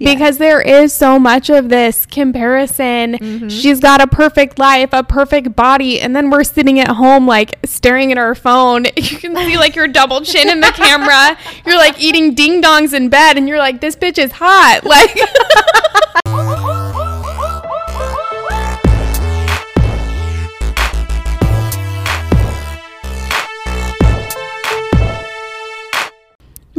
Yeah. 0.00 0.14
because 0.14 0.38
there 0.38 0.62
is 0.62 0.94
so 0.94 1.18
much 1.18 1.50
of 1.50 1.68
this 1.68 2.06
comparison. 2.06 3.18
Mm-hmm. 3.18 3.48
She's 3.48 3.80
got 3.80 4.00
a 4.00 4.06
perfect 4.06 4.58
life, 4.58 4.88
a 4.92 5.04
perfect 5.04 5.54
body, 5.54 6.00
and 6.00 6.16
then 6.16 6.30
we're 6.30 6.42
sitting 6.42 6.80
at 6.80 6.88
home 6.88 7.26
like 7.26 7.54
staring 7.66 8.10
at 8.10 8.16
our 8.18 8.34
phone. 8.34 8.86
You 8.96 9.18
can 9.18 9.36
see 9.36 9.56
like 9.58 9.76
your 9.76 9.88
double 9.88 10.20
chin 10.22 10.48
in 10.48 10.60
the 10.60 10.68
camera. 10.74 11.36
You're 11.66 11.76
like 11.76 12.00
eating 12.00 12.34
ding 12.34 12.62
dongs 12.62 12.94
in 12.94 13.08
bed, 13.10 13.36
and 13.36 13.46
you're 13.48 13.58
like, 13.58 13.80
this 13.80 13.94
bitch 13.96 14.18
is 14.18 14.32
hot. 14.32 14.80
Like, 14.90 15.14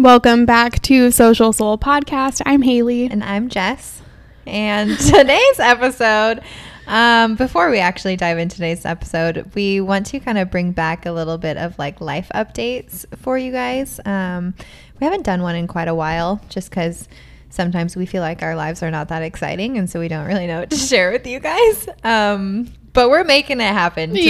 welcome 0.04 0.48
back 0.48 0.82
to 0.82 1.12
Social 1.12 1.54
Soul 1.54 1.78
Podcast. 1.78 2.42
I'm 2.44 2.64
Haley. 2.64 3.06
And 3.06 3.24
I'm 3.24 3.50
Jess. 3.50 4.02
And 4.48 4.98
today's 5.00 5.60
episode, 5.60 6.42
um, 6.88 7.36
before 7.36 7.70
we 7.70 7.78
actually 7.78 8.16
dive 8.16 8.40
into 8.40 8.56
today's 8.56 8.84
episode, 8.84 9.52
we 9.54 9.80
want 9.80 10.08
to 10.08 10.20
kind 10.20 10.40
of 10.40 10.50
bring 10.50 10.72
back 10.72 11.06
a 11.06 11.12
little 11.12 11.38
bit 11.38 11.58
of 11.58 11.78
like 11.78 12.02
life 12.02 12.32
updates 12.34 13.06
for 13.20 13.38
you 13.38 13.52
guys. 13.52 14.00
Um, 14.04 14.56
we 15.00 15.06
haven't 15.06 15.22
done 15.24 15.44
one 15.44 15.56
in 15.56 15.68
quite 15.68 15.88
a 15.88 15.96
while 15.96 16.42
just 16.50 16.72
because 16.72 17.08
sometimes 17.50 17.96
we 17.96 18.08
feel 18.08 18.24
like 18.24 18.42
our 18.42 18.56
lives 18.56 18.82
are 18.82 18.90
not 18.90 19.10
that 19.10 19.22
exciting. 19.22 19.78
And 19.78 19.88
so 19.88 20.00
we 20.00 20.08
don't 20.08 20.26
really 20.26 20.48
know 20.48 20.62
what 20.62 20.72
to 20.72 20.78
share 20.78 21.12
with 21.12 21.28
you 21.28 21.40
guys. 21.40 21.88
Um, 22.04 22.74
but 22.94 23.12
we're 23.12 23.24
making 23.24 23.62
it 23.62 23.72
happen 23.72 24.10
today. 24.10 24.30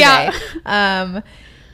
Yeah. 0.65 1.21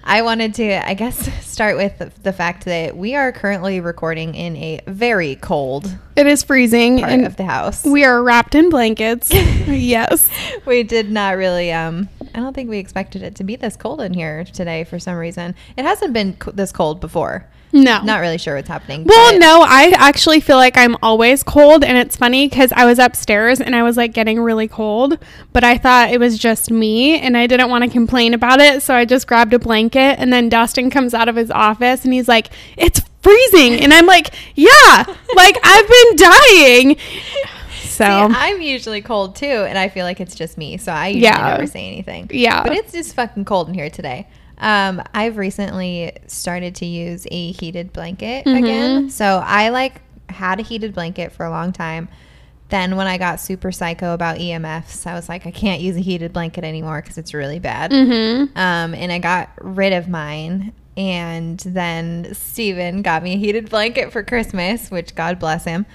I 0.10 0.22
wanted 0.22 0.56
to, 0.56 0.88
I 0.88 0.94
guess, 0.94 1.18
start 1.46 1.76
with 1.76 2.14
the, 2.24 2.32
fact 2.32 2.66
that 2.66 2.96
we 2.96 3.16
are 3.16 3.32
currently 3.32 3.82
recording 3.82 4.36
in 4.36 4.56
a 4.56 4.80
very 4.88 5.36
cold 5.36 5.98
It 6.16 6.26
is 6.28 6.44
freezing, 6.44 7.00
part 7.00 7.22
of 7.22 7.36
the 7.36 7.44
house. 7.46 7.84
we 7.84 8.06
are 8.06 8.24
wrapped 8.24 8.56
in 8.56 8.70
blankets. 8.70 9.30
yes. 9.34 10.30
we 10.66 10.84
did 10.84 11.12
not 11.12 11.36
really 11.36 11.72
um 11.72 12.08
i 12.36 12.40
don't 12.40 12.54
think 12.54 12.70
we 12.70 12.78
expected 12.78 13.24
it 13.24 13.36
to 13.36 13.44
be 13.44 13.56
this 13.56 13.76
cold 13.76 14.00
in 14.02 14.14
here 14.14 14.44
today 14.46 14.84
for 14.84 15.00
some 15.00 15.16
reason 15.16 15.56
it 15.78 15.84
hasn't 15.84 16.14
been 16.14 16.34
co- 16.36 16.52
this 16.52 16.72
cold 16.72 17.00
before 17.00 17.48
No. 17.84 18.02
not 18.04 18.20
really 18.22 18.38
sure 18.38 18.56
what's 18.56 18.68
happening 18.68 19.04
Well, 19.06 19.38
no, 19.40 19.62
I 19.68 19.94
actually 19.98 20.40
feel 20.40 20.58
like 20.58 20.78
I'm 20.78 20.96
always 21.02 21.44
cold, 21.44 21.84
and 21.84 21.98
it's 21.98 22.16
funny 22.16 22.48
because 22.50 22.72
I 22.74 22.86
was 22.86 23.00
upstairs 23.00 23.60
and 23.62 23.76
I 23.76 23.84
was 23.84 23.98
like 23.98 24.14
getting 24.14 24.40
really 24.40 24.68
cold, 24.68 25.18
but 25.54 25.64
I 25.64 25.78
thought 25.78 26.12
it 26.12 26.20
was 26.20 26.38
just 26.38 26.72
me, 26.72 27.20
and 27.20 27.38
I 27.38 27.48
didn't 27.48 27.70
want 27.70 27.84
to 27.84 27.90
complain 27.90 28.34
about 28.34 28.60
it, 28.60 28.82
so 28.82 28.96
I 28.96 29.06
just 29.06 29.28
grabbed 29.28 29.54
a 29.54 29.60
blanket, 29.60 30.20
and 30.20 30.32
then 30.34 30.50
Dustin 30.50 30.90
comes 30.90 31.14
out 31.14 31.30
of 31.30 31.36
his 31.36 31.52
office 31.52 32.04
and 32.04 32.14
he's 32.14 32.28
like, 32.28 32.50
"It's 32.78 33.02
freezing," 33.22 33.82
and 33.82 33.94
I'm 33.94 34.06
like, 34.06 34.34
"Yeah, 34.56 35.04
like 35.36 35.58
I've 35.64 35.88
been 35.88 36.16
dying." 36.16 36.98
So 37.84 38.04
See, 38.06 38.36
i'm 38.36 38.62
usually 38.62 39.02
cold 39.02 39.36
too 39.36 39.46
and 39.48 39.76
i 39.76 39.90
feel 39.90 40.06
like 40.06 40.20
it's 40.20 40.36
just 40.36 40.56
me 40.56 40.78
so 40.78 40.92
i 40.92 41.08
usually 41.08 41.24
Yeah. 41.24 41.48
never 41.50 41.66
say 41.66 41.88
anything 41.88 42.30
Yeah. 42.32 42.62
but 42.62 42.74
it's 42.74 42.92
just 42.92 43.16
fucking 43.16 43.46
cold 43.46 43.70
in 43.70 43.74
here 43.74 43.90
today 43.90 44.28
um 44.60 45.02
i've 45.14 45.38
recently 45.38 46.16
started 46.28 46.76
to 46.76 46.86
use 46.86 47.28
a 47.32 47.52
heated 47.52 47.94
blanket 47.94 48.46
Mm-hmm. 48.46 48.64
again 48.64 49.10
so 49.10 49.42
i 49.46 49.70
like 49.70 50.02
had 50.30 50.60
a 50.60 50.64
heated 50.64 50.94
blanket 50.94 51.32
for 51.32 51.46
a 51.46 51.50
long 51.50 51.72
time 51.72 52.10
then 52.70 52.98
when 52.98 53.08
I 53.08 53.18
got 53.18 53.40
super 53.40 53.72
psycho 53.72 54.14
about 54.14 54.40
EMFs, 54.40 55.08
I 55.08 55.14
was 55.14 55.30
like, 55.30 55.46
I 55.48 55.52
can't 55.52 55.80
use 55.80 55.96
a 55.96 56.02
heated 56.02 56.34
blanket 56.34 56.66
anymore 56.66 57.02
because 57.02 57.18
it's 57.18 57.34
really 57.34 57.60
bad. 57.60 57.92
Mm-hmm. 57.92 58.58
Um, 58.58 58.94
and 58.94 59.10
I 59.10 59.20
got 59.20 59.52
rid 59.62 59.94
of 59.94 60.10
mine. 60.10 60.74
And 60.98 61.58
then 61.60 62.34
Steven 62.34 63.04
got 63.04 63.24
me 63.24 63.36
a 63.36 63.38
heated 63.38 63.70
blanket 63.70 64.12
for 64.12 64.22
Christmas, 64.22 64.92
which 64.92 65.16
God 65.16 65.40
bless 65.40 65.64
him. 65.64 65.86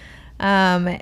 Um, 0.40 0.98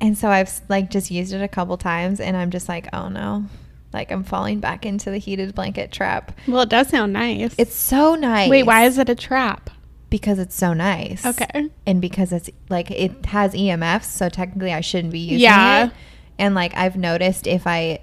and 0.00 0.18
so 0.18 0.28
I've 0.28 0.60
like 0.68 0.90
just 0.90 1.10
used 1.10 1.32
it 1.32 1.40
a 1.40 1.48
couple 1.48 1.76
times 1.76 2.18
and 2.18 2.36
I'm 2.36 2.50
just 2.50 2.68
like, 2.68 2.88
oh 2.92 3.08
no, 3.08 3.44
like 3.92 4.10
I'm 4.10 4.24
falling 4.24 4.60
back 4.60 4.84
into 4.86 5.10
the 5.10 5.18
heated 5.18 5.54
blanket 5.54 5.92
trap. 5.92 6.32
well, 6.48 6.62
it 6.62 6.68
does 6.68 6.88
sound 6.88 7.12
nice. 7.12 7.54
It's 7.58 7.74
so 7.74 8.14
nice. 8.14 8.48
wait, 8.50 8.64
why 8.64 8.84
is 8.84 8.98
it 8.98 9.08
a 9.08 9.14
trap? 9.14 9.70
Because 10.10 10.38
it's 10.38 10.54
so 10.54 10.72
nice. 10.74 11.24
Okay. 11.24 11.70
And 11.86 12.00
because 12.00 12.32
it's 12.32 12.50
like 12.68 12.90
it 12.90 13.26
has 13.26 13.54
EMFs, 13.54 14.04
so 14.04 14.28
technically 14.28 14.72
I 14.72 14.80
shouldn't 14.82 15.12
be 15.12 15.20
using 15.20 15.40
Yeah. 15.40 15.86
it. 15.86 15.92
And 16.38 16.54
like 16.54 16.76
I've 16.76 16.96
noticed 16.96 17.46
if 17.46 17.66
I 17.66 18.00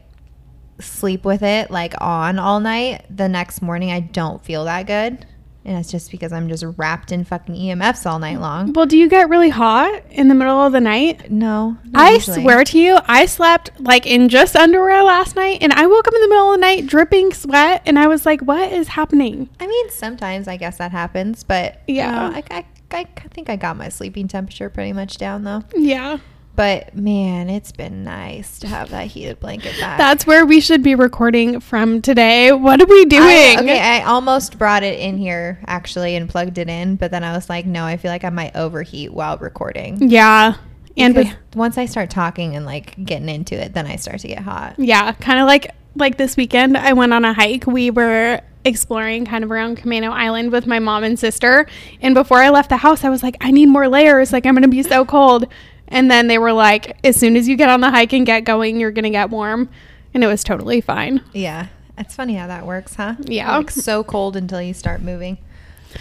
sleep 0.80 1.26
with 1.26 1.44
it 1.44 1.70
like 1.70 1.94
on 2.02 2.40
all 2.40 2.60
night, 2.60 3.06
the 3.16 3.28
next 3.30 3.62
morning 3.62 3.92
I 3.92 4.00
don't 4.00 4.44
feel 4.44 4.64
that 4.66 4.88
good. 4.88 5.26
And 5.70 5.78
it's 5.78 5.92
just 5.92 6.10
because 6.10 6.34
I'm 6.34 6.50
just 6.50 6.64
wrapped 6.78 7.12
in 7.12 7.24
fucking 7.24 7.54
EMFs 7.54 8.10
all 8.10 8.18
night 8.18 8.42
long. 8.42 8.74
Well, 8.74 8.88
do 8.88 8.98
you 8.98 9.08
get 9.08 9.30
really 9.30 9.50
hot 9.50 10.02
in 10.10 10.28
the 10.28 10.34
middle 10.34 10.58
of 10.58 10.72
the 10.72 10.80
night? 10.80 11.30
No. 11.30 11.78
I 11.94 12.14
usually. 12.14 12.42
swear 12.42 12.64
to 12.64 12.80
you, 12.80 12.98
I 13.06 13.28
slept 13.28 13.80
like 13.80 14.08
in 14.08 14.30
just 14.30 14.56
underwear 14.56 15.04
last 15.04 15.36
night 15.36 15.60
and 15.62 15.72
I 15.72 15.86
woke 15.86 16.08
up 16.08 16.14
in 16.16 16.22
the 16.22 16.28
middle 16.28 16.52
of 16.54 16.58
the 16.58 16.62
night 16.62 16.88
dripping 16.88 17.34
sweat 17.34 17.84
and 17.86 18.00
I 18.00 18.08
was 18.08 18.26
like, 18.26 18.42
what 18.42 18.74
is 18.74 18.88
happening? 18.88 19.48
I 19.60 19.68
mean, 19.68 19.90
sometimes 19.92 20.48
I 20.48 20.58
guess 20.58 20.80
that 20.80 20.92
happens, 20.92 21.44
but 21.44 21.82
Yeah. 21.86 22.32
yeah, 22.32 22.42
I, 22.50 22.66
I, 22.92 22.98
I 22.98 23.28
think 23.30 23.52
I 23.52 23.56
got 23.56 23.78
my 23.78 23.90
sleeping 23.90 24.28
temperature 24.28 24.72
pretty 24.72 24.92
much 24.94 25.18
down 25.18 25.44
though. 25.44 25.64
Yeah. 25.76 26.18
But 26.60 26.94
man, 26.94 27.50
it's 27.50 27.72
been 27.72 28.04
nice 28.04 28.60
to 28.60 28.68
have 28.68 28.90
that 28.90 29.08
heated 29.08 29.40
blanket 29.40 29.80
back. 29.80 29.98
That's 29.98 30.28
where 30.28 30.46
we 30.46 30.60
should 30.60 30.84
be 30.84 30.94
recording 30.94 31.62
from 31.62 32.02
today. 32.02 32.52
What 32.52 32.82
are 32.82 32.86
we 32.86 33.06
doing? 33.06 33.24
I, 33.24 33.56
okay, 33.62 33.80
I 33.80 34.04
almost 34.04 34.60
brought 34.60 34.84
it 34.84 35.00
in 35.00 35.18
here 35.18 35.62
actually 35.68 36.18
and 36.18 36.28
plugged 36.28 36.58
it 36.58 36.68
in, 36.68 36.98
but 36.98 37.12
then 37.12 37.24
I 37.24 37.32
was 37.32 37.48
like, 37.48 37.66
no, 37.66 37.86
I 37.86 37.96
feel 37.96 38.12
like 38.12 38.26
I 38.26 38.30
might 38.30 38.58
overheat 38.58 39.14
while 39.14 39.38
recording. 39.38 40.10
Yeah. 40.10 40.56
And 40.98 41.16
we, 41.16 41.32
once 41.56 41.78
I 41.78 41.86
start 41.86 42.10
talking 42.10 42.58
and 42.58 42.66
like 42.66 43.06
getting 43.06 43.30
into 43.30 43.56
it, 43.56 43.74
then 43.74 43.88
I 43.88 43.96
start 43.96 44.20
to 44.20 44.28
get 44.28 44.40
hot. 44.40 44.76
yeah, 44.78 45.14
kind 45.14 45.40
of 45.40 45.48
like 45.48 45.74
like 45.96 46.18
this 46.18 46.36
weekend 46.36 46.76
I 46.76 46.92
went 46.92 47.14
on 47.14 47.24
a 47.24 47.32
hike. 47.32 47.68
We 47.68 47.90
were 47.90 48.42
exploring 48.66 49.26
kind 49.26 49.46
of 49.46 49.52
around 49.52 49.78
Camano 49.78 50.12
Island 50.12 50.52
with 50.52 50.68
my 50.68 50.80
mom 50.80 51.06
and 51.06 51.18
sister. 51.18 51.68
And 52.02 52.14
before 52.14 52.40
I 52.40 52.50
left 52.50 52.68
the 52.68 52.76
house, 52.76 53.06
I 53.06 53.10
was 53.10 53.24
like, 53.24 53.38
I 53.40 53.52
need 53.52 53.68
more 53.68 53.88
layers. 53.88 54.34
Like 54.34 54.46
I'm 54.46 54.54
going 54.54 54.64
to 54.64 54.68
be 54.68 54.84
so 54.84 55.06
cold. 55.06 55.48
And 55.90 56.10
then 56.10 56.28
they 56.28 56.38
were 56.38 56.54
like, 56.54 56.98
as 57.04 57.16
soon 57.16 57.36
as 57.36 57.48
you 57.48 57.56
get 57.56 57.70
on 57.70 57.82
the 57.82 57.90
hike 57.90 58.14
and 58.14 58.26
get 58.26 58.46
going, 58.46 58.80
you're 58.80 58.92
going 58.92 59.04
to 59.04 59.10
get 59.10 59.30
warm. 59.30 59.70
And 60.14 60.24
it 60.24 60.28
was 60.28 60.44
totally 60.44 60.82
fine. 60.82 61.22
Yeah, 61.34 61.68
it's 61.98 62.16
funny 62.16 62.36
how 62.36 62.48
that 62.48 62.66
works, 62.66 62.96
huh? 62.96 63.16
Yeah. 63.20 63.58
like 63.58 63.72
so 63.72 64.04
cold 64.04 64.36
until 64.36 64.62
you 64.62 64.74
start 64.74 65.02
moving. 65.02 65.40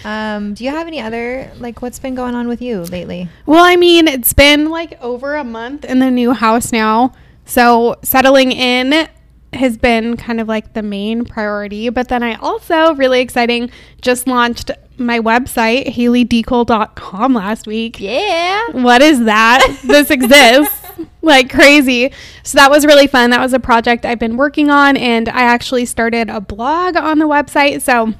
Um, 0.03 0.53
do 0.53 0.63
you 0.63 0.69
have 0.69 0.87
any 0.87 1.01
other 1.01 1.51
like 1.57 1.81
what's 1.81 1.99
been 1.99 2.15
going 2.15 2.35
on 2.35 2.47
with 2.47 2.61
you 2.61 2.83
lately? 2.83 3.27
Well, 3.45 3.63
I 3.63 3.75
mean, 3.75 4.07
it's 4.07 4.33
been 4.33 4.69
like 4.69 5.01
over 5.01 5.35
a 5.35 5.43
month 5.43 5.83
in 5.83 5.99
the 5.99 6.11
new 6.11 6.31
house 6.33 6.71
now. 6.71 7.13
So 7.45 7.97
settling 8.03 8.51
in 8.51 9.09
has 9.53 9.77
been 9.77 10.15
kind 10.15 10.39
of 10.39 10.47
like 10.47 10.73
the 10.73 10.83
main 10.83 11.25
priority. 11.25 11.89
But 11.89 12.07
then 12.07 12.23
I 12.23 12.35
also, 12.35 12.93
really 12.95 13.21
exciting, 13.21 13.71
just 14.01 14.27
launched 14.27 14.71
my 14.99 15.19
website, 15.19 15.87
haleydecool.com 15.93 17.33
last 17.33 17.67
week. 17.67 17.99
Yeah. 17.99 18.67
What 18.71 19.01
is 19.01 19.25
that? 19.25 19.79
this 19.83 20.09
exists. 20.11 20.75
Like 21.21 21.49
crazy. 21.49 22.11
So 22.43 22.57
that 22.57 22.69
was 22.71 22.85
really 22.85 23.07
fun. 23.07 23.29
That 23.29 23.39
was 23.39 23.53
a 23.53 23.59
project 23.59 24.05
I've 24.05 24.19
been 24.19 24.35
working 24.37 24.69
on, 24.69 24.97
and 24.97 25.27
I 25.29 25.43
actually 25.43 25.85
started 25.85 26.29
a 26.29 26.41
blog 26.41 26.95
on 26.95 27.19
the 27.19 27.27
website. 27.27 27.81
So, 27.81 28.13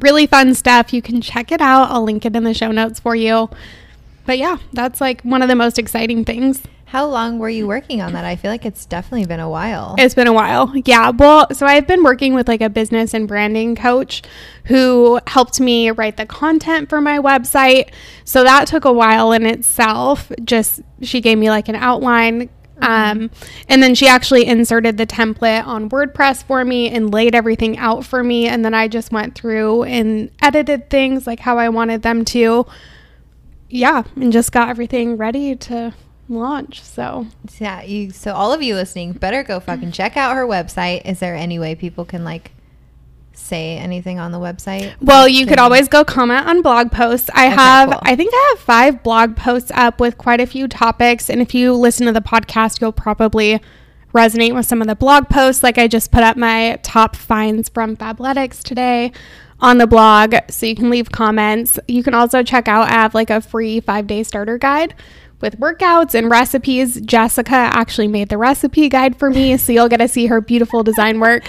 really 0.00 0.26
fun 0.26 0.54
stuff. 0.54 0.92
You 0.92 1.02
can 1.02 1.20
check 1.20 1.50
it 1.52 1.60
out. 1.60 1.90
I'll 1.90 2.04
link 2.04 2.24
it 2.24 2.34
in 2.34 2.44
the 2.44 2.54
show 2.54 2.70
notes 2.70 3.00
for 3.00 3.14
you. 3.14 3.50
But 4.24 4.38
yeah, 4.38 4.58
that's 4.72 5.00
like 5.00 5.22
one 5.22 5.42
of 5.42 5.48
the 5.48 5.56
most 5.56 5.78
exciting 5.78 6.24
things. 6.24 6.62
How 6.92 7.06
long 7.06 7.38
were 7.38 7.48
you 7.48 7.66
working 7.66 8.02
on 8.02 8.12
that? 8.12 8.26
I 8.26 8.36
feel 8.36 8.50
like 8.50 8.66
it's 8.66 8.84
definitely 8.84 9.24
been 9.24 9.40
a 9.40 9.48
while. 9.48 9.94
It's 9.96 10.14
been 10.14 10.26
a 10.26 10.32
while. 10.34 10.70
Yeah. 10.84 11.08
Well, 11.08 11.46
so 11.54 11.64
I've 11.64 11.86
been 11.86 12.02
working 12.02 12.34
with 12.34 12.48
like 12.48 12.60
a 12.60 12.68
business 12.68 13.14
and 13.14 13.26
branding 13.26 13.74
coach 13.76 14.22
who 14.66 15.18
helped 15.26 15.58
me 15.58 15.90
write 15.90 16.18
the 16.18 16.26
content 16.26 16.90
for 16.90 17.00
my 17.00 17.18
website. 17.18 17.94
So 18.26 18.44
that 18.44 18.66
took 18.66 18.84
a 18.84 18.92
while 18.92 19.32
in 19.32 19.46
itself. 19.46 20.30
Just 20.44 20.82
she 21.00 21.22
gave 21.22 21.38
me 21.38 21.48
like 21.48 21.70
an 21.70 21.76
outline. 21.76 22.50
Um, 22.82 23.30
and 23.70 23.82
then 23.82 23.94
she 23.94 24.06
actually 24.06 24.44
inserted 24.44 24.98
the 24.98 25.06
template 25.06 25.66
on 25.66 25.88
WordPress 25.88 26.44
for 26.44 26.62
me 26.62 26.90
and 26.90 27.10
laid 27.10 27.34
everything 27.34 27.78
out 27.78 28.04
for 28.04 28.22
me. 28.22 28.48
And 28.48 28.66
then 28.66 28.74
I 28.74 28.86
just 28.86 29.12
went 29.12 29.34
through 29.34 29.84
and 29.84 30.30
edited 30.42 30.90
things 30.90 31.26
like 31.26 31.40
how 31.40 31.56
I 31.56 31.70
wanted 31.70 32.02
them 32.02 32.26
to. 32.26 32.66
Yeah. 33.70 34.02
And 34.14 34.30
just 34.30 34.52
got 34.52 34.68
everything 34.68 35.16
ready 35.16 35.56
to 35.56 35.94
launch. 36.38 36.82
So 36.82 37.26
Yeah, 37.58 37.82
you. 37.82 38.10
So 38.10 38.32
all 38.34 38.52
of 38.52 38.62
you 38.62 38.74
listening, 38.74 39.12
better 39.12 39.42
go 39.42 39.60
fucking 39.60 39.92
check 39.92 40.16
out 40.16 40.34
her 40.36 40.46
website. 40.46 41.02
Is 41.04 41.18
there 41.20 41.34
any 41.34 41.58
way 41.58 41.74
people 41.74 42.04
can 42.04 42.24
like 42.24 42.52
say 43.34 43.78
anything 43.78 44.18
on 44.18 44.30
the 44.32 44.38
website? 44.38 44.94
Well, 45.00 45.26
you 45.26 45.46
could 45.46 45.56
Can- 45.56 45.64
always 45.64 45.88
go 45.88 46.04
comment 46.04 46.46
on 46.46 46.62
blog 46.62 46.92
posts. 46.92 47.30
I 47.34 47.46
Okay, 47.46 47.54
have, 47.56 47.90
cool. 47.90 47.98
I 48.02 48.14
think 48.16 48.32
I 48.34 48.48
have 48.54 48.64
five 48.64 49.02
blog 49.02 49.36
posts 49.36 49.70
up 49.74 50.00
with 50.00 50.18
quite 50.18 50.40
a 50.40 50.46
few 50.46 50.68
topics. 50.68 51.30
And 51.30 51.40
if 51.40 51.54
you 51.54 51.72
listen 51.74 52.06
to 52.06 52.12
the 52.12 52.20
podcast, 52.20 52.80
you'll 52.80 52.92
probably 52.92 53.60
resonate 54.12 54.54
with 54.54 54.66
some 54.66 54.82
of 54.82 54.86
the 54.88 54.94
blog 54.94 55.28
posts. 55.30 55.62
Like 55.62 55.78
I 55.78 55.88
just 55.88 56.10
put 56.12 56.22
up 56.22 56.36
my 56.36 56.78
top 56.82 57.16
finds 57.16 57.68
from 57.70 57.96
Fabletics 57.96 58.62
today 58.62 59.10
on 59.60 59.78
the 59.78 59.86
blog. 59.86 60.34
So 60.50 60.66
you 60.66 60.74
can 60.76 60.90
leave 60.90 61.10
comments. 61.10 61.78
You 61.88 62.02
can 62.02 62.12
also 62.12 62.42
check 62.42 62.68
out, 62.68 62.88
I 62.88 62.92
have 62.92 63.14
like 63.14 63.30
a 63.30 63.40
free 63.40 63.80
five 63.80 64.06
day 64.06 64.22
starter 64.24 64.58
guide 64.58 64.94
with 65.42 65.60
workouts 65.60 66.14
and 66.14 66.30
recipes. 66.30 67.00
Jessica 67.00 67.54
actually 67.54 68.08
made 68.08 68.28
the 68.30 68.38
recipe 68.38 68.88
guide 68.88 69.16
for 69.16 69.30
me, 69.30 69.56
so 69.56 69.72
you'll 69.72 69.88
get 69.88 69.98
to 69.98 70.08
see 70.08 70.26
her 70.26 70.40
beautiful 70.40 70.82
design 70.82 71.20
work. 71.20 71.44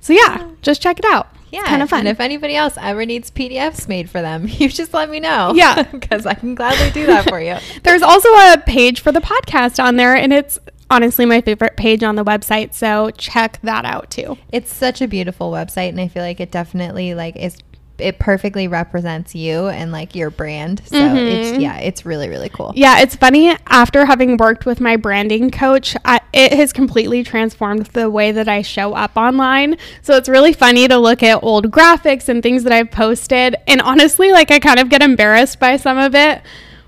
So 0.00 0.12
yeah, 0.12 0.50
just 0.62 0.80
check 0.82 0.98
it 0.98 1.04
out. 1.06 1.28
Yeah, 1.52 1.64
kind 1.64 1.82
of 1.82 1.90
fun. 1.90 2.00
And 2.00 2.08
if 2.08 2.18
anybody 2.18 2.56
else 2.56 2.78
ever 2.80 3.04
needs 3.04 3.30
PDFs 3.30 3.86
made 3.86 4.08
for 4.08 4.22
them, 4.22 4.46
you 4.48 4.68
just 4.68 4.94
let 4.94 5.10
me 5.10 5.20
know. 5.20 5.52
Yeah. 5.54 5.82
because 5.92 6.24
I 6.24 6.34
can 6.34 6.54
gladly 6.54 6.90
do 6.90 7.06
that 7.06 7.28
for 7.28 7.40
you. 7.40 7.56
There's 7.82 8.02
also 8.02 8.28
a 8.28 8.62
page 8.66 9.00
for 9.00 9.12
the 9.12 9.20
podcast 9.20 9.82
on 9.82 9.96
there, 9.96 10.16
and 10.16 10.32
it's 10.32 10.58
honestly 10.90 11.26
my 11.26 11.40
favorite 11.40 11.76
page 11.76 12.02
on 12.02 12.16
the 12.16 12.24
website. 12.24 12.74
So 12.74 13.10
check 13.10 13.60
that 13.62 13.84
out 13.84 14.10
too. 14.10 14.38
It's 14.50 14.72
such 14.72 15.02
a 15.02 15.08
beautiful 15.08 15.52
website, 15.52 15.90
and 15.90 16.00
I 16.00 16.08
feel 16.08 16.22
like 16.22 16.40
it 16.40 16.50
definitely 16.50 17.14
like 17.14 17.36
is 17.36 17.58
it 18.02 18.18
perfectly 18.18 18.68
represents 18.68 19.34
you 19.34 19.68
and 19.68 19.92
like 19.92 20.14
your 20.14 20.30
brand. 20.30 20.82
So 20.86 20.96
it's 20.96 21.50
mm-hmm. 21.50 21.60
yeah, 21.60 21.78
it's 21.78 22.04
really 22.04 22.28
really 22.28 22.48
cool. 22.48 22.72
Yeah, 22.74 23.00
it's 23.00 23.16
funny. 23.16 23.56
After 23.68 24.04
having 24.04 24.36
worked 24.36 24.66
with 24.66 24.80
my 24.80 24.96
branding 24.96 25.50
coach, 25.50 25.96
I, 26.04 26.20
it 26.32 26.52
has 26.54 26.72
completely 26.72 27.22
transformed 27.22 27.86
the 27.86 28.10
way 28.10 28.32
that 28.32 28.48
I 28.48 28.62
show 28.62 28.94
up 28.94 29.16
online. 29.16 29.76
So 30.02 30.16
it's 30.16 30.28
really 30.28 30.52
funny 30.52 30.88
to 30.88 30.98
look 30.98 31.22
at 31.22 31.42
old 31.42 31.70
graphics 31.70 32.28
and 32.28 32.42
things 32.42 32.64
that 32.64 32.72
I've 32.72 32.90
posted. 32.90 33.56
And 33.66 33.80
honestly, 33.80 34.32
like 34.32 34.50
I 34.50 34.58
kind 34.58 34.78
of 34.80 34.88
get 34.88 35.02
embarrassed 35.02 35.58
by 35.58 35.76
some 35.76 35.98
of 35.98 36.14
it. 36.14 36.42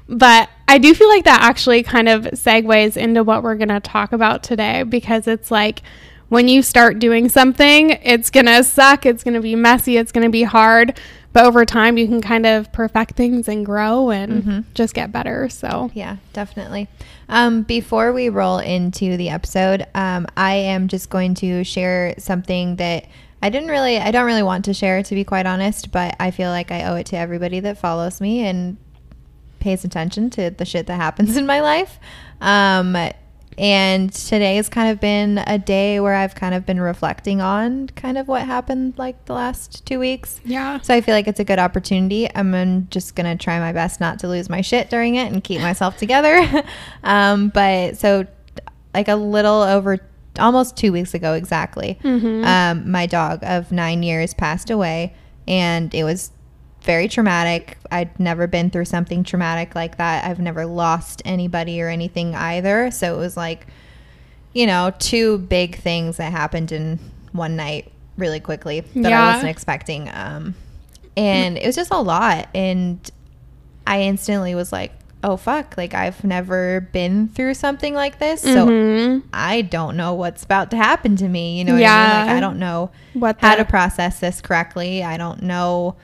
But 0.06 0.50
I 0.68 0.78
do 0.78 0.94
feel 0.94 1.08
like 1.08 1.24
that 1.24 1.42
actually 1.42 1.82
kind 1.82 2.08
of 2.08 2.24
segues 2.24 2.96
into 2.96 3.22
what 3.24 3.42
we're 3.42 3.54
going 3.54 3.68
to 3.68 3.80
talk 3.80 4.12
about 4.12 4.42
today 4.42 4.82
because 4.82 5.26
it's 5.26 5.50
like 5.50 5.82
when 6.28 6.48
you 6.48 6.62
start 6.62 6.98
doing 6.98 7.28
something, 7.28 7.90
it's 7.90 8.30
going 8.30 8.46
to 8.46 8.64
suck, 8.64 9.06
it's 9.06 9.22
going 9.22 9.34
to 9.34 9.40
be 9.40 9.54
messy, 9.54 9.96
it's 9.96 10.12
going 10.12 10.24
to 10.24 10.30
be 10.30 10.42
hard. 10.42 10.98
But 11.32 11.46
over 11.46 11.64
time, 11.64 11.98
you 11.98 12.06
can 12.06 12.20
kind 12.20 12.46
of 12.46 12.72
perfect 12.72 13.16
things 13.16 13.48
and 13.48 13.66
grow 13.66 14.10
and 14.10 14.64
just 14.74 14.94
get 14.94 15.10
better. 15.10 15.48
So, 15.48 15.90
Yeah, 15.92 16.18
definitely. 16.32 16.88
Um, 17.28 17.62
before 17.62 18.12
we 18.12 18.28
roll 18.28 18.58
into 18.58 19.16
the 19.16 19.30
episode, 19.30 19.84
um, 19.96 20.28
I 20.36 20.54
am 20.54 20.86
just 20.86 21.10
going 21.10 21.34
to 21.36 21.64
share 21.64 22.14
something 22.18 22.76
that 22.76 23.06
I 23.42 23.50
didn't 23.50 23.68
really, 23.68 23.98
I 23.98 24.12
don't 24.12 24.26
really 24.26 24.44
want 24.44 24.64
to 24.66 24.74
share, 24.74 25.02
to 25.02 25.14
be 25.14 25.24
quite 25.24 25.44
honest, 25.44 25.90
but 25.90 26.14
I 26.20 26.30
feel 26.30 26.50
like 26.50 26.70
I 26.70 26.84
owe 26.84 26.94
it 26.94 27.06
to 27.06 27.16
everybody 27.16 27.58
that 27.60 27.78
follows 27.78 28.20
me 28.20 28.40
and 28.46 28.76
pays 29.58 29.84
attention 29.84 30.30
to 30.30 30.50
the 30.50 30.64
shit 30.64 30.86
that 30.86 30.96
happens 30.96 31.36
in 31.36 31.46
my 31.46 31.60
life. 31.60 31.98
Um, 32.40 32.96
and 33.58 34.12
today 34.12 34.56
has 34.56 34.68
kind 34.68 34.90
of 34.90 35.00
been 35.00 35.38
a 35.46 35.58
day 35.58 36.00
where 36.00 36.14
I've 36.14 36.34
kind 36.34 36.54
of 36.54 36.66
been 36.66 36.80
reflecting 36.80 37.40
on 37.40 37.88
kind 37.88 38.18
of 38.18 38.28
what 38.28 38.42
happened 38.42 38.94
like 38.96 39.24
the 39.26 39.34
last 39.34 39.84
two 39.86 39.98
weeks. 39.98 40.40
yeah. 40.44 40.80
So 40.80 40.94
I 40.94 41.00
feel 41.00 41.14
like 41.14 41.28
it's 41.28 41.40
a 41.40 41.44
good 41.44 41.58
opportunity. 41.58 42.28
I'm 42.34 42.88
just 42.90 43.14
gonna 43.14 43.36
try 43.36 43.58
my 43.58 43.72
best 43.72 44.00
not 44.00 44.18
to 44.20 44.28
lose 44.28 44.48
my 44.48 44.60
shit 44.60 44.90
during 44.90 45.14
it 45.16 45.32
and 45.32 45.42
keep 45.42 45.60
myself 45.60 45.96
together. 45.96 46.64
um, 47.04 47.48
but 47.48 47.96
so, 47.96 48.26
like 48.92 49.08
a 49.08 49.16
little 49.16 49.62
over, 49.62 49.98
almost 50.38 50.76
two 50.76 50.92
weeks 50.92 51.14
ago 51.14 51.34
exactly, 51.34 51.98
um, 52.44 52.90
my 52.90 53.06
dog 53.06 53.40
of 53.42 53.72
nine 53.72 54.02
years 54.02 54.34
passed 54.34 54.70
away, 54.70 55.14
and 55.46 55.94
it 55.94 56.04
was 56.04 56.30
very 56.84 57.08
traumatic. 57.08 57.78
I'd 57.90 58.18
never 58.20 58.46
been 58.46 58.70
through 58.70 58.84
something 58.84 59.24
traumatic 59.24 59.74
like 59.74 59.96
that. 59.96 60.24
I've 60.24 60.38
never 60.38 60.66
lost 60.66 61.22
anybody 61.24 61.80
or 61.82 61.88
anything 61.88 62.34
either. 62.34 62.90
So 62.90 63.14
it 63.14 63.18
was 63.18 63.36
like, 63.36 63.66
you 64.52 64.66
know, 64.66 64.92
two 64.98 65.38
big 65.38 65.76
things 65.76 66.18
that 66.18 66.30
happened 66.30 66.70
in 66.72 66.98
one 67.32 67.56
night 67.56 67.90
really 68.16 68.38
quickly 68.38 68.80
that 68.80 69.08
Yeah. 69.10 69.22
I 69.24 69.32
wasn't 69.32 69.50
expecting. 69.50 70.10
Um, 70.12 70.54
and 71.16 71.56
it 71.58 71.66
was 71.66 71.74
just 71.74 71.90
a 71.90 71.98
lot. 71.98 72.48
And 72.54 72.98
I 73.86 74.02
instantly 74.02 74.54
was 74.54 74.70
like, 74.72 74.92
oh, 75.22 75.38
fuck. 75.38 75.74
Like, 75.78 75.94
I've 75.94 76.22
never 76.22 76.82
been 76.92 77.28
through 77.28 77.54
something 77.54 77.94
like 77.94 78.18
this. 78.18 78.42
So 78.42 78.66
Mhm. 78.66 79.22
I 79.32 79.62
don't 79.62 79.96
know 79.96 80.12
what's 80.12 80.44
about 80.44 80.70
to 80.72 80.76
happen 80.76 81.16
to 81.16 81.28
me. 81.28 81.58
You 81.58 81.64
know 81.64 81.72
what 81.72 81.78
I 81.78 81.80
Yeah. 81.80 82.18
mean? 82.18 82.26
Like, 82.26 82.36
I 82.36 82.40
don't 82.40 82.58
know 82.58 82.90
What 83.14 83.36
how 83.40 83.54
to 83.54 83.64
process 83.64 84.20
this 84.20 84.42
correctly. 84.42 85.02
I 85.02 85.16
don't 85.16 85.42
know 85.42 85.94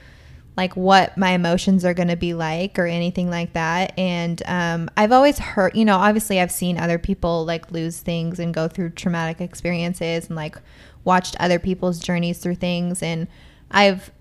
like 0.61 0.75
what 0.75 1.17
my 1.17 1.31
emotions 1.31 1.83
are 1.83 1.95
going 1.95 2.09
to 2.09 2.15
be 2.15 2.35
like 2.35 2.77
or 2.77 2.85
anything 2.85 3.31
like 3.31 3.51
that. 3.53 3.97
And 3.97 4.43
um, 4.45 4.91
I've 4.95 5.11
always 5.11 5.39
heard, 5.39 5.75
you 5.75 5.83
know, 5.83 5.97
obviously 5.97 6.39
I've 6.39 6.51
seen 6.51 6.77
other 6.77 6.99
people 6.99 7.45
like 7.45 7.71
lose 7.71 7.99
things 7.99 8.37
and 8.37 8.53
go 8.53 8.67
through 8.67 8.91
traumatic 8.91 9.41
experiences 9.41 10.27
and 10.27 10.35
like 10.35 10.55
watched 11.03 11.35
other 11.39 11.57
people's 11.57 11.97
journeys 11.97 12.37
through 12.37 12.55
things. 12.55 13.01
And 13.01 13.27
I've 13.71 14.11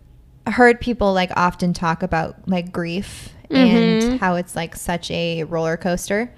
heard 0.47 0.81
people 0.81 1.13
like 1.13 1.31
often 1.37 1.75
talk 1.75 2.03
about 2.03 2.49
like 2.49 2.73
grief 2.73 3.35
and 3.51 4.19
how 4.19 4.37
it's 4.37 4.57
like 4.57 4.75
such 4.75 5.11
a 5.11 5.45
roller 5.45 5.77
coaster. 5.77 6.33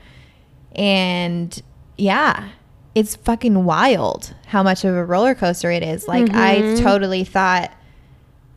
And 0.74 1.62
yeah, 1.96 2.48
it's 2.96 3.14
fucking 3.14 3.64
wild 3.64 4.34
how 4.46 4.64
much 4.64 4.84
of 4.84 4.96
a 4.96 5.04
roller 5.04 5.36
coaster 5.36 5.70
it 5.70 5.84
is. 5.84 6.08
Like 6.08 6.28
I 6.34 6.74
totally 6.74 7.22
thought 7.22 7.70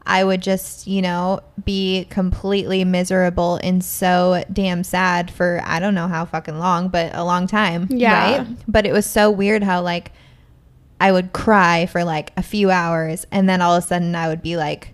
I 0.07 0.23
would 0.23 0.41
just, 0.41 0.85
you 0.85 1.01
know, 1.01 1.41
be 1.63 2.05
completely 2.09 2.83
miserable 2.83 3.59
and 3.63 3.83
so 3.83 4.43
damn 4.53 4.83
sad 4.83 5.31
for 5.31 5.61
I 5.65 5.79
don't 5.79 5.95
know 5.95 6.07
how 6.07 6.25
fucking 6.25 6.59
long, 6.59 6.89
but 6.89 7.15
a 7.15 7.23
long 7.23 7.47
time. 7.47 7.87
Yeah. 7.89 8.37
Right. 8.37 8.47
But 8.67 8.85
it 8.85 8.93
was 8.93 9.05
so 9.05 9.31
weird 9.31 9.63
how 9.63 9.81
like 9.81 10.11
I 11.01 11.11
would 11.11 11.33
cry 11.33 11.87
for 11.87 12.03
like 12.03 12.31
a 12.37 12.43
few 12.43 12.69
hours 12.69 13.25
and 13.31 13.49
then 13.49 13.61
all 13.61 13.75
of 13.75 13.83
a 13.83 13.87
sudden 13.87 14.15
I 14.15 14.27
would 14.27 14.41
be 14.41 14.57
like, 14.57 14.93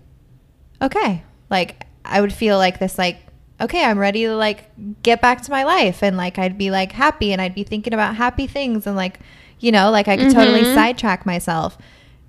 okay. 0.80 1.22
Like 1.50 1.86
I 2.04 2.20
would 2.20 2.32
feel 2.32 2.56
like 2.56 2.78
this 2.78 2.96
like 2.96 3.18
okay, 3.60 3.84
I'm 3.84 3.98
ready 3.98 4.24
to 4.24 4.34
like 4.34 4.70
get 5.02 5.20
back 5.20 5.42
to 5.42 5.50
my 5.50 5.62
life 5.62 6.02
and 6.02 6.16
like 6.16 6.38
I'd 6.38 6.58
be 6.58 6.70
like 6.70 6.90
happy 6.90 7.32
and 7.32 7.40
I'd 7.40 7.54
be 7.54 7.62
thinking 7.62 7.94
about 7.94 8.16
happy 8.16 8.46
things 8.46 8.86
and 8.86 8.96
like 8.96 9.20
you 9.60 9.70
know, 9.70 9.90
like 9.90 10.08
I 10.08 10.16
could 10.16 10.32
totally 10.32 10.62
mm-hmm. 10.62 10.74
sidetrack 10.74 11.24
myself. 11.24 11.78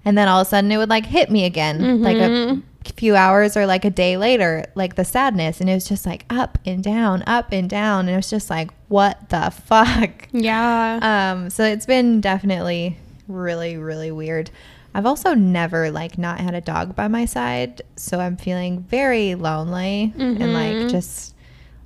And 0.05 0.17
then 0.17 0.27
all 0.27 0.41
of 0.41 0.47
a 0.47 0.49
sudden 0.49 0.71
it 0.71 0.77
would 0.77 0.89
like 0.89 1.05
hit 1.05 1.31
me 1.31 1.45
again 1.45 2.01
like 2.01 2.17
a 2.17 2.19
mm-hmm. 2.19 2.59
Few 2.89 3.15
hours 3.15 3.55
or 3.55 3.65
like 3.65 3.85
a 3.85 3.89
day 3.89 4.17
later 4.17 4.65
like 4.75 4.95
the 4.95 5.05
sadness 5.05 5.61
and 5.61 5.69
it 5.69 5.73
was 5.73 5.87
just 5.87 6.05
like 6.05 6.25
up 6.29 6.57
and 6.65 6.83
down, 6.83 7.23
up 7.27 7.51
and 7.51 7.69
down 7.69 8.01
and 8.01 8.09
it 8.09 8.15
was 8.15 8.29
just 8.29 8.49
like 8.49 8.71
what 8.87 9.29
the 9.29 9.49
fuck. 9.65 10.27
Yeah. 10.31 10.99
Um, 11.33 11.49
so 11.49 11.63
it's 11.63 11.85
been 11.85 12.21
definitely 12.21 12.97
really, 13.27 13.77
really 13.77 14.11
weird. 14.11 14.51
I've 14.93 15.05
also 15.05 15.33
never 15.33 15.89
like 15.89 16.17
not 16.17 16.39
had 16.39 16.53
a 16.53 16.61
dog 16.61 16.95
by 16.95 17.07
my 17.07 17.25
side, 17.25 17.81
so 17.95 18.19
I'm 18.19 18.37
feeling 18.37 18.81
very 18.83 19.33
lonely 19.33 20.13
and 20.17 20.53
like 20.53 20.89
just 20.89 21.33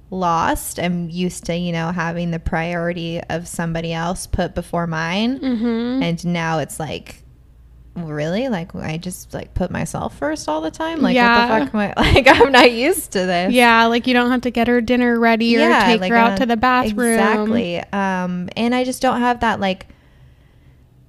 lost. 0.10 0.80
I'm 0.80 1.10
used 1.10 1.46
to, 1.46 1.56
you 1.56 1.72
know, 1.72 1.92
having 1.92 2.32
the 2.32 2.40
priority 2.40 3.22
of 3.30 3.48
somebody 3.48 3.94
else 3.94 4.28
put 4.28 4.56
before 4.56 4.88
mine. 4.88 5.40
mm-hmm. 5.40 6.04
And 6.04 6.26
now 6.26 6.60
it's 6.60 6.80
like 6.80 7.24
really 8.06 8.48
like 8.50 8.76
I 8.76 8.98
just 8.98 9.34
like 9.34 9.54
put 9.54 9.72
myself 9.72 10.18
first 10.18 10.48
all 10.48 10.62
the 10.62 10.72
time. 10.72 11.02
Like 11.02 11.16
Yeah. 11.16 11.50
what 11.50 11.60
the 11.60 11.66
fuck 11.66 11.74
am 11.76 11.80
I 11.80 11.94
like 12.14 12.28
I'm 12.28 12.52
not 12.52 12.72
used 12.72 13.12
to 13.14 13.20
this 13.20 13.54
Yeah, 13.54 13.86
like 13.88 14.06
you 14.08 14.14
don't 14.14 14.30
have 14.32 14.42
to 14.42 14.52
get 14.52 14.68
her 14.68 14.82
dinner 14.82 15.20
ready 15.20 15.58
or 15.58 15.68
take 15.82 16.02
like, 16.02 16.12
her 16.12 16.18
out 16.18 16.34
uh, 16.34 16.38
to 16.38 16.46
the 16.46 16.58
bathroom. 16.58 17.14
Exactly. 17.14 17.80
Um, 17.94 18.50
and 18.56 18.76
I 18.76 18.84
just 18.84 19.02
don't 19.02 19.20
have 19.22 19.40
that 19.42 19.60
like, 19.60 19.88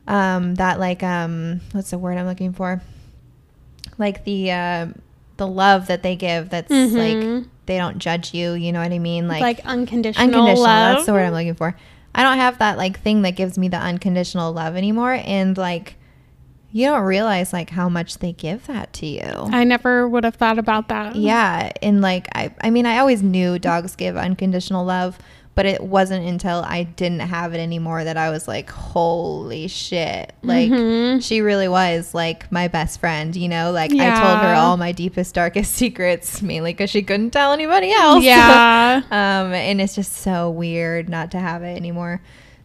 um, 0.07 0.55
that 0.57 0.79
like, 0.81 1.03
um, 1.03 1.61
what's 1.73 1.91
the 1.91 1.99
word 1.99 2.17
I'm 2.19 2.27
looking 2.27 2.53
for? 2.53 2.81
Like 3.99 4.25
the, 4.25 4.53
uh, 4.53 4.87
the 5.37 5.47
love 5.47 5.87
that 5.89 6.03
they 6.03 6.17
give. 6.17 6.49
That's 6.51 6.71
Mhm. 6.73 6.95
like 7.43 7.47
they 7.67 7.77
don't 7.77 7.99
judge 7.99 8.33
you. 8.35 8.53
You 8.55 8.73
know 8.73 8.81
what 8.83 8.93
I 8.93 8.99
mean? 8.99 9.29
Like, 9.29 9.41
Like, 9.43 9.61
unconditional, 9.67 10.27
unconditional. 10.27 10.63
love. 10.63 10.95
That's 10.97 11.07
the 11.07 11.13
word 11.13 11.27
I'm 11.27 11.33
looking 11.35 11.55
for. 11.55 11.77
I 12.15 12.23
don't 12.23 12.39
have 12.39 12.59
that 12.59 12.79
like 12.79 12.99
thing 13.01 13.23
that 13.23 13.33
gives 13.37 13.59
me 13.59 13.69
the 13.69 13.77
unconditional 13.77 14.53
love 14.53 14.75
anymore. 14.77 15.13
And 15.25 15.57
like, 15.57 15.97
you 16.71 16.87
don't 16.87 17.03
realize 17.05 17.53
like 17.53 17.71
how 17.71 17.89
much 17.89 18.19
they 18.19 18.33
give 18.33 18.67
that 18.67 18.93
to 18.95 19.07
you. 19.07 19.23
I 19.23 19.65
never 19.65 20.09
would 20.09 20.25
have 20.25 20.35
thought 20.37 20.59
about 20.59 20.89
that. 20.89 21.17
Yeah, 21.17 21.73
and 21.83 22.01
like 22.01 22.29
I 22.35 22.53
I 22.61 22.71
mean 22.71 22.87
I 22.87 22.99
always 22.99 23.23
knew 23.23 23.59
dogs 23.59 23.97
give 23.97 24.17
unconditional 24.17 24.85
love, 24.85 25.19
but 25.55 25.65
it 25.67 25.83
wasn't 25.83 26.27
until 26.27 26.59
I 26.65 26.83
didn't 26.85 27.21
have 27.21 27.55
it 27.55 27.59
anymore 27.59 28.05
that 28.05 28.17
I 28.19 28.31
was 28.31 28.47
like, 28.47 28.69
holy 28.71 29.67
shit. 29.69 30.33
Like 30.43 30.71
Mhm. 30.71 31.23
she 31.27 31.41
really 31.41 31.69
was 31.69 32.13
like 32.15 32.53
my 32.53 32.69
best 32.69 33.01
friend, 33.01 33.35
you 33.35 33.49
know? 33.49 33.73
Like 33.73 33.91
I 33.93 34.21
told 34.21 34.39
her 34.41 34.55
all 34.55 34.77
my 34.77 34.93
deepest 34.93 35.35
darkest 35.35 35.73
secrets 35.83 36.43
mainly 36.43 36.75
cuz 36.75 36.91
she 36.91 37.03
couldn't 37.03 37.31
tell 37.31 37.53
anybody 37.53 37.91
else. 37.93 38.23
Yeah. 38.23 39.03
um 39.11 39.53
and 39.55 39.81
it's 39.81 39.95
just 39.95 40.13
so 40.13 40.51
weird 40.51 41.09
not 41.09 41.31
to 41.31 41.39
have 41.41 41.63
it 41.63 41.77
anymore. 41.77 42.21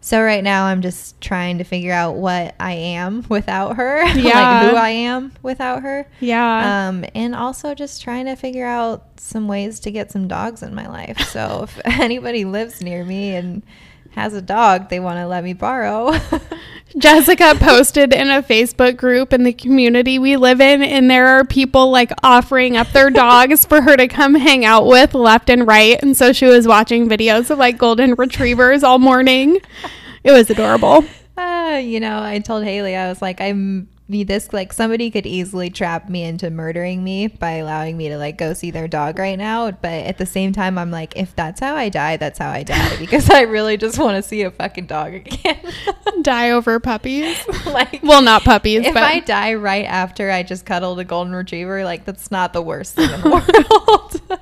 So 0.06 0.22
right 0.22 0.44
now 0.44 0.66
I'm 0.66 0.82
just 0.82 1.22
trying 1.22 1.60
to 1.60 1.64
figure 1.64 1.94
out 1.94 2.16
what 2.16 2.56
I 2.60 2.74
am 2.74 3.26
without 3.30 3.78
her, 3.78 4.04
Yeah. 4.18 4.64
like 4.64 4.70
who 4.72 4.76
I 4.76 4.90
am 4.90 5.32
without 5.42 5.82
her. 5.84 6.06
yeah. 6.20 6.90
Um, 6.90 7.06
and 7.16 7.34
also 7.34 7.74
just 7.74 8.02
trying 8.02 8.26
to 8.26 8.36
figure 8.36 8.66
out 8.66 9.06
some 9.18 9.48
ways 9.48 9.80
to 9.80 9.92
get 9.92 10.12
some 10.12 10.28
dogs 10.28 10.62
in 10.62 10.76
my 10.76 10.88
life. 10.88 11.20
So 11.30 11.64
if 11.70 11.80
anybody 11.86 12.44
lives 12.44 12.82
near 12.82 13.06
me 13.06 13.34
and 13.34 13.64
has 14.16 14.34
a 14.34 14.42
dog 14.42 14.90
they 14.90 15.00
want 15.00 15.18
to 15.18 15.28
let 15.28 15.44
me 15.44 15.54
borrow. 15.54 16.14
Jessica 16.98 17.56
posted 17.58 18.14
in 18.14 18.30
a 18.30 18.44
Facebook 18.44 18.98
group 18.98 19.34
in 19.34 19.44
the 19.44 19.54
community 19.54 20.20
we 20.20 20.38
live 20.38 20.62
in, 20.62 20.84
and 20.84 21.10
there 21.10 21.28
are 21.28 21.44
people 21.44 21.90
like 21.90 22.12
offering 22.22 22.78
up 22.78 22.92
their 22.92 23.10
dogs 23.10 23.66
for 23.66 23.82
her 23.82 23.98
to 23.98 24.08
come 24.08 24.36
hang 24.36 24.64
out 24.64 24.86
with 24.86 25.16
left 25.16 25.50
and 25.50 25.66
right. 25.66 26.02
And 26.04 26.16
so 26.16 26.32
she 26.32 26.46
was 26.46 26.68
watching 26.68 27.10
videos 27.10 27.50
of 27.50 27.58
like 27.58 27.80
golden 27.80 28.14
retrievers 28.14 28.84
all 28.84 29.00
morning. 29.00 29.60
It 30.24 30.32
was 30.32 30.50
adorable. 30.50 31.04
Uh, 31.36 31.82
you 31.84 32.00
know, 32.00 32.22
I 32.22 32.38
told 32.38 32.64
Haley, 32.64 32.96
I 32.96 33.10
was 33.10 33.20
like, 33.20 33.42
I'm 33.42 33.88
me 34.08 34.24
this 34.24 34.52
like 34.52 34.74
somebody 34.74 35.10
could 35.10 35.26
easily 35.26 35.70
trap 35.70 36.10
me 36.10 36.24
into 36.24 36.50
murdering 36.50 37.04
me 37.04 37.28
by 37.28 37.54
allowing 37.54 37.96
me 37.96 38.10
to 38.10 38.18
like 38.18 38.38
go 38.38 38.54
see 38.54 38.70
their 38.70 38.88
dog 38.88 39.18
right 39.18 39.38
now. 39.38 39.72
But 39.72 40.06
at 40.06 40.18
the 40.18 40.26
same 40.26 40.52
time 40.52 40.78
i'm 40.78 40.92
like 40.92 41.16
if 41.16 41.36
that's 41.36 41.60
how 41.60 41.76
i 41.76 41.90
die 41.90 42.18
that's 42.18 42.40
how 42.40 42.50
i 42.50 42.64
die 42.64 42.98
because 43.00 43.30
i 43.30 43.42
really 43.42 43.78
just 43.78 43.98
want 43.98 44.22
to 44.22 44.28
see 44.28 44.42
a 44.42 44.52
fucking 44.52 44.88
dog 44.88 45.14
again. 45.14 45.60
Die 46.22 46.52
over 46.52 46.80
puppies. 46.80 47.38
like 47.66 48.02
Well, 48.02 48.22
not 48.22 48.44
puppies, 48.44 48.86
if 48.86 48.94
but 48.94 49.04
i 49.04 49.20
die 49.20 49.56
right 49.56 49.86
after 49.86 50.32
i 50.32 50.44
just 50.44 50.66
cuddled 50.66 51.00
a 51.00 51.04
golden 51.04 51.34
retriever 51.34 51.84
like 51.84 52.06
that's 52.06 52.32
not 52.32 52.54
the 52.54 52.62
worst 52.62 52.96
thing 52.96 53.10
in 53.10 53.22
the 53.22 53.30
world 54.30 54.40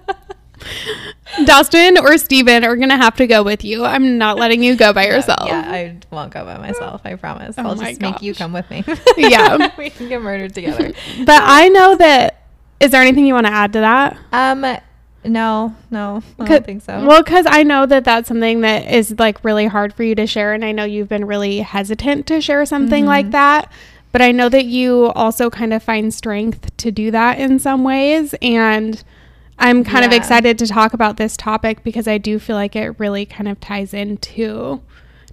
Dustin 1.45 1.97
or 1.97 2.17
Steven 2.17 2.63
are 2.65 2.75
gonna 2.75 2.97
have 2.97 3.15
to 3.17 3.27
go 3.27 3.43
with 3.43 3.63
you. 3.63 3.85
I'm 3.85 4.17
not 4.17 4.37
letting 4.37 4.61
you 4.63 4.75
go 4.75 4.91
by 4.93 5.05
yourself. 5.07 5.47
yeah 5.47 5.61
i 5.71 5.97
won't 6.11 6.31
go 6.33 6.43
by 6.43 6.57
myself 6.57 7.01
i 7.05 7.15
promise 7.15 7.55
Oh 7.57 7.63
i'll 7.63 7.75
just 7.75 8.01
make 8.01 8.21
you 8.21 8.33
come 8.33 8.51
with 8.53 8.69
me 8.69 8.83
Yeah. 9.17 9.69
we 9.77 9.89
can 9.89 10.09
get 10.09 10.21
murdered 10.21 10.53
together 10.53 10.91
But 11.25 11.41
I 11.43 11.69
know 11.69 11.95
that. 11.95 12.37
Is 12.79 12.91
there 12.91 13.01
anything 13.01 13.25
you 13.27 13.33
want 13.33 13.45
to 13.47 13.53
add 13.53 13.73
to 13.73 13.79
that? 13.79 14.17
um 14.33 14.65
no 15.23 15.75
no 15.91 16.23
i 16.39 16.45
don't 16.47 16.65
think 16.65 16.81
so 16.81 17.05
Well, 17.05 17.21
because 17.21 17.45
I 17.47 17.61
know 17.61 17.85
that 17.85 18.03
that's 18.03 18.27
something 18.27 18.61
that 18.61 18.91
is 18.91 19.19
like 19.19 19.43
really 19.43 19.67
hard 19.67 19.93
for 19.93 20.01
you 20.03 20.15
to 20.15 20.25
share, 20.25 20.53
and 20.53 20.65
I 20.65 20.71
know 20.71 20.83
you've 20.83 21.09
been 21.09 21.25
really 21.25 21.59
hesitant 21.59 22.25
to 22.27 22.41
share 22.41 22.65
something 22.65 23.03
Mm-hmm. 23.03 23.07
like 23.07 23.31
that. 23.31 23.71
But 24.11 24.21
I 24.23 24.31
know 24.33 24.49
that 24.49 24.65
you 24.65 25.05
also 25.15 25.49
kind 25.51 25.73
of 25.73 25.81
find 25.83 26.11
strength 26.13 26.75
to 26.77 26.91
do 26.91 27.11
that 27.11 27.39
in 27.39 27.59
some 27.59 27.83
ways, 27.83 28.33
and 28.41 29.01
I'm 29.61 29.83
kind 29.83 30.03
of 30.03 30.11
excited 30.11 30.57
to 30.59 30.67
talk 30.67 30.93
about 30.93 31.17
this 31.17 31.37
topic 31.37 31.83
because 31.83 32.07
I 32.07 32.17
do 32.17 32.39
feel 32.39 32.55
like 32.55 32.75
it 32.75 32.99
really 32.99 33.25
kind 33.25 33.47
of 33.47 33.59
ties 33.59 33.93
into 33.93 34.81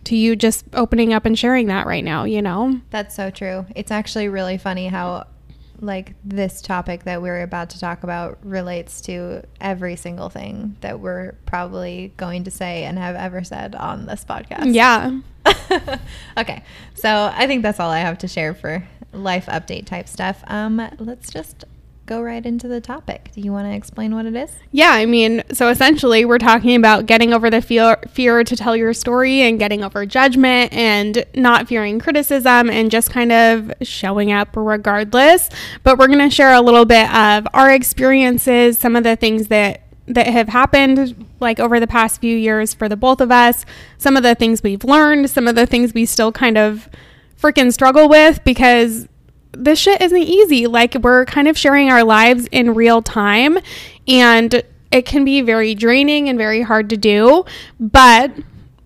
to 0.04 0.16
you 0.16 0.36
just 0.36 0.66
opening 0.74 1.12
up 1.12 1.24
and 1.24 1.38
sharing 1.38 1.66
that 1.66 1.86
right 1.86 2.04
now. 2.04 2.24
You 2.24 2.42
know? 2.42 2.80
That's 2.90 3.14
so 3.14 3.30
true. 3.30 3.66
It's 3.74 3.90
actually 3.90 4.28
really 4.28 4.58
funny 4.58 4.88
how 4.88 5.26
like 5.80 6.14
this 6.24 6.60
topic 6.60 7.04
that 7.04 7.22
we're 7.22 7.42
about 7.42 7.70
to 7.70 7.80
talk 7.80 8.02
about 8.02 8.38
relates 8.44 9.00
to 9.02 9.42
every 9.60 9.96
single 9.96 10.28
thing 10.28 10.76
that 10.80 11.00
we're 11.00 11.32
probably 11.46 12.12
going 12.16 12.44
to 12.44 12.50
say 12.50 12.84
and 12.84 12.98
have 12.98 13.16
ever 13.16 13.42
said 13.44 13.74
on 13.76 14.06
this 14.06 14.24
podcast. 14.24 14.74
Yeah. 14.74 15.20
okay. 16.36 16.62
So, 16.94 17.32
I 17.32 17.46
think 17.46 17.62
that's 17.62 17.80
all 17.80 17.90
I 17.90 18.00
have 18.00 18.18
to 18.18 18.28
share 18.28 18.54
for 18.54 18.86
life 19.12 19.46
update 19.46 19.86
type 19.86 20.08
stuff. 20.08 20.42
Um 20.48 20.86
let's 20.98 21.30
just 21.30 21.64
go 22.08 22.22
right 22.22 22.44
into 22.44 22.66
the 22.66 22.80
topic. 22.80 23.30
Do 23.34 23.40
you 23.40 23.52
want 23.52 23.66
to 23.68 23.74
explain 23.74 24.14
what 24.14 24.26
it 24.26 24.34
is? 24.34 24.50
Yeah, 24.72 24.90
I 24.90 25.06
mean, 25.06 25.44
so 25.52 25.68
essentially, 25.68 26.24
we're 26.24 26.38
talking 26.38 26.74
about 26.74 27.06
getting 27.06 27.32
over 27.32 27.50
the 27.50 27.60
fear, 27.60 27.98
fear 28.10 28.42
to 28.42 28.56
tell 28.56 28.74
your 28.74 28.94
story 28.94 29.42
and 29.42 29.58
getting 29.58 29.84
over 29.84 30.06
judgment 30.06 30.72
and 30.72 31.24
not 31.34 31.68
fearing 31.68 32.00
criticism 32.00 32.70
and 32.70 32.90
just 32.90 33.10
kind 33.10 33.30
of 33.30 33.72
showing 33.82 34.32
up 34.32 34.56
regardless. 34.56 35.50
But 35.84 35.98
we're 35.98 36.08
going 36.08 36.18
to 36.18 36.34
share 36.34 36.54
a 36.54 36.62
little 36.62 36.86
bit 36.86 37.12
of 37.14 37.46
our 37.52 37.70
experiences, 37.70 38.78
some 38.78 38.96
of 38.96 39.04
the 39.04 39.14
things 39.14 39.48
that 39.48 39.82
that 40.06 40.26
have 40.28 40.48
happened 40.48 41.26
like 41.38 41.60
over 41.60 41.78
the 41.78 41.86
past 41.86 42.18
few 42.18 42.34
years 42.34 42.72
for 42.72 42.88
the 42.88 42.96
both 42.96 43.20
of 43.20 43.30
us, 43.30 43.66
some 43.98 44.16
of 44.16 44.22
the 44.22 44.34
things 44.34 44.62
we've 44.62 44.82
learned, 44.82 45.28
some 45.28 45.46
of 45.46 45.54
the 45.54 45.66
things 45.66 45.92
we 45.92 46.06
still 46.06 46.32
kind 46.32 46.56
of 46.56 46.88
freaking 47.38 47.70
struggle 47.70 48.08
with 48.08 48.42
because 48.42 49.06
this 49.58 49.78
shit 49.78 50.00
isn't 50.00 50.16
easy. 50.22 50.66
Like 50.66 50.94
we're 50.94 51.24
kind 51.24 51.48
of 51.48 51.58
sharing 51.58 51.90
our 51.90 52.04
lives 52.04 52.46
in 52.52 52.74
real 52.74 53.02
time 53.02 53.58
and 54.06 54.62
it 54.90 55.04
can 55.04 55.24
be 55.24 55.40
very 55.42 55.74
draining 55.74 56.28
and 56.28 56.38
very 56.38 56.62
hard 56.62 56.88
to 56.90 56.96
do, 56.96 57.44
but 57.78 58.32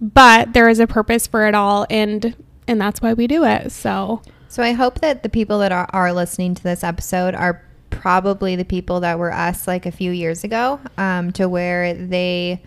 but 0.00 0.52
there 0.52 0.68
is 0.68 0.80
a 0.80 0.86
purpose 0.86 1.28
for 1.28 1.46
it 1.46 1.54
all 1.54 1.86
and 1.88 2.34
and 2.66 2.80
that's 2.80 3.00
why 3.00 3.12
we 3.12 3.26
do 3.26 3.44
it. 3.44 3.70
So, 3.70 4.22
So 4.48 4.62
I 4.62 4.72
hope 4.72 5.00
that 5.00 5.22
the 5.22 5.28
people 5.28 5.58
that 5.60 5.72
are, 5.72 5.88
are 5.92 6.12
listening 6.12 6.54
to 6.54 6.62
this 6.62 6.84
episode 6.84 7.34
are 7.34 7.62
probably 7.90 8.56
the 8.56 8.64
people 8.64 9.00
that 9.00 9.18
were 9.18 9.32
us 9.32 9.66
like 9.66 9.86
a 9.86 9.92
few 9.92 10.10
years 10.10 10.44
ago, 10.44 10.80
um, 10.98 11.32
to 11.32 11.48
where 11.48 11.94
they 11.94 12.62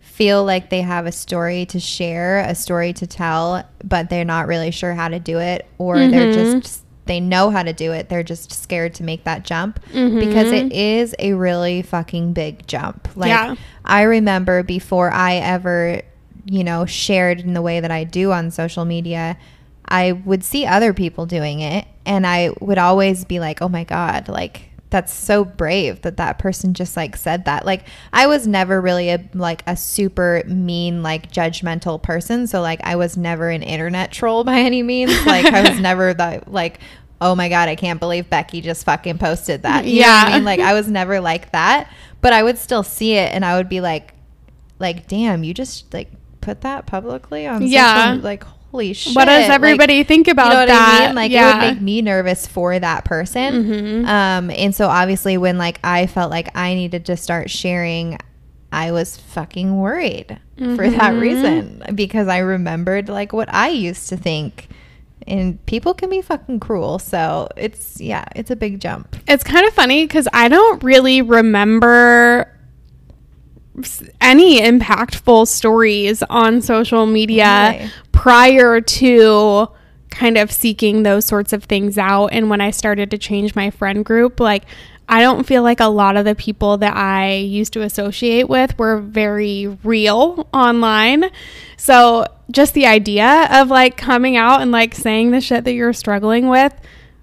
feel 0.00 0.44
like 0.44 0.70
they 0.70 0.80
have 0.82 1.06
a 1.06 1.12
story 1.12 1.66
to 1.66 1.78
share, 1.78 2.38
a 2.40 2.54
story 2.54 2.92
to 2.94 3.06
tell, 3.06 3.64
but 3.84 4.10
they're 4.10 4.24
not 4.24 4.46
really 4.48 4.70
sure 4.70 4.94
how 4.94 5.08
to 5.08 5.18
do 5.20 5.38
it, 5.38 5.66
or 5.78 5.96
they're 5.98 6.32
just 6.32 6.84
they 7.08 7.18
know 7.18 7.50
how 7.50 7.64
to 7.64 7.72
do 7.72 7.92
it. 7.92 8.08
They're 8.08 8.22
just 8.22 8.52
scared 8.52 8.94
to 8.94 9.02
make 9.02 9.24
that 9.24 9.44
jump 9.44 9.80
because 9.86 10.52
it 10.52 10.66
mm-hmm. 10.66 10.72
is 10.72 11.14
a 11.18 11.32
really 11.32 11.82
fucking 11.82 12.34
big 12.34 12.66
jump. 12.68 13.08
Like 13.16 13.30
Yeah. 13.30 13.56
I 13.84 14.02
remember 14.02 14.62
before 14.62 15.10
I 15.10 15.36
ever, 15.36 16.02
you 16.44 16.62
know, 16.62 16.86
shared 16.86 17.40
in 17.40 17.54
the 17.54 17.62
way 17.62 17.80
that 17.80 17.90
I 17.90 18.04
do 18.04 18.30
on 18.30 18.52
social 18.52 18.84
media, 18.84 19.36
I 19.86 20.12
would 20.12 20.44
see 20.44 20.66
other 20.66 20.92
people 20.92 21.26
doing 21.26 21.60
it 21.60 21.86
and 22.06 22.26
I 22.26 22.50
would 22.60 22.78
always 22.78 23.24
be 23.24 23.40
like, 23.40 23.60
"Oh 23.60 23.68
my 23.68 23.84
god, 23.84 24.28
like 24.28 24.67
that's 24.90 25.12
so 25.12 25.44
brave 25.44 26.00
that 26.02 26.16
that 26.16 26.38
person 26.38 26.74
just 26.74 26.96
like 26.96 27.16
said 27.16 27.44
that." 27.46 27.66
Like 27.66 27.84
I 28.12 28.26
was 28.26 28.46
never 28.46 28.80
really 28.80 29.10
a 29.10 29.20
like 29.34 29.62
a 29.66 29.76
super 29.76 30.42
mean 30.46 31.02
like 31.02 31.30
judgmental 31.32 32.02
person, 32.02 32.46
so 32.46 32.60
like 32.60 32.80
I 32.84 32.96
was 32.96 33.16
never 33.16 33.50
an 33.50 33.62
internet 33.62 34.12
troll 34.12 34.44
by 34.52 34.58
any 34.60 34.82
means. 34.82 35.26
Like 35.26 35.46
I 35.46 35.68
was 35.70 35.78
never 35.80 36.14
the 36.14 36.42
like 36.46 36.80
Oh 37.20 37.34
my 37.34 37.48
god, 37.48 37.68
I 37.68 37.74
can't 37.74 37.98
believe 37.98 38.30
Becky 38.30 38.60
just 38.60 38.84
fucking 38.84 39.18
posted 39.18 39.62
that. 39.62 39.84
You 39.86 40.02
know 40.02 40.06
what 40.06 40.26
I 40.26 40.30
Yeah. 40.30 40.36
mean? 40.36 40.44
Like 40.44 40.60
I 40.60 40.72
was 40.74 40.88
never 40.88 41.20
like 41.20 41.50
that, 41.50 41.92
but 42.20 42.32
I 42.32 42.44
would 42.44 42.58
still 42.58 42.84
see 42.84 43.14
it 43.14 43.32
and 43.34 43.44
I 43.44 43.56
would 43.56 43.68
be 43.68 43.80
like 43.80 44.14
like 44.78 45.08
damn, 45.08 45.42
you 45.42 45.52
just 45.52 45.92
like 45.92 46.12
put 46.40 46.60
that 46.60 46.86
publicly 46.86 47.46
on 47.46 47.66
Yeah. 47.66 48.12
social 48.12 48.22
like 48.22 48.44
holy 48.70 48.92
shit. 48.92 49.14
what 49.16 49.24
does 49.26 49.48
Like, 49.48 49.50
everybody 49.54 50.04
think 50.04 50.28
about 50.28 50.48
you 50.48 50.54
know 50.54 50.66
that? 50.66 51.00
I 51.02 51.06
mean? 51.06 51.14
Like 51.16 51.30
yeah. 51.32 51.50
it 51.50 51.54
would 51.68 51.74
make 51.74 51.82
me 51.82 52.02
nervous 52.02 52.46
for 52.46 52.78
that 52.78 53.04
person. 53.04 53.64
Mhm. 53.64 54.06
Um, 54.08 54.50
and 54.50 54.74
so 54.74 54.88
obviously 54.88 55.38
when 55.38 55.58
like 55.58 55.80
I 55.84 56.06
felt 56.06 56.30
like 56.30 56.56
I 56.56 56.74
needed 56.74 57.06
to 57.06 57.16
start 57.16 57.50
sharing, 57.50 58.18
I 58.70 58.92
was 58.92 59.16
fucking 59.16 59.78
worried 59.78 60.38
for 60.58 60.90
that 60.90 61.14
Mhm. 61.14 61.20
reason 61.20 61.82
because 61.94 62.28
I 62.28 62.38
remembered 62.38 63.08
like 63.08 63.32
what 63.32 63.52
I 63.52 63.68
used 63.68 64.08
to 64.10 64.16
think. 64.16 64.68
And 65.26 65.64
people 65.66 65.92
can 65.94 66.08
be 66.10 66.22
fucking 66.22 66.60
cruel. 66.60 66.98
So 66.98 67.48
it's 67.56 68.00
yeah, 68.00 68.24
it's 68.36 68.50
a 68.50 68.56
big 68.56 68.80
jump. 68.80 69.16
It's 69.26 69.44
kind 69.44 69.66
of 69.66 69.74
funny 69.74 70.04
because 70.06 70.26
I 70.32 70.48
don't 70.48 70.82
really 70.82 71.20
remember 71.22 72.50
any 74.20 74.60
impactful 74.60 75.48
stories 75.48 76.22
on 76.24 76.60
social 76.60 77.06
media 77.06 77.90
prior 78.12 78.80
to 78.80 79.68
kind 80.10 80.36
of 80.38 80.50
seeking 80.50 81.02
those 81.02 81.24
sorts 81.24 81.52
of 81.52 81.64
things 81.64 81.98
out. 81.98 82.28
And 82.28 82.50
when 82.50 82.60
I 82.60 82.70
started 82.70 83.10
to 83.10 83.18
change 83.18 83.54
my 83.54 83.70
friend 83.70 84.04
group, 84.04 84.40
like, 84.40 84.64
I 85.08 85.22
don't 85.22 85.44
feel 85.44 85.62
like 85.62 85.80
a 85.80 85.86
lot 85.86 86.16
of 86.16 86.24
the 86.24 86.34
people 86.34 86.76
that 86.78 86.94
I 86.96 87.36
used 87.36 87.72
to 87.74 87.82
associate 87.82 88.48
with 88.48 88.78
were 88.78 89.00
very 89.00 89.68
real 89.82 90.46
online. 90.52 91.30
So, 91.78 92.26
just 92.50 92.74
the 92.74 92.86
idea 92.86 93.48
of 93.50 93.68
like 93.68 93.96
coming 93.96 94.36
out 94.36 94.60
and 94.60 94.72
like 94.72 94.94
saying 94.94 95.30
the 95.30 95.40
shit 95.40 95.64
that 95.64 95.72
you're 95.72 95.92
struggling 95.92 96.48
with 96.48 96.74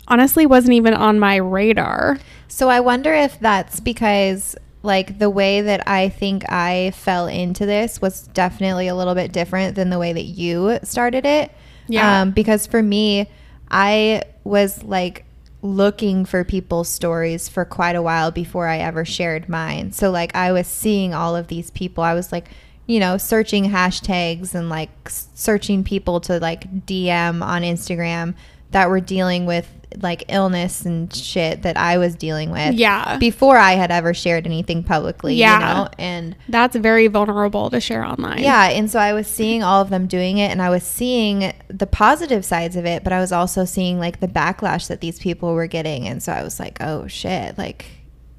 honestly 0.08 0.46
wasn't 0.46 0.74
even 0.74 0.94
on 0.94 1.20
my 1.20 1.36
radar. 1.36 2.20
So 2.48 2.70
I 2.70 2.80
wonder 2.80 3.14
if 3.14 3.40
that's 3.40 3.80
because 3.80 4.56
like 4.86 5.20
the 5.20 5.30
way 5.30 5.62
that 5.62 5.88
I 5.88 6.10
think 6.10 6.50
I 6.52 6.92
fell 6.92 7.28
into 7.28 7.66
this 7.66 8.02
was 8.02 8.28
definitely 8.28 8.88
a 8.88 8.96
little 8.96 9.16
bit 9.16 9.32
different 9.32 9.76
than 9.76 9.90
the 9.90 10.00
way 10.00 10.14
that 10.14 10.24
you 10.24 10.80
started 10.84 11.26
it. 11.26 11.52
Yeah. 11.88 12.22
Um, 12.22 12.32
because 12.32 12.66
for 12.66 12.82
me, 12.82 13.30
I 13.70 14.24
was 14.44 14.84
like 14.84 15.26
looking 15.62 16.26
for 16.26 16.44
people's 16.44 16.88
stories 16.88 17.50
for 17.50 17.66
quite 17.66 17.96
a 17.96 18.02
while 18.02 18.32
before 18.32 18.68
I 18.68 18.78
ever 18.78 19.04
shared 19.04 19.50
mine. 19.50 19.92
So 19.92 20.12
like 20.12 20.36
I 20.36 20.52
was 20.52 20.68
seeing 20.68 21.14
all 21.14 21.36
of 21.36 21.48
these 21.48 21.72
people. 21.72 22.04
I 22.04 22.14
was 22.14 22.32
like, 22.32 22.50
you 22.86 23.00
know, 23.00 23.18
searching 23.18 23.66
hashtags 23.66 24.54
and 24.54 24.70
like 24.70 24.92
searching 25.10 25.84
people 25.84 26.20
to 26.22 26.40
like 26.40 26.86
DM 26.86 27.44
on 27.44 27.64
Instagram 27.64 28.36
that 28.72 28.90
were 28.90 29.00
dealing 29.00 29.46
with 29.46 29.68
like 30.02 30.24
illness 30.30 30.86
and 30.86 31.14
shit 31.14 31.62
that 31.64 31.78
I 31.78 31.98
was 31.98 32.16
dealing 32.16 32.52
with. 32.52 32.74
Yeah. 32.76 33.18
Before 33.18 33.58
I 33.58 33.74
had 33.74 33.92
ever 33.92 34.14
shared 34.14 34.46
anything 34.46 34.84
publicly, 34.84 35.36
Yeah. 35.36 35.54
you 35.54 35.60
know? 35.84 35.90
And 35.98 36.36
That's 36.50 36.76
very 36.76 37.08
vulnerable 37.08 37.70
to 37.70 37.80
share 37.80 38.04
online. 38.06 38.40
yeah, 38.44 38.70
and 38.70 38.90
so 38.90 39.00
I 39.00 39.14
was 39.14 39.28
seeing 39.28 39.64
all 39.64 39.82
of 39.82 39.90
them 39.90 40.08
doing 40.08 40.38
it 40.38 40.52
and 40.52 40.62
I 40.62 40.70
was 40.70 40.84
seeing 40.84 41.54
the 41.68 41.88
positive 41.88 42.44
sides 42.46 42.76
of 42.76 42.86
it, 42.86 43.04
but 43.04 43.14
I 43.14 43.20
was 43.20 43.32
also 43.32 43.66
seeing 43.66 44.00
like 44.00 44.20
the 44.20 44.28
backlash 44.28 44.88
that 44.88 45.02
these 45.02 45.20
people 45.20 45.54
were 45.54 45.68
getting 45.68 46.08
and 46.08 46.22
so 46.22 46.32
I 46.32 46.44
was 46.44 46.60
like, 46.60 46.78
"Oh 46.82 47.08
shit." 47.08 47.58
Like 47.58 47.86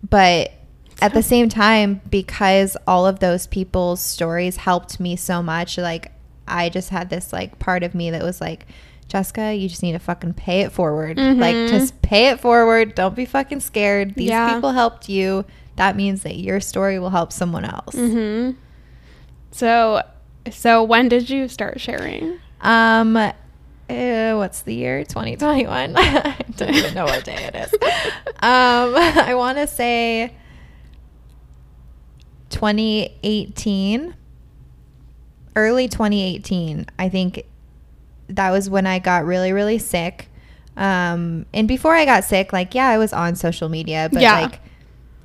but 0.08 0.52
at 1.02 1.12
the 1.14 1.22
same 1.22 1.48
time 1.48 2.00
because 2.10 2.76
all 2.86 3.06
of 3.06 3.18
those 3.20 3.46
people's 3.46 4.00
stories 4.00 4.56
helped 4.56 4.98
me 5.00 5.16
so 5.16 5.42
much, 5.42 5.76
like 5.78 6.12
I 6.48 6.68
just 6.68 6.90
had 6.90 7.10
this 7.10 7.32
like 7.32 7.58
part 7.58 7.82
of 7.82 7.94
me 7.94 8.10
that 8.10 8.22
was 8.22 8.40
like, 8.40 8.66
Jessica, 9.08 9.54
you 9.54 9.68
just 9.68 9.82
need 9.82 9.92
to 9.92 9.98
fucking 10.00 10.34
pay 10.34 10.62
it 10.62 10.72
forward. 10.72 11.16
Mhm. 11.16 11.38
Like, 11.40 11.68
just 11.68 12.02
pay 12.02 12.28
it 12.28 12.40
forward. 12.40 12.94
Don't 12.94 13.14
be 13.14 13.24
fucking 13.24 13.60
scared. 13.60 14.14
These 14.16 14.30
Yeah. 14.30 14.54
people 14.54 14.72
helped 14.72 15.08
you. 15.08 15.44
That 15.76 15.94
means 15.96 16.22
that 16.22 16.36
your 16.36 16.58
story 16.60 16.98
will 16.98 17.10
help 17.10 17.32
someone 17.32 17.64
else. 17.64 17.94
hmm 17.94 18.50
So, 19.52 20.02
so 20.50 20.82
when 20.82 21.08
did 21.08 21.30
you 21.30 21.46
start 21.48 21.80
sharing? 21.80 22.38
Um, 22.62 23.16
uh, 23.16 23.32
what's 24.34 24.62
the 24.62 24.74
year? 24.74 25.04
2021. 25.04 25.92
I 25.96 26.36
don't 26.56 26.74
even 26.74 26.94
know 26.94 27.04
what 27.04 27.24
day 27.24 27.50
it 27.52 27.54
is. 27.54 27.74
Um, 28.42 28.94
I 28.96 29.34
want 29.34 29.56
to 29.58 29.66
say 29.66 30.30
2018, 32.50 34.14
early 35.56 35.88
2018. 35.88 36.86
I 36.98 37.08
think 37.08 37.44
that 38.28 38.50
was 38.50 38.68
when 38.70 38.86
I 38.86 38.98
got 38.98 39.24
really, 39.24 39.52
really 39.52 39.78
sick. 39.78 40.28
Um, 40.76 41.46
and 41.54 41.66
before 41.66 41.94
I 41.94 42.04
got 42.04 42.24
sick, 42.24 42.52
like, 42.52 42.74
yeah, 42.74 42.88
I 42.88 42.98
was 42.98 43.12
on 43.12 43.34
social 43.34 43.68
media, 43.68 44.08
but 44.12 44.20
Yeah. 44.20 44.40
like, 44.40 44.60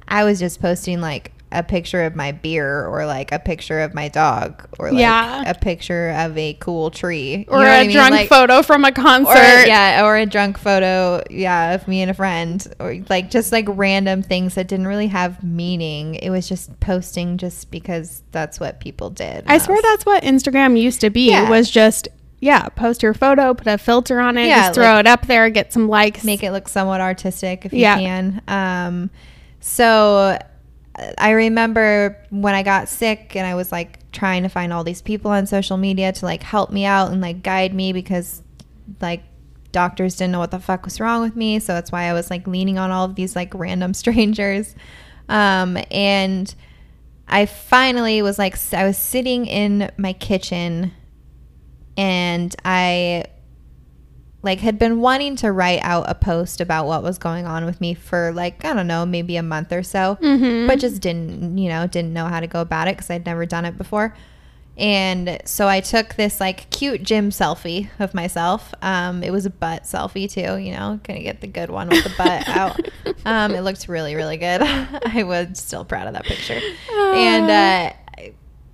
I 0.07 0.23
was 0.23 0.39
just 0.39 0.61
posting 0.61 1.01
like 1.01 1.31
a 1.53 1.61
picture 1.63 2.03
of 2.05 2.15
my 2.15 2.31
beer 2.31 2.85
or 2.87 3.05
like 3.05 3.33
a 3.33 3.39
picture 3.39 3.81
of 3.81 3.93
my 3.93 4.07
dog 4.07 4.65
or 4.79 4.89
like 4.89 5.01
Yeah. 5.01 5.43
a 5.45 5.53
picture 5.53 6.11
of 6.11 6.37
a 6.37 6.53
cool 6.61 6.89
tree 6.91 7.39
You 7.39 7.45
Or 7.49 7.59
know 7.59 7.65
what 7.65 7.81
a 7.81 7.87
mean? 7.87 7.91
drunk 7.91 8.11
Like- 8.11 8.29
photo 8.29 8.61
from 8.61 8.85
a 8.85 8.91
concert? 8.93 9.33
or 9.37 9.65
yeah, 9.67 10.05
or 10.05 10.15
a 10.15 10.25
drunk 10.25 10.57
photo, 10.57 11.21
yeah, 11.29 11.73
of 11.73 11.89
me 11.89 12.01
and 12.01 12.09
a 12.09 12.13
friend, 12.13 12.65
or 12.79 12.95
like 13.09 13.29
just 13.29 13.51
like 13.51 13.65
random 13.67 14.23
things 14.23 14.55
that 14.55 14.69
didn't 14.69 14.87
really 14.87 15.07
have 15.07 15.43
meaning. 15.43 16.15
It 16.15 16.29
was 16.29 16.47
just 16.47 16.79
posting 16.79 17.37
just 17.37 17.69
because 17.69 18.23
that's 18.31 18.61
what 18.61 18.79
people 18.79 19.09
did. 19.09 19.43
I 19.47 19.57
swear 19.57 19.75
was- 19.75 19.83
that's 19.83 20.05
what 20.05 20.23
Instagram 20.23 20.79
used 20.79 21.01
to 21.01 21.09
be. 21.09 21.31
Yeah. 21.31 21.49
Was 21.49 21.69
just 21.69 22.07
yeah, 22.41 22.67
post 22.69 23.01
your 23.03 23.13
photo, 23.13 23.53
put 23.53 23.67
a 23.67 23.77
filter 23.77 24.19
on 24.19 24.37
it, 24.37 24.47
Yeah, 24.47 24.63
just 24.63 24.73
throw 24.73 24.95
like- 24.95 24.99
it 25.01 25.07
up 25.07 25.27
there, 25.27 25.49
get 25.49 25.71
some 25.71 25.87
likes. 25.87 26.23
make 26.25 26.43
it 26.43 26.51
look 26.51 26.67
somewhat 26.67 26.99
artistic 26.99 27.65
if 27.65 27.71
you 27.71 27.79
Yeah. 27.79 27.97
can. 27.97 28.41
Um, 28.49 29.09
so 29.61 30.37
uh, 30.99 31.11
I 31.17 31.31
remember 31.31 32.17
when 32.31 32.53
I 32.55 32.63
got 32.63 32.89
sick 32.89 33.35
and 33.35 33.45
I 33.47 33.55
was 33.55 33.71
like 33.71 33.99
trying 34.11 34.43
to 34.43 34.49
find 34.49 34.73
all 34.73 34.83
these 34.83 35.01
people 35.01 35.31
on 35.31 35.45
social 35.45 35.77
media 35.77 36.11
to 36.11 36.25
like 36.25 36.43
help 36.43 36.69
me 36.71 36.83
out 36.83 37.11
and 37.11 37.21
like 37.21 37.43
guide 37.43 37.73
me 37.73 37.93
because 37.93 38.41
like 38.99 39.23
doctors 39.71 40.15
didn't 40.17 40.31
know 40.33 40.39
what 40.39 40.51
the 40.51 40.59
fuck 40.59 40.83
was 40.83 40.99
wrong 40.99 41.21
with 41.21 41.35
me. 41.35 41.59
So 41.59 41.73
that's 41.73 41.91
why 41.93 42.03
I 42.05 42.13
was 42.13 42.29
like 42.29 42.45
leaning 42.47 42.77
on 42.77 42.91
all 42.91 43.05
of 43.05 43.15
these 43.15 43.35
like 43.37 43.53
random 43.53 43.93
strangers. 44.01 44.75
Um, 45.29 45.77
and 45.91 46.53
I 47.27 47.45
finally 47.45 48.21
was 48.21 48.37
like, 48.37 48.57
I 48.73 48.83
was 48.85 48.97
sitting 48.97 49.45
in 49.45 49.89
my 49.97 50.11
kitchen 50.13 50.91
and 51.97 52.55
I 52.65 53.25
like 54.43 54.59
had 54.59 54.79
been 54.79 55.01
wanting 55.01 55.35
to 55.37 55.51
write 55.51 55.81
out 55.83 56.05
a 56.09 56.15
post 56.15 56.61
about 56.61 56.87
what 56.87 57.03
was 57.03 57.17
going 57.19 57.45
on 57.45 57.63
with 57.65 57.79
me 57.79 57.93
for 57.93 58.31
like 58.33 58.65
I 58.65 58.73
don't 58.73 58.87
know 58.87 59.05
maybe 59.05 59.37
a 59.37 59.43
month 59.43 59.71
or 59.71 59.83
so, 59.83 60.17
Mhm. 60.21 60.67
but 60.67 60.79
just 60.79 61.01
didn't 61.01 61.57
you 61.57 61.69
know 61.69 61.85
didn't 61.87 62.13
know 62.13 62.25
how 62.25 62.39
to 62.39 62.47
go 62.47 62.61
about 62.61 62.87
it 62.87 62.95
because 62.97 63.09
I'd 63.11 63.25
never 63.25 63.45
done 63.45 63.65
it 63.65 63.77
before. 63.77 64.15
And 64.77 65.39
so 65.45 65.67
I 65.67 65.81
took 65.81 66.15
this 66.15 66.39
like 66.39 66.69
cute 66.71 67.03
gym 67.03 67.29
selfie 67.29 67.89
of 67.99 68.13
myself. 68.15 68.73
Um, 68.81 69.21
it 69.21 69.29
was 69.31 69.45
a 69.45 69.49
butt 69.51 69.83
selfie 69.83 70.31
too, 70.31 70.57
you 70.57 70.71
know, 70.73 70.99
gonna 71.03 71.21
get 71.21 71.41
the 71.41 71.47
good 71.47 71.69
one 71.69 71.89
with 71.89 72.03
the 72.03 72.13
butt 72.17 72.47
out. 72.47 72.79
Um, 73.25 73.53
it 73.53 73.61
looked 73.61 73.87
really, 73.87 74.15
really 74.15 74.37
good. 74.37 74.61
I 74.63 75.23
was 75.23 75.59
still 75.59 75.85
proud 75.85 76.07
of 76.07 76.13
that 76.13 76.23
picture. 76.23 76.59
And 76.95 77.49
uh, 77.51 77.93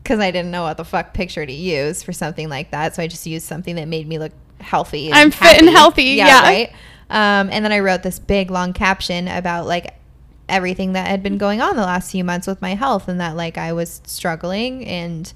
because 0.08 0.22
I 0.22 0.32
didn't 0.32 0.52
know 0.52 0.64
what 0.64 0.78
the 0.78 0.86
fuck 0.86 1.14
picture 1.14 1.46
to 1.46 1.52
use 1.52 2.02
for 2.02 2.14
something 2.14 2.48
like 2.48 2.72
that, 2.72 2.96
so 2.96 3.04
I 3.04 3.08
just 3.08 3.26
used 3.26 3.46
something 3.46 3.76
that 3.76 3.90
made 3.90 4.08
me 4.08 4.18
look 4.18 4.32
healthy. 4.62 5.08
And 5.08 5.16
I'm 5.16 5.32
fit 5.32 5.58
and 5.58 5.66
happy. 5.66 5.72
healthy, 5.76 6.04
yeah. 6.04 6.42
right. 6.42 6.72
Um, 7.10 7.50
and 7.52 7.66
then 7.66 7.74
I 7.74 7.80
wrote 7.80 8.04
this 8.04 8.18
big 8.18 8.50
long 8.50 8.72
caption 8.72 9.28
about 9.28 9.66
like 9.66 9.96
everything 10.48 10.94
that 10.94 11.08
had 11.08 11.24
been 11.24 11.38
going 11.38 11.60
on 11.60 11.76
the 11.76 11.82
last 11.82 12.10
few 12.10 12.24
months 12.24 12.48
with 12.48 12.62
my 12.62 12.74
health, 12.74 13.10
and 13.10 13.20
that 13.20 13.36
like 13.36 13.58
I 13.58 13.74
was 13.74 14.02
struggling 14.06 14.86
and 14.86 15.32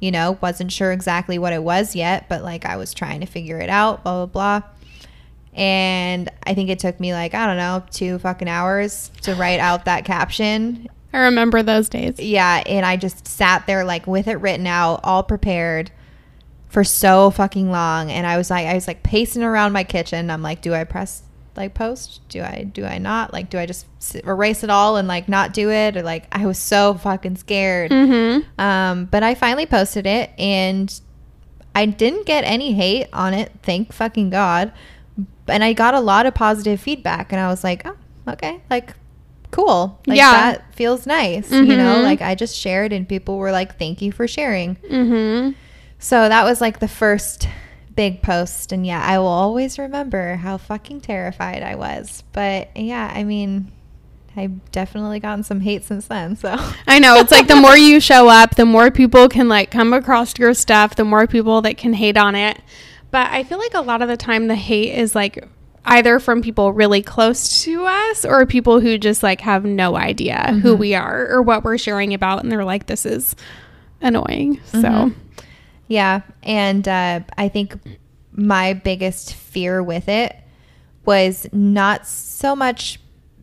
you 0.00 0.10
know 0.10 0.38
wasn't 0.40 0.72
sure 0.72 0.90
exactly 0.90 1.38
what 1.38 1.52
it 1.52 1.62
was 1.62 1.94
yet, 1.94 2.28
but 2.28 2.42
like 2.42 2.66
I 2.66 2.76
was 2.76 2.92
trying 2.92 3.20
to 3.20 3.26
figure 3.26 3.58
it 3.58 3.70
out. 3.70 4.02
Blah 4.02 4.26
blah 4.26 4.60
blah. 4.60 4.68
And 5.54 6.28
I 6.44 6.54
think 6.54 6.68
it 6.68 6.80
took 6.80 6.98
me 6.98 7.12
like 7.12 7.32
I 7.32 7.46
don't 7.46 7.58
know 7.58 7.84
two 7.92 8.18
fucking 8.18 8.48
hours 8.48 9.12
to 9.22 9.36
write 9.36 9.60
out 9.60 9.84
that 9.84 10.04
caption 10.04 10.88
I 11.12 11.18
remember 11.20 11.62
those 11.62 11.88
days. 11.88 12.18
yeah, 12.18 12.62
and 12.66 12.86
I 12.86 12.96
just 12.96 13.26
sat 13.26 13.66
there 13.66 13.84
like 13.84 14.06
with 14.06 14.28
it 14.28 14.36
written 14.36 14.66
out, 14.66 15.00
all 15.02 15.22
prepared 15.22 15.90
for 16.68 16.84
so 16.84 17.30
fucking 17.30 17.70
long. 17.70 18.10
And 18.10 18.26
I 18.26 18.36
was 18.36 18.48
like, 18.50 18.66
I 18.66 18.74
was 18.74 18.86
like 18.86 19.02
pacing 19.02 19.42
around 19.42 19.72
my 19.72 19.84
kitchen. 19.84 20.30
I'm 20.30 20.42
like, 20.42 20.62
do 20.62 20.72
I 20.72 20.84
press 20.84 21.22
like 21.56 21.74
post? 21.74 22.20
Do 22.28 22.42
I 22.42 22.62
do 22.62 22.84
I 22.84 22.98
not? 22.98 23.32
Like, 23.32 23.50
do 23.50 23.58
I 23.58 23.66
just 23.66 23.86
erase 24.24 24.62
it 24.62 24.70
all 24.70 24.96
and 24.96 25.08
like 25.08 25.28
not 25.28 25.52
do 25.52 25.70
it? 25.70 25.96
Or 25.96 26.02
like, 26.02 26.26
I 26.30 26.46
was 26.46 26.58
so 26.58 26.94
fucking 26.94 27.36
scared. 27.36 27.90
Mm-hmm. 27.90 28.60
Um, 28.60 29.06
but 29.06 29.22
I 29.22 29.34
finally 29.34 29.66
posted 29.66 30.06
it, 30.06 30.30
and 30.38 31.00
I 31.74 31.86
didn't 31.86 32.26
get 32.26 32.44
any 32.44 32.72
hate 32.72 33.08
on 33.12 33.34
it. 33.34 33.52
Thank 33.62 33.92
fucking 33.92 34.30
god. 34.30 34.72
And 35.48 35.64
I 35.64 35.72
got 35.72 35.94
a 35.94 36.00
lot 36.00 36.26
of 36.26 36.34
positive 36.34 36.80
feedback, 36.80 37.32
and 37.32 37.40
I 37.40 37.48
was 37.48 37.64
like, 37.64 37.84
oh, 37.84 37.96
okay, 38.28 38.62
like 38.70 38.94
cool. 39.50 39.98
Like 40.06 40.16
Yeah. 40.18 40.30
that 40.52 40.74
feels 40.74 41.06
nice. 41.06 41.50
You 41.50 41.64
know, 41.76 41.96
Mhm. 41.96 42.02
like 42.04 42.22
I 42.22 42.34
just 42.34 42.56
shared, 42.56 42.92
and 42.92 43.08
people 43.08 43.38
were 43.38 43.52
like, 43.52 43.78
thank 43.78 44.00
you 44.02 44.12
for 44.12 44.26
sharing. 44.28 44.76
Mm-hmm. 44.90 45.50
So 45.98 46.28
that 46.28 46.44
was 46.44 46.60
like 46.60 46.78
the 46.80 46.88
first 46.88 47.48
big 47.96 48.22
post, 48.22 48.72
and 48.72 48.86
yeah, 48.86 49.02
I 49.04 49.18
will 49.18 49.26
always 49.26 49.78
remember 49.78 50.36
how 50.36 50.56
fucking 50.56 51.00
terrified 51.02 51.62
I 51.62 51.74
was. 51.74 52.22
But 52.32 52.70
yeah, 52.76 53.12
I 53.14 53.24
mean. 53.24 53.72
I've 54.36 54.70
definitely 54.70 55.18
gotten 55.18 55.42
some 55.42 55.58
hate 55.58 55.82
since 55.84 56.06
then. 56.06 56.36
So 56.36 56.54
I 56.86 57.00
know 57.00 57.16
it's 57.16 57.32
like 57.32 57.48
the 57.48 57.56
more 57.56 57.76
you 57.76 57.98
show 58.10 58.28
up, 58.28 58.54
the 58.54 58.64
more 58.64 58.92
people 58.92 59.28
can 59.28 59.48
like 59.48 59.72
come 59.72 59.92
across 59.92 60.38
your 60.38 60.54
stuff, 60.54 60.94
the 60.94 61.04
more 61.04 61.26
people 61.26 61.60
that 61.62 61.76
can 61.76 61.94
hate 61.94 62.16
on 62.16 62.36
it. 62.36 62.60
But 63.10 63.28
I 63.32 63.42
feel 63.42 63.58
like 63.58 63.74
a 63.74 63.80
lot 63.80 64.02
of 64.02 64.08
the 64.08 64.16
time 64.16 64.46
the 64.46 64.54
hate 64.54 64.94
is 64.96 65.16
like 65.16 65.48
either 65.84 66.18
from 66.20 66.42
people 66.42 66.72
really 66.72 67.02
close 67.02 67.62
to 67.64 67.84
us 67.86 68.24
or 68.24 68.44
people 68.46 68.80
who 68.80 68.98
just 68.98 69.22
like 69.22 69.40
have 69.40 69.64
no 69.64 69.96
idea 69.96 70.52
who 70.62 70.74
Mhm. 70.76 70.78
we 70.78 70.94
are 70.94 71.26
or 71.30 71.42
what 71.42 71.64
we're 71.64 71.78
sharing 71.78 72.12
about 72.14 72.42
and 72.42 72.52
they're 72.52 72.64
like 72.64 72.86
this 72.86 73.06
is 73.06 73.34
annoying. 74.00 74.60
So 74.64 74.78
Mhm. 74.82 75.14
Yeah, 75.88 76.20
and 76.44 76.86
uh, 76.86 77.20
I 77.36 77.48
think 77.48 77.74
my 78.32 78.74
biggest 78.74 79.34
fear 79.34 79.82
with 79.82 80.08
it 80.08 80.36
was 81.04 81.48
not 81.52 82.06
so 82.06 82.54
much 82.54 83.00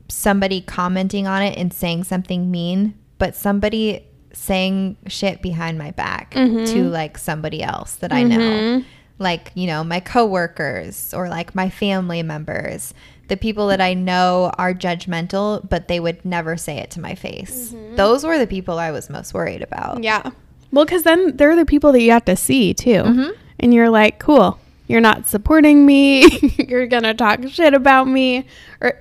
somebody 0.07 0.61
commenting 0.61 1.27
on 1.27 1.41
it 1.41 1.57
and 1.57 1.73
saying 1.73 2.05
something 2.05 2.49
mean, 2.49 2.93
but 3.17 3.35
somebody 3.35 4.05
saying 4.31 4.95
shit 5.07 5.41
behind 5.41 5.77
my 5.77 5.91
back 5.91 6.33
Mhm. 6.35 6.67
to 6.71 6.83
like 6.87 7.17
somebody 7.17 7.61
else 7.61 7.95
that 7.95 8.13
I 8.13 8.23
know. 8.23 8.81
Like, 9.19 9.51
you 9.55 9.67
know, 9.67 9.83
my 9.83 9.99
coworkers 9.99 11.13
or 11.13 11.27
like 11.29 11.55
my 11.55 11.69
family 11.69 12.21
members, 12.23 12.93
the 13.29 13.37
people 13.37 13.67
that 13.67 13.81
I 13.81 13.93
know 13.93 14.51
are 14.57 14.73
judgmental, 14.73 15.67
but 15.67 15.87
they 15.87 15.99
would 15.99 16.23
never 16.23 16.55
say 16.55 16.77
it 16.77 16.91
to 16.91 17.01
my 17.01 17.15
face. 17.15 17.73
Those 17.95 18.23
were 18.23 18.37
the 18.37 18.47
people 18.47 18.77
I 18.77 18.91
was 18.91 19.09
most 19.09 19.33
worried 19.33 19.61
about. 19.63 20.03
Yeah. 20.03 20.29
Well, 20.71 20.85
because 20.85 21.03
then 21.03 21.35
they're 21.37 21.55
the 21.55 21.65
people 21.65 21.91
that 21.93 22.01
you 22.01 22.11
have 22.11 22.25
to 22.25 22.35
see 22.35 22.73
too. 22.73 23.03
Mhm. 23.03 23.35
And 23.59 23.73
you're 23.73 23.89
like, 23.89 24.19
cool, 24.19 24.59
you're 24.87 25.01
not 25.01 25.27
supporting 25.27 25.85
me. 25.85 26.27
you're 26.67 26.87
going 26.87 27.03
to 27.03 27.13
talk 27.13 27.39
shit 27.47 27.73
about 27.73 28.07
me. 28.07 28.45
Or 28.81 28.99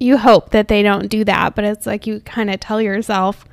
you 0.00 0.16
hope 0.18 0.50
that 0.50 0.66
they 0.68 0.82
don't 0.82 1.08
do 1.08 1.24
that. 1.24 1.54
But 1.54 1.64
it's 1.64 1.86
like 1.86 2.06
you 2.06 2.20
kind 2.20 2.50
of 2.50 2.58
tell 2.60 2.80
yourself 2.82 3.44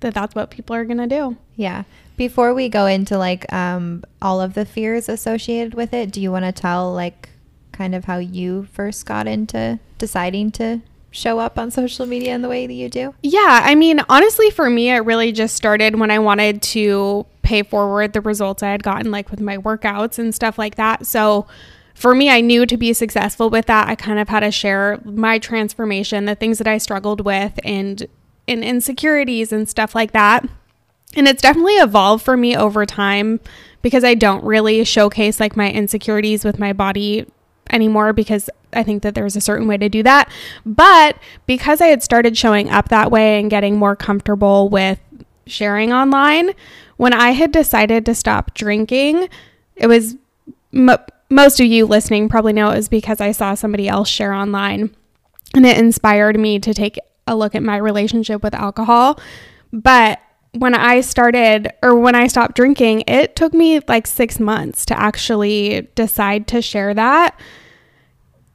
that 0.00 0.14
that's 0.14 0.34
what 0.34 0.50
people 0.50 0.74
are 0.74 0.84
going 0.84 0.98
to 0.98 1.06
do. 1.06 1.36
Yeah. 1.56 1.84
Before 2.16 2.54
we 2.54 2.68
go 2.68 2.86
into 2.86 3.18
like 3.18 3.50
um, 3.52 4.04
all 4.22 4.40
of 4.40 4.54
the 4.54 4.64
fears 4.64 5.08
associated 5.08 5.74
with 5.74 5.92
it, 5.92 6.12
do 6.12 6.20
you 6.20 6.30
want 6.30 6.44
to 6.44 6.52
tell 6.52 6.92
like 6.92 7.30
kind 7.72 7.94
of 7.94 8.04
how 8.04 8.18
you 8.18 8.68
first 8.72 9.04
got 9.04 9.26
into 9.26 9.80
deciding 9.98 10.52
to 10.52 10.80
show 11.10 11.38
up 11.38 11.58
on 11.58 11.70
social 11.70 12.06
media 12.06 12.34
in 12.34 12.42
the 12.42 12.48
way 12.48 12.66
that 12.66 12.72
you 12.72 12.88
do? 12.88 13.14
Yeah, 13.22 13.60
I 13.62 13.74
mean, 13.74 14.00
honestly, 14.08 14.50
for 14.50 14.68
me, 14.68 14.90
it 14.90 14.98
really 14.98 15.32
just 15.32 15.54
started 15.54 15.98
when 15.98 16.10
I 16.10 16.18
wanted 16.18 16.62
to 16.62 17.26
pay 17.42 17.62
forward 17.62 18.12
the 18.12 18.20
results 18.20 18.62
I 18.62 18.70
had 18.70 18.82
gotten, 18.82 19.10
like 19.10 19.30
with 19.30 19.40
my 19.40 19.58
workouts 19.58 20.18
and 20.18 20.34
stuff 20.34 20.58
like 20.58 20.74
that. 20.76 21.06
So, 21.06 21.46
for 21.94 22.12
me, 22.12 22.28
I 22.28 22.40
knew 22.40 22.66
to 22.66 22.76
be 22.76 22.92
successful 22.92 23.50
with 23.50 23.66
that, 23.66 23.86
I 23.88 23.94
kind 23.94 24.18
of 24.18 24.28
had 24.28 24.40
to 24.40 24.50
share 24.50 25.00
my 25.04 25.38
transformation, 25.38 26.24
the 26.24 26.34
things 26.34 26.58
that 26.58 26.66
I 26.66 26.78
struggled 26.78 27.20
with, 27.24 27.58
and 27.64 28.06
and 28.46 28.62
insecurities 28.64 29.52
and 29.52 29.68
stuff 29.68 29.94
like 29.94 30.12
that. 30.12 30.44
And 31.16 31.28
it's 31.28 31.42
definitely 31.42 31.74
evolved 31.74 32.24
for 32.24 32.36
me 32.36 32.56
over 32.56 32.84
time 32.86 33.40
because 33.82 34.04
I 34.04 34.14
don't 34.14 34.44
really 34.44 34.84
showcase 34.84 35.38
like 35.40 35.56
my 35.56 35.70
insecurities 35.70 36.44
with 36.44 36.58
my 36.58 36.72
body 36.72 37.26
anymore 37.70 38.12
because 38.12 38.50
I 38.72 38.82
think 38.82 39.02
that 39.02 39.14
there's 39.14 39.36
a 39.36 39.40
certain 39.40 39.68
way 39.68 39.76
to 39.76 39.88
do 39.88 40.02
that. 40.02 40.30
But 40.66 41.18
because 41.46 41.80
I 41.80 41.86
had 41.86 42.02
started 42.02 42.36
showing 42.36 42.70
up 42.70 42.88
that 42.88 43.10
way 43.10 43.40
and 43.40 43.50
getting 43.50 43.78
more 43.78 43.94
comfortable 43.94 44.68
with 44.68 44.98
sharing 45.46 45.92
online. 45.92 46.52
When 46.96 47.12
I 47.12 47.30
had 47.30 47.52
decided 47.52 48.06
to 48.06 48.14
stop 48.14 48.54
drinking, 48.54 49.28
it 49.76 49.86
was 49.86 50.16
m- 50.72 50.90
most 51.30 51.60
of 51.60 51.66
you 51.66 51.86
listening 51.86 52.28
probably 52.28 52.52
know 52.52 52.70
it 52.70 52.76
was 52.76 52.88
because 52.88 53.20
I 53.20 53.32
saw 53.32 53.54
somebody 53.54 53.88
else 53.88 54.08
share 54.08 54.32
online 54.32 54.94
and 55.54 55.66
it 55.66 55.78
inspired 55.78 56.38
me 56.38 56.58
to 56.60 56.74
take 56.74 56.98
a 57.26 57.34
look 57.34 57.54
at 57.54 57.62
my 57.62 57.76
relationship 57.76 58.42
with 58.42 58.54
alcohol. 58.54 59.18
But 59.72 60.20
when 60.58 60.74
I 60.74 61.00
started 61.00 61.72
or 61.82 61.94
when 61.94 62.14
I 62.14 62.26
stopped 62.26 62.56
drinking, 62.56 63.04
it 63.06 63.36
took 63.36 63.52
me 63.52 63.80
like 63.88 64.06
six 64.06 64.38
months 64.40 64.84
to 64.86 64.98
actually 64.98 65.88
decide 65.94 66.46
to 66.48 66.62
share 66.62 66.94
that. 66.94 67.38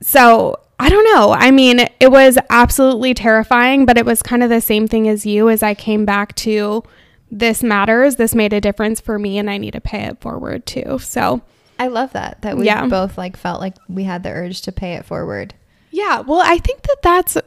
So 0.02 0.56
I 0.80 0.90
don't 0.90 1.04
know. 1.14 1.32
I 1.34 1.52
mean, 1.52 1.80
it 2.00 2.10
was 2.12 2.38
absolutely 2.50 3.14
terrifying, 3.14 3.86
but 3.86 3.98
it 3.98 4.06
was 4.06 4.22
kind 4.22 4.44
of 4.44 4.50
the 4.50 4.62
same 4.62 4.88
thing 4.88 5.10
as 5.10 5.26
you 5.26 5.50
as 5.50 5.62
I 5.62 5.74
came 5.74 6.06
back 6.06 6.36
to 6.38 6.84
this 7.30 7.62
matters. 7.62 8.16
This 8.16 8.34
made 8.34 8.54
a 8.54 8.62
difference 8.62 9.02
for 9.02 9.20
me 9.20 9.38
and 9.38 9.50
I 9.50 9.58
need 9.58 9.72
to 9.74 9.82
pay 9.82 10.04
it 10.06 10.22
forward 10.22 10.66
too. 10.66 11.00
So 11.00 11.42
I 11.78 11.88
love 11.88 12.14
that 12.14 12.42
that 12.42 12.58
we 12.58 12.66
Yeah. 12.66 12.86
both 12.88 13.18
like 13.18 13.36
felt 13.38 13.60
like 13.60 13.76
we 13.90 14.04
had 14.06 14.24
the 14.24 14.30
urge 14.32 14.62
to 14.64 14.72
pay 14.72 14.94
it 14.94 15.06
forward. 15.06 15.54
Yeah, 15.92 16.20
well, 16.22 16.42
I 16.44 16.60
think 16.60 16.84
that 16.84 16.98
that's, 17.02 17.38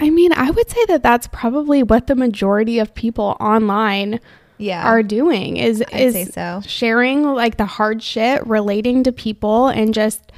I 0.00 0.10
mean, 0.10 0.32
I 0.32 0.50
would 0.50 0.70
say 0.70 0.84
that 0.86 1.02
that's 1.02 1.26
probably 1.28 1.82
what 1.82 2.06
the 2.06 2.14
majority 2.14 2.78
of 2.78 2.94
people 2.94 3.36
online 3.40 4.20
Yeah. 4.58 4.84
are 4.86 5.02
doing 5.02 5.56
is 5.56 5.82
I'd 5.92 6.00
is 6.00 6.32
so. 6.34 6.60
sharing 6.64 7.22
like 7.34 7.56
the 7.56 7.66
hard 7.66 8.02
shit, 8.02 8.46
relating 8.46 9.02
to 9.04 9.12
people, 9.12 9.68
and 9.68 9.92
just 9.92 10.30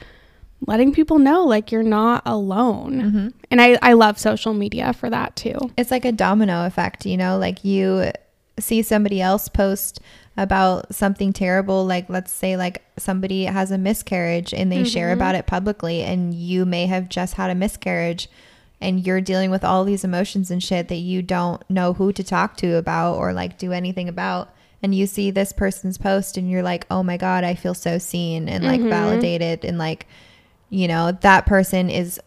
letting 0.67 0.93
people 0.93 1.19
know 1.19 1.45
like 1.45 1.73
you're 1.73 1.83
not 1.83 2.23
alone. 2.27 2.93
Mm-hmm. 3.03 3.29
And 3.51 3.61
I 3.61 3.79
I 3.83 3.93
love 3.95 4.19
social 4.19 4.55
media 4.55 4.93
for 4.93 5.11
that 5.11 5.37
too. 5.37 5.59
it's 5.77 5.91
like 5.91 6.05
a 6.05 6.13
domino 6.13 6.67
effect, 6.67 7.05
you 7.07 7.17
know, 7.17 7.39
like 7.39 7.65
you 7.65 8.11
see 8.59 8.83
somebody 8.83 9.21
else 9.23 9.49
post 9.49 10.01
about 10.37 10.95
something 10.95 11.33
terrible 11.33 11.85
like 11.87 12.09
let's 12.11 12.31
say 12.33 12.57
like 12.59 12.83
somebody 12.99 13.45
has 13.45 13.71
a 13.71 13.79
miscarriage 13.79 14.53
and 14.55 14.71
they 14.71 14.85
share 14.85 15.13
about 15.13 15.35
it 15.35 15.47
publicly 15.47 16.03
and 16.03 16.35
you 16.35 16.65
may 16.67 16.87
have 16.87 17.09
just 17.09 17.35
had 17.35 17.51
a 17.51 17.55
miscarriage 17.55 18.29
and 18.81 19.07
you're 19.07 19.21
dealing 19.21 19.51
with 19.51 19.63
all 19.65 19.85
these 19.85 20.05
emotions 20.05 20.51
and 20.51 20.63
shit 20.63 20.89
that 20.89 20.97
you 20.97 21.21
don't 21.23 21.63
know 21.71 21.93
who 21.93 22.13
to 22.13 22.25
talk 22.25 22.57
to 22.57 22.77
about 22.77 23.17
or 23.17 23.33
like 23.33 23.59
do 23.59 23.73
anything 23.73 24.09
about 24.09 24.53
and 24.83 24.95
you 24.95 25.07
see 25.07 25.31
this 25.31 25.53
person's 25.53 25.99
post 25.99 26.37
and 26.39 26.51
you're 26.51 26.63
like 26.63 26.87
oh 26.91 27.03
my 27.03 27.17
god 27.17 27.45
i 27.45 27.55
feel 27.55 27.75
so 27.75 27.99
seen 27.99 28.49
and 28.49 28.65
like 28.65 28.81
validated 28.81 29.65
and 29.65 29.77
like 29.79 30.07
you 30.71 30.89
know 30.89 31.13
that 31.21 31.45
person 31.47 31.91
is 31.91 32.19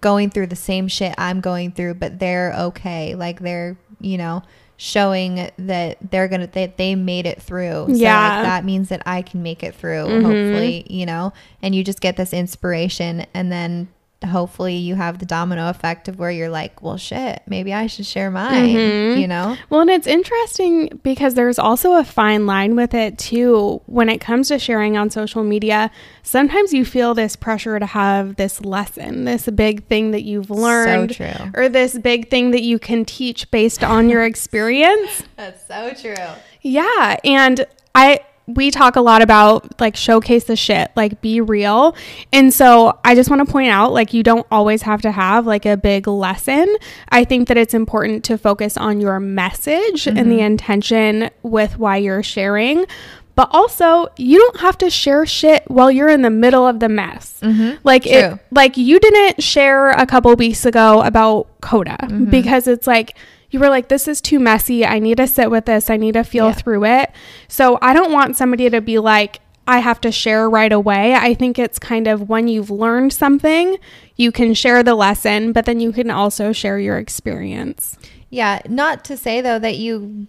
going 0.00 0.30
through 0.30 0.46
the 0.46 0.56
same 0.56 0.88
shit 0.88 1.14
i'm 1.18 1.40
going 1.40 1.70
through 1.72 1.94
but 1.94 2.18
they're 2.18 2.52
okay 2.58 3.14
like 3.14 3.40
they're 3.40 3.76
you 4.00 4.16
know 4.18 4.42
showing 4.76 5.50
that 5.58 5.98
they're 6.10 6.28
gonna 6.28 6.46
that 6.46 6.76
they 6.76 6.94
made 6.94 7.26
it 7.26 7.42
through 7.42 7.86
so 7.88 7.94
Yeah. 7.94 8.36
like 8.36 8.44
that 8.44 8.64
means 8.64 8.88
that 8.90 9.02
i 9.06 9.22
can 9.22 9.42
make 9.42 9.62
it 9.62 9.74
through 9.74 10.04
Mhm. 10.06 10.22
hopefully 10.22 10.86
you 10.88 11.04
know 11.04 11.32
and 11.62 11.74
you 11.74 11.82
just 11.82 12.00
get 12.00 12.16
this 12.16 12.32
inspiration 12.32 13.26
and 13.34 13.50
then 13.50 13.88
hopefully 14.26 14.74
you 14.74 14.96
have 14.96 15.18
the 15.20 15.24
domino 15.26 15.70
effect 15.70 16.08
of 16.08 16.18
where 16.18 16.30
you're 16.30 16.48
like 16.48 16.82
well 16.82 16.96
shit 16.96 17.40
maybe 17.46 17.72
i 17.72 17.86
should 17.86 18.04
share 18.04 18.30
mine 18.32 18.68
Mhm. 18.68 19.20
you 19.20 19.28
know 19.28 19.56
Well, 19.70 19.80
and 19.82 19.90
it's 19.90 20.06
interesting 20.06 20.98
because 21.04 21.34
there's 21.34 21.58
also 21.58 21.92
a 21.94 22.04
fine 22.04 22.46
line 22.46 22.74
with 22.74 22.94
it 22.94 23.16
too. 23.18 23.80
When 23.86 24.08
it 24.08 24.18
comes 24.18 24.48
to 24.48 24.58
sharing 24.58 24.96
on 24.96 25.10
social 25.10 25.44
media, 25.44 25.90
sometimes 26.22 26.72
you 26.72 26.84
feel 26.84 27.14
this 27.14 27.36
pressure 27.36 27.78
to 27.78 27.86
have 27.86 28.36
this 28.36 28.60
lesson, 28.64 29.24
this 29.24 29.46
big 29.48 29.86
thing 29.86 30.10
that 30.12 30.22
you've 30.24 30.50
learned, 30.50 31.14
so 31.14 31.24
true 31.30 31.52
or 31.54 31.68
this 31.68 31.98
big 31.98 32.28
thing 32.30 32.50
that 32.52 32.62
you 32.62 32.78
can 32.78 33.04
teach 33.04 33.50
based 33.50 33.84
on 33.84 34.08
your 34.08 34.24
experience. 34.32 35.22
that's 35.36 35.66
so 35.68 35.92
true 35.94 36.24
Yeah, 36.62 37.16
and 37.24 37.66
I 37.94 38.20
we 38.48 38.70
talk 38.70 38.96
a 38.96 39.00
lot 39.02 39.20
about 39.20 39.78
like 39.78 39.94
showcase 39.94 40.44
the 40.44 40.56
shit, 40.56 40.90
like 40.96 41.20
be 41.20 41.40
real. 41.40 41.94
And 42.32 42.52
so 42.52 42.98
I 43.04 43.14
just 43.14 43.28
want 43.28 43.46
to 43.46 43.52
point 43.52 43.70
out 43.70 43.92
like 43.92 44.14
you 44.14 44.22
don't 44.22 44.46
always 44.50 44.82
have 44.82 45.02
to 45.02 45.12
have 45.12 45.46
like 45.46 45.66
a 45.66 45.76
big 45.76 46.08
lesson. 46.08 46.74
I 47.10 47.24
think 47.24 47.48
that 47.48 47.58
it's 47.58 47.74
important 47.74 48.24
to 48.24 48.38
focus 48.38 48.78
on 48.78 49.00
your 49.00 49.20
message 49.20 50.06
and 50.06 50.16
the 50.16 50.22
mm-hmm. 50.22 50.40
intention 50.40 51.30
with 51.42 51.78
why 51.78 51.98
you're 51.98 52.22
sharing. 52.22 52.86
But 53.34 53.50
also, 53.52 54.08
you 54.16 54.38
don't 54.38 54.60
have 54.62 54.78
to 54.78 54.90
share 54.90 55.24
shit 55.24 55.62
while 55.68 55.92
you're 55.92 56.08
in 56.08 56.22
the 56.22 56.30
middle 56.30 56.66
of 56.66 56.80
the 56.80 56.88
mess. 56.88 57.38
Mm-hmm. 57.40 57.76
Like 57.84 58.02
True. 58.02 58.12
it 58.12 58.38
like 58.50 58.76
you 58.76 58.98
didn't 58.98 59.44
share 59.44 59.90
a 59.90 60.06
couple 60.06 60.34
weeks 60.34 60.64
ago 60.64 61.02
about 61.02 61.46
Coda 61.60 61.98
mm-hmm. 62.00 62.30
because 62.30 62.66
it's 62.66 62.86
like 62.86 63.16
you 63.50 63.58
were 63.60 63.68
like 63.68 63.88
this 63.88 64.06
is 64.08 64.20
too 64.20 64.38
messy. 64.38 64.84
I 64.84 64.98
need 64.98 65.16
to 65.18 65.26
sit 65.26 65.50
with 65.50 65.64
this. 65.66 65.88
I 65.90 65.96
need 65.96 66.12
to 66.12 66.24
feel 66.24 66.46
Yeah. 66.46 66.52
through 66.52 66.84
it. 66.84 67.10
So 67.48 67.78
I 67.80 67.92
don't 67.94 68.12
want 68.12 68.36
somebody 68.36 68.68
to 68.70 68.80
be 68.80 68.98
like 68.98 69.40
I 69.66 69.80
have 69.80 70.00
to 70.00 70.10
share 70.10 70.48
right 70.48 70.72
away. 70.72 71.14
I 71.14 71.34
think 71.34 71.58
it's 71.58 71.78
kind 71.78 72.06
of 72.06 72.28
when 72.30 72.48
you've 72.48 72.70
learned 72.70 73.12
something, 73.12 73.76
you 74.16 74.32
can 74.32 74.54
share 74.54 74.82
the 74.82 74.94
lesson, 74.94 75.52
but 75.52 75.66
then 75.66 75.78
you 75.78 75.92
can 75.92 76.10
also 76.10 76.52
share 76.52 76.78
your 76.78 76.96
experience. 76.96 77.98
Yeah, 78.30 78.60
not 78.68 79.04
to 79.06 79.16
say 79.16 79.40
though 79.42 79.58
that 79.58 79.76
you 79.76 80.26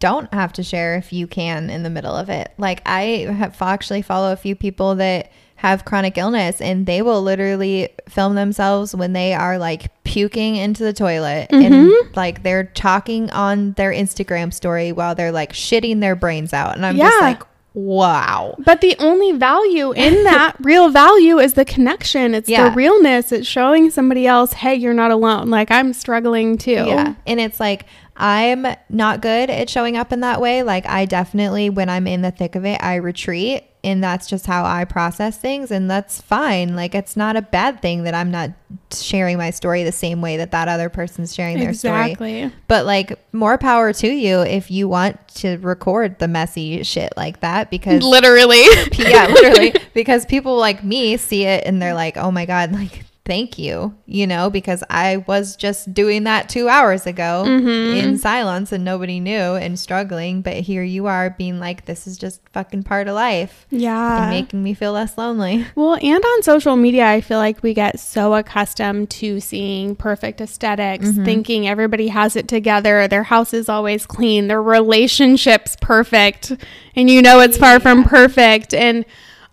don't 0.00 0.32
have 0.32 0.52
to 0.52 0.62
share 0.62 0.94
if 0.96 1.12
you 1.12 1.26
can 1.26 1.70
in 1.70 1.82
the 1.82 1.90
middle 1.90 2.14
of 2.14 2.28
it. 2.30 2.52
Like 2.56 2.82
I 2.86 3.26
have 3.36 3.60
actually 3.60 4.02
follow 4.02 4.32
a 4.32 4.36
few 4.36 4.54
people 4.54 4.94
that 4.96 5.32
have 5.58 5.84
chronic 5.84 6.16
illness 6.16 6.60
and 6.60 6.86
they 6.86 7.02
will 7.02 7.20
literally 7.20 7.88
film 8.08 8.36
themselves 8.36 8.94
when 8.94 9.12
they 9.12 9.34
are 9.34 9.58
like 9.58 9.90
puking 10.04 10.54
into 10.54 10.84
the 10.84 10.92
toilet 10.92 11.48
and 11.50 11.74
mm-hmm. 11.74 12.14
like 12.14 12.44
they're 12.44 12.62
talking 12.62 13.28
on 13.32 13.72
their 13.72 13.90
Instagram 13.90 14.54
story 14.54 14.92
while 14.92 15.16
they're 15.16 15.32
like 15.32 15.52
shitting 15.52 16.00
their 16.00 16.14
brains 16.14 16.52
out 16.52 16.76
and 16.76 16.86
I'm 16.86 16.96
just 16.96 17.20
like 17.20 17.42
wow. 17.74 18.56
But 18.64 18.80
the 18.80 18.96
only 18.98 19.32
value 19.32 19.92
in 19.92 20.24
that 20.24 20.54
real 20.60 20.90
value 20.90 21.38
is 21.38 21.54
the 21.54 21.64
connection. 21.64 22.34
It's 22.34 22.48
Yeah. 22.48 22.68
the 22.68 22.74
realness. 22.74 23.30
It's 23.30 23.46
showing 23.46 23.90
somebody 23.90 24.26
else, 24.26 24.52
hey, 24.52 24.74
you're 24.74 24.94
not 24.94 25.10
alone. 25.10 25.50
Like 25.50 25.70
I'm 25.70 25.92
struggling 25.92 26.56
too. 26.56 26.70
Yeah. 26.70 27.14
And 27.26 27.38
it's 27.40 27.60
like, 27.60 27.84
I'm 28.16 28.66
not 28.88 29.22
good 29.22 29.48
at 29.48 29.70
showing 29.70 29.96
up 29.96 30.12
in 30.12 30.20
that 30.20 30.40
way. 30.40 30.64
Like, 30.64 30.86
I 30.86 31.04
definitely, 31.04 31.70
when 31.70 31.88
I'm 31.88 32.08
in 32.08 32.22
the 32.22 32.32
thick 32.32 32.56
of 32.56 32.64
it, 32.64 32.82
I 32.82 32.96
retreat. 32.96 33.62
And 33.84 34.02
that's 34.02 34.26
just 34.26 34.46
how 34.46 34.64
I 34.64 34.84
process 34.84 35.38
things. 35.38 35.70
And 35.70 35.88
that's 35.90 36.20
fine. 36.20 36.74
Like, 36.74 36.94
it's 36.94 37.16
not 37.16 37.36
a 37.36 37.42
bad 37.42 37.80
thing 37.80 38.02
that 38.02 38.14
I'm 38.14 38.30
not 38.30 38.50
sharing 38.92 39.38
my 39.38 39.50
story 39.50 39.84
the 39.84 39.92
same 39.92 40.20
way 40.20 40.36
that 40.38 40.50
that 40.50 40.66
other 40.66 40.88
person's 40.88 41.34
sharing 41.34 41.58
their 41.60 41.72
story. 41.72 42.10
Exactly. 42.12 42.52
But, 42.66 42.86
like, 42.86 43.18
more 43.32 43.56
power 43.56 43.92
to 43.92 44.08
you 44.08 44.40
if 44.40 44.70
you 44.70 44.88
want 44.88 45.26
to 45.36 45.58
record 45.58 46.18
the 46.18 46.26
messy 46.26 46.82
shit 46.82 47.12
like 47.16 47.40
that 47.40 47.70
because 47.70 48.02
Literally. 48.02 48.64
yeah, 48.98 49.28
literally. 49.28 49.74
Because 49.94 50.24
people 50.26 50.56
like 50.56 50.84
me 50.84 51.16
see 51.16 51.44
it 51.44 51.64
and 51.66 51.80
they're 51.82 51.94
like, 51.94 52.16
oh 52.16 52.30
my 52.30 52.46
God, 52.46 52.72
like, 52.72 53.04
thank 53.28 53.58
you, 53.58 53.94
you 54.06 54.26
know, 54.26 54.48
because 54.48 54.82
I 54.88 55.18
was 55.28 55.54
just 55.54 55.92
doing 55.92 56.24
that 56.24 56.48
two 56.48 56.66
hours 56.66 57.06
ago 57.06 57.44
mm-hmm. 57.46 57.94
in 57.94 58.16
silence 58.16 58.72
and 58.72 58.86
nobody 58.86 59.20
knew 59.20 59.54
and 59.54 59.78
struggling. 59.78 60.40
But 60.40 60.54
here 60.54 60.82
you 60.82 61.06
are 61.08 61.28
being 61.28 61.60
like, 61.60 61.84
this 61.84 62.06
is 62.06 62.16
just 62.16 62.40
fucking 62.54 62.84
part 62.84 63.06
of 63.06 63.14
life 63.14 63.66
yeah. 63.68 64.22
and 64.22 64.30
making 64.30 64.62
me 64.62 64.72
feel 64.72 64.92
less 64.92 65.16
lonely. 65.16 65.66
Well, 65.74 65.98
and 66.02 66.24
on 66.24 66.42
social 66.42 66.76
media, 66.76 67.06
I 67.06 67.20
feel 67.20 67.38
like 67.38 67.62
we 67.62 67.74
get 67.74 68.00
so 68.00 68.34
accustomed 68.34 69.10
to 69.10 69.38
seeing 69.38 69.94
perfect 69.94 70.40
esthetics 70.40 71.08
mm-hmm. 71.08 71.24
thinking 71.24 71.68
everybody 71.68 72.08
has 72.08 72.34
it 72.34 72.48
together. 72.48 73.06
Their 73.06 73.22
house 73.22 73.52
is 73.52 73.68
always 73.68 74.06
clean, 74.06 74.48
their 74.48 74.62
relationship's 74.62 75.76
perfect, 75.76 76.52
and 76.96 77.10
you 77.10 77.20
know 77.20 77.40
it's 77.40 77.58
far 77.58 77.78
from 77.80 78.02
perfect, 78.04 78.72
and 78.72 79.04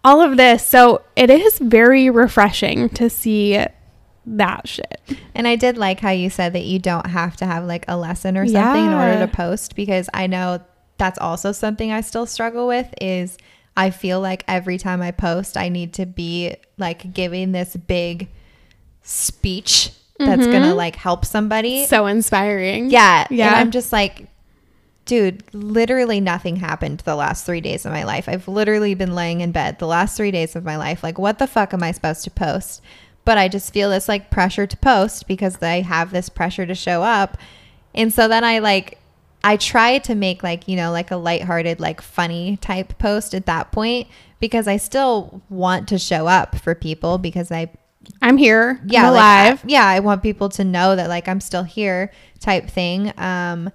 all 0.05 0.21
of 0.21 0.37
this. 0.37 0.65
So 0.65 1.01
it 1.15 1.29
is 1.29 1.57
very 1.57 2.09
refreshing 2.09 2.89
to 2.89 3.09
see 3.09 3.59
that 4.27 4.67
shit. 4.67 5.01
And 5.33 5.47
I 5.47 5.55
did 5.55 5.77
like 5.77 5.99
how 5.99 6.11
you 6.11 6.29
said 6.29 6.53
that 6.53 6.63
you 6.63 6.79
don't 6.79 7.07
have 7.07 7.35
to 7.37 7.45
have 7.45 7.65
like 7.65 7.85
a 7.87 7.97
lesson 7.97 8.37
or 8.37 8.45
something 8.47 8.85
in 8.85 8.93
order 8.93 9.19
to 9.19 9.27
post 9.27 9.75
because 9.75 10.07
I 10.13 10.27
know 10.27 10.61
that's 10.97 11.19
also 11.19 11.51
something 11.51 11.91
I 11.91 12.01
still 12.01 12.25
struggle 12.25 12.67
with 12.67 12.93
is 13.01 13.37
I 13.75 13.89
feel 13.89 14.21
like 14.21 14.43
every 14.47 14.77
time 14.77 15.01
I 15.01 15.11
post 15.11 15.57
I 15.57 15.69
need 15.69 15.93
to 15.93 16.05
be 16.05 16.55
like 16.77 17.13
giving 17.13 17.51
this 17.51 17.75
big 17.75 18.29
speech 19.01 19.91
that's 20.17 20.45
going 20.45 20.61
to 20.61 20.69
mm-hmm. 20.69 20.77
like 20.77 20.95
help 20.95 21.25
somebody. 21.25 21.85
So 21.85 22.05
inspiring. 22.05 22.89
yeah. 22.89 23.27
Yeah. 23.29 23.47
And 23.47 23.55
I'm 23.55 23.71
just 23.71 23.91
like 23.91 24.27
dude, 25.05 25.43
literally 25.53 26.19
nothing 26.19 26.57
happened 26.57 26.99
the 27.01 27.15
last 27.15 27.45
3 27.45 27.61
days 27.61 27.85
of 27.85 27.91
my 27.91 28.03
life. 28.03 28.27
I've 28.27 28.47
literally 28.47 28.95
been 28.95 29.13
laying 29.15 29.41
in 29.41 29.51
bed 29.51 29.79
the 29.79 29.87
last 29.87 30.17
3 30.17 30.31
days 30.31 30.55
of 30.55 30.63
my 30.65 30.77
life. 30.77 31.03
Like 31.03 31.17
what 31.19 31.39
the 31.39 31.47
fuck 31.47 31.73
am 31.73 31.83
I 31.83 31.91
supposed 31.91 32.23
to 32.23 32.31
post? 32.31 32.81
but 33.23 33.39
I 33.39 33.47
just 33.47 33.73
feel 33.73 33.89
this 33.89 34.07
like 34.07 34.29
pressure 34.29 34.67
to 34.67 34.77
post 34.77 35.27
because 35.27 35.59
I 35.59 35.81
have 35.81 36.11
this 36.11 36.29
pressure 36.29 36.67
to 36.67 36.75
show 36.75 37.01
up. 37.01 37.39
And 37.95 38.13
so 38.13 38.27
then 38.27 38.43
I 38.43 38.59
like 38.59 38.99
I 39.43 39.57
try 39.57 39.97
to 39.97 40.13
make 40.13 40.43
like, 40.43 40.67
you 40.67 40.75
know, 40.75 40.91
like 40.91 41.09
a 41.09 41.15
lighthearted, 41.17 41.79
like 41.79 42.01
funny 42.01 42.57
type 42.57 42.99
post 42.99 43.33
at 43.33 43.47
that 43.47 43.71
point 43.71 44.07
because 44.39 44.67
I 44.67 44.77
still 44.77 45.41
want 45.49 45.87
to 45.87 45.97
show 45.97 46.27
up 46.27 46.55
for 46.57 46.75
people 46.75 47.17
because 47.17 47.51
I 47.51 47.71
I'm 48.21 48.37
here. 48.37 48.79
yeah, 48.85 49.07
I'm 49.07 49.13
like, 49.13 49.19
alive. 49.19 49.59
I- 49.63 49.67
yeah, 49.69 49.85
I 49.87 49.99
want 50.01 50.21
people 50.21 50.49
to 50.49 50.63
know 50.63 50.95
that 50.95 51.09
like 51.09 51.27
I'm 51.27 51.41
still 51.41 51.63
here 51.63 52.11
type 52.39 52.69
thing. 52.69 53.11
Um 53.17 53.71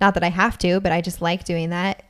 Not 0.00 0.14
that 0.14 0.24
I 0.24 0.28
have 0.28 0.58
to, 0.58 0.80
but 0.80 0.92
I 0.92 1.00
just 1.00 1.20
like 1.20 1.44
doing 1.44 1.70
that. 1.70 2.02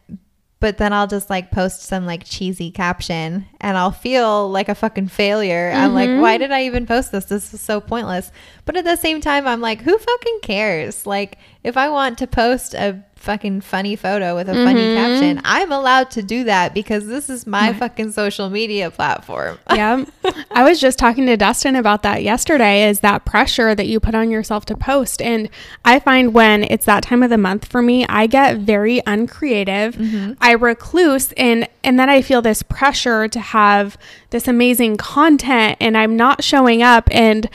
But 0.61 0.77
then 0.77 0.93
I'll 0.93 1.07
just 1.07 1.31
like 1.31 1.51
post 1.51 1.83
some 1.83 2.05
like 2.05 2.23
cheesy 2.25 2.71
caption 2.71 3.47
and 3.63 3.79
I'll 3.79 3.91
feel 3.91 4.51
like 4.51 4.69
a 4.69 4.75
fucking 4.75 5.09
failure. 5.09 5.73
I'm 5.75 5.95
like, 5.95 6.11
mm-hmm. 6.11 6.21
why 6.21 6.37
did 6.37 6.53
I 6.53 6.65
even 6.65 6.87
post 6.87 7.13
this? 7.13 7.25
This 7.25 7.55
is 7.55 7.63
so 7.63 7.81
pointless. 7.81 8.31
But 8.67 8.77
at 8.77 8.85
the 8.85 8.97
same 8.97 9.23
time, 9.23 9.47
I'm 9.47 9.63
like, 9.63 9.81
who 9.81 9.97
fucking 9.97 10.41
cares? 10.43 11.07
Like, 11.07 11.39
if 11.65 11.79
I 11.79 11.89
want 11.89 12.19
to 12.19 12.27
post 12.27 12.75
a 12.75 13.03
fucking 13.21 13.61
funny 13.61 13.97
photo 13.97 14.35
with 14.35 14.49
a 14.49 14.55
funny 14.55 14.81
mm-hmm. 14.81 14.97
caption, 14.97 15.41
I'm 15.45 15.71
allowed 15.71 16.11
to 16.13 16.23
do 16.23 16.45
that 16.45 16.73
because 16.73 17.07
this 17.07 17.29
is 17.29 17.47
my 17.47 17.73
fucking 17.75 18.13
social 18.13 18.49
media 18.49 18.91
platform. 18.91 19.59
yeah. 19.71 20.05
I 20.51 20.65
was 20.65 20.81
just 20.81 20.99
talking 20.99 21.27
to 21.27 21.37
Dustin 21.37 21.77
about 21.77 22.03
that 22.03 22.23
yesterday 22.23 22.89
is 22.89 23.01
that 23.01 23.27
pressure 23.27 23.75
that 23.75 23.87
you 23.87 24.01
put 24.01 24.15
on 24.15 24.31
yourself 24.31 24.65
to 24.67 24.77
post. 24.77 25.21
And 25.21 25.51
I 25.85 26.01
find 26.01 26.33
when 26.33 26.65
it's 26.65 26.87
that 26.87 27.03
time 27.03 27.23
of 27.23 27.31
the 27.31 27.39
month 27.39 27.67
for 27.67 27.83
me, 27.83 28.07
I 28.07 28.27
get 28.27 28.59
very 28.59 29.03
uncreative. 29.07 29.97
Mm-hmm. 29.97 30.33
I 30.41 30.53
recluse 30.53 31.33
and 31.33 31.69
and 31.85 31.99
then 31.99 32.09
I 32.09 32.23
feel 32.23 32.43
this 32.43 32.63
pressure 32.63 33.29
to 33.29 33.41
have 33.41 33.99
this 34.31 34.49
amazing 34.49 34.97
content 34.97 35.77
and 35.81 35.97
I'm 35.97 36.17
not 36.17 36.43
showing 36.43 36.83
up 36.83 37.09
and 37.13 37.49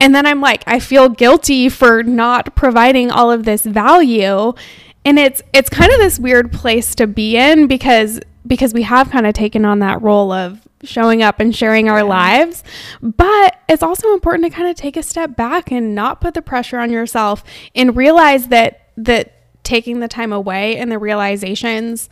and 0.00 0.14
then 0.14 0.26
I'm 0.26 0.40
like 0.40 0.64
I 0.66 0.80
feel 0.80 1.08
guilty 1.08 1.68
for 1.68 2.02
not 2.02 2.54
providing 2.54 3.10
all 3.10 3.30
of 3.30 3.44
this 3.44 3.64
value 3.64 4.54
and 5.10 5.18
it's 5.18 5.42
it's 5.52 5.68
kind 5.68 5.90
of 5.90 5.98
this 5.98 6.20
weird 6.20 6.52
place 6.52 6.94
to 6.94 7.08
be 7.08 7.36
in 7.36 7.66
because 7.66 8.20
because 8.46 8.72
we 8.72 8.82
have 8.82 9.10
kind 9.10 9.26
of 9.26 9.34
taken 9.34 9.64
on 9.64 9.80
that 9.80 10.00
role 10.00 10.30
of 10.30 10.60
showing 10.84 11.20
up 11.20 11.40
and 11.40 11.54
sharing 11.54 11.88
our 11.88 12.04
lives. 12.04 12.62
But 13.02 13.58
it's 13.68 13.82
also 13.82 14.14
important 14.14 14.44
to 14.44 14.50
kind 14.56 14.68
of 14.68 14.76
take 14.76 14.96
a 14.96 15.02
step 15.02 15.36
back 15.36 15.72
and 15.72 15.96
not 15.96 16.20
put 16.20 16.34
the 16.34 16.42
pressure 16.42 16.78
on 16.78 16.90
yourself 16.92 17.42
and 17.74 17.96
realize 17.96 18.48
that 18.48 18.86
that 18.96 19.34
taking 19.64 19.98
the 19.98 20.06
time 20.06 20.32
away 20.32 20.76
and 20.76 20.92
the 20.92 20.98
realizations 20.98 22.08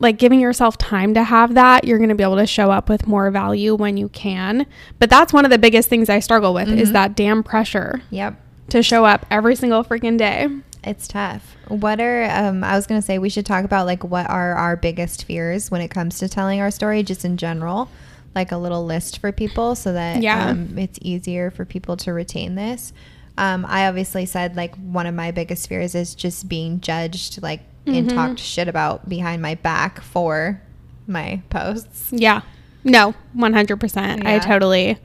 like 0.00 0.18
giving 0.18 0.40
yourself 0.40 0.78
time 0.78 1.12
to 1.14 1.22
have 1.22 1.54
that 1.54 1.84
you're 1.84 1.98
going 1.98 2.08
to 2.08 2.14
be 2.14 2.24
able 2.24 2.36
to 2.36 2.46
show 2.46 2.70
up 2.70 2.88
with 2.88 3.06
more 3.06 3.30
value 3.30 3.74
when 3.74 3.98
you 3.98 4.08
can. 4.08 4.66
But 4.98 5.10
that's 5.10 5.34
one 5.34 5.44
of 5.44 5.50
the 5.50 5.58
biggest 5.58 5.90
things 5.90 6.08
i 6.08 6.18
struggle 6.18 6.54
with 6.54 6.70
is 6.70 6.88
mm-hmm. 6.88 6.92
that 6.94 7.14
damn 7.14 7.42
pressure 7.42 8.00
Yep. 8.08 8.40
to 8.70 8.82
show 8.82 9.04
up 9.04 9.26
every 9.30 9.54
single 9.54 9.84
freaking 9.84 10.16
day 10.16 10.48
It's 10.84 11.06
tough. 11.06 11.56
What 11.68 12.00
are 12.00 12.24
um 12.30 12.64
I 12.64 12.74
was 12.76 12.86
going 12.86 13.00
to 13.00 13.04
say 13.06 13.18
we 13.18 13.28
should 13.28 13.46
talk 13.46 13.64
about 13.64 13.86
like 13.86 14.02
what 14.04 14.28
are 14.28 14.54
our 14.54 14.76
biggest 14.76 15.24
fears 15.24 15.70
when 15.70 15.80
it 15.80 15.88
comes 15.88 16.18
to 16.18 16.28
telling 16.28 16.60
our 16.60 16.70
story 16.70 17.02
just 17.02 17.24
in 17.24 17.36
general. 17.36 17.88
Like 18.34 18.50
a 18.50 18.56
little 18.56 18.84
list 18.86 19.18
for 19.18 19.30
people 19.30 19.74
so 19.74 19.92
that 19.92 20.22
Yeah. 20.22 20.48
um, 20.50 20.78
it's 20.78 20.98
easier 21.02 21.50
for 21.50 21.64
people 21.64 21.96
to 21.98 22.12
retain 22.12 22.54
this. 22.54 22.92
Um, 23.38 23.64
I 23.68 23.86
obviously 23.88 24.26
said 24.26 24.56
like 24.56 24.74
one 24.76 25.06
of 25.06 25.14
my 25.14 25.30
biggest 25.30 25.68
fears 25.68 25.94
is 25.94 26.14
just 26.14 26.48
being 26.48 26.80
judged 26.80 27.42
like 27.42 27.60
and 27.86 28.06
Mm-hmm. 28.08 28.16
talked 28.16 28.38
shit 28.40 28.68
about 28.68 29.08
behind 29.08 29.42
my 29.42 29.54
back 29.56 30.00
for 30.00 30.60
my 31.06 31.42
posts. 31.50 32.10
Yeah. 32.12 32.42
No, 32.84 33.14
100%. 33.36 34.24
I 34.24 34.38
totally, 34.38 34.98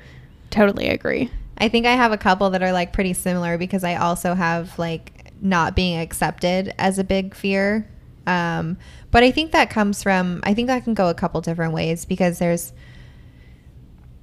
totally 0.49 0.87
agree. 0.89 1.29
I 1.57 1.69
think 1.69 1.85
I 1.85 1.93
have 1.95 2.11
a 2.11 2.17
couple 2.17 2.49
that 2.51 2.61
are 2.63 2.71
like 2.71 2.93
pretty 2.93 3.13
similar 3.13 3.57
because 3.57 3.83
I 3.83 3.95
also 3.95 4.35
have 4.35 4.77
like 4.79 5.16
not 5.41 5.75
being 5.75 5.99
accepted 5.99 6.73
as 6.77 6.99
a 6.99 7.03
big 7.03 7.33
fear. 7.35 7.87
Um, 8.25 8.77
but 9.11 9.23
I 9.23 9.31
think 9.31 9.51
that 9.53 9.69
comes 9.69 10.03
from, 10.03 10.41
I 10.43 10.53
think 10.53 10.67
that 10.67 10.83
can 10.83 10.93
go 10.93 11.09
a 11.09 11.13
couple 11.13 11.39
different 11.41 11.73
ways 11.73 12.03
because 12.05 12.39
there's 12.39 12.73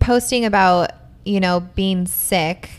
posting 0.01 0.45
about, 0.45 0.91
you 1.25 1.41
know, 1.41 1.61
being 1.75 2.07
sick. 2.07 2.71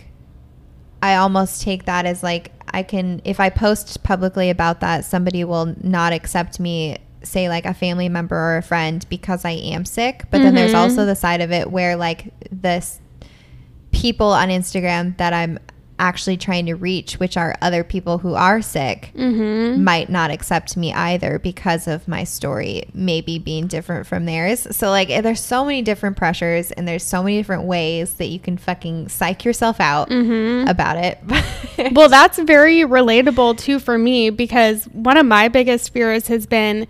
I 1.02 1.16
almost 1.16 1.62
take 1.62 1.86
that 1.86 2.06
as 2.06 2.22
like, 2.24 2.52
I 2.74 2.84
can, 2.84 3.22
if 3.24 3.40
I 3.40 3.50
post 3.50 4.04
publicly 4.04 4.50
about 4.50 4.82
that, 4.82 5.06
somebody 5.06 5.44
will 5.44 5.74
not 5.82 6.14
accept 6.14 6.60
me, 6.60 6.98
say 7.24 7.50
like 7.50 7.66
a 7.66 7.74
family 7.74 8.10
member 8.10 8.36
or 8.36 8.58
a 8.58 8.62
friend 8.62 9.06
because 9.10 9.46
I 9.46 9.52
am 9.52 9.86
sick. 9.86 10.26
But 10.30 10.40
then 10.40 10.54
there's 10.56 10.74
Mhm. 10.74 10.80
also 10.80 11.06
the 11.06 11.16
side 11.16 11.42
of 11.42 11.52
it 11.52 11.72
where 11.72 11.96
like 11.96 12.34
this 12.52 13.00
people 13.92 14.28
on 14.28 14.50
Instagram 14.50 15.18
that 15.18 15.34
I'm 15.34 15.58
actually 15.98 16.36
trying 16.38 16.66
to 16.66 16.74
reach, 16.76 17.14
which 17.20 17.38
are 17.38 17.56
other 17.62 17.84
people 17.84 18.18
who 18.18 18.34
are 18.34 18.62
sick, 18.62 19.12
Mm-hmm. 19.16 19.84
might 19.84 20.10
not 20.10 20.30
accept 20.32 20.76
me 20.76 20.92
either 20.94 21.40
because 21.40 21.88
of 21.88 22.08
my 22.08 22.24
story 22.24 22.84
maybe 22.94 23.40
being 23.40 23.68
different 23.68 24.06
from 24.06 24.26
theirs. 24.26 24.68
So 24.76 24.90
like 24.90 25.10
eh, 25.10 25.22
there's 25.22 25.40
so 25.44 25.64
many 25.64 25.82
different 25.82 26.18
pressures 26.18 26.72
and 26.72 26.88
there's 26.88 27.04
so 27.04 27.24
many 27.24 27.38
different 27.38 27.64
ways 27.64 28.16
that 28.16 28.26
you 28.28 28.40
can 28.40 28.58
fucking 28.58 29.08
psych 29.10 29.46
yourself 29.46 29.80
out 29.80 30.10
Mm-hmm. 30.10 30.68
about 30.68 30.98
it. 30.98 31.20
Well, 31.92 32.08
that's 32.08 32.40
very 32.40 32.80
relatable 32.82 33.58
too 33.58 33.80
for 33.80 33.98
me 33.98 34.30
because 34.30 34.86
one 34.86 35.18
of 35.18 35.26
my 35.26 35.50
biggest 35.50 35.92
fears 35.92 36.28
has 36.28 36.46
been, 36.46 36.88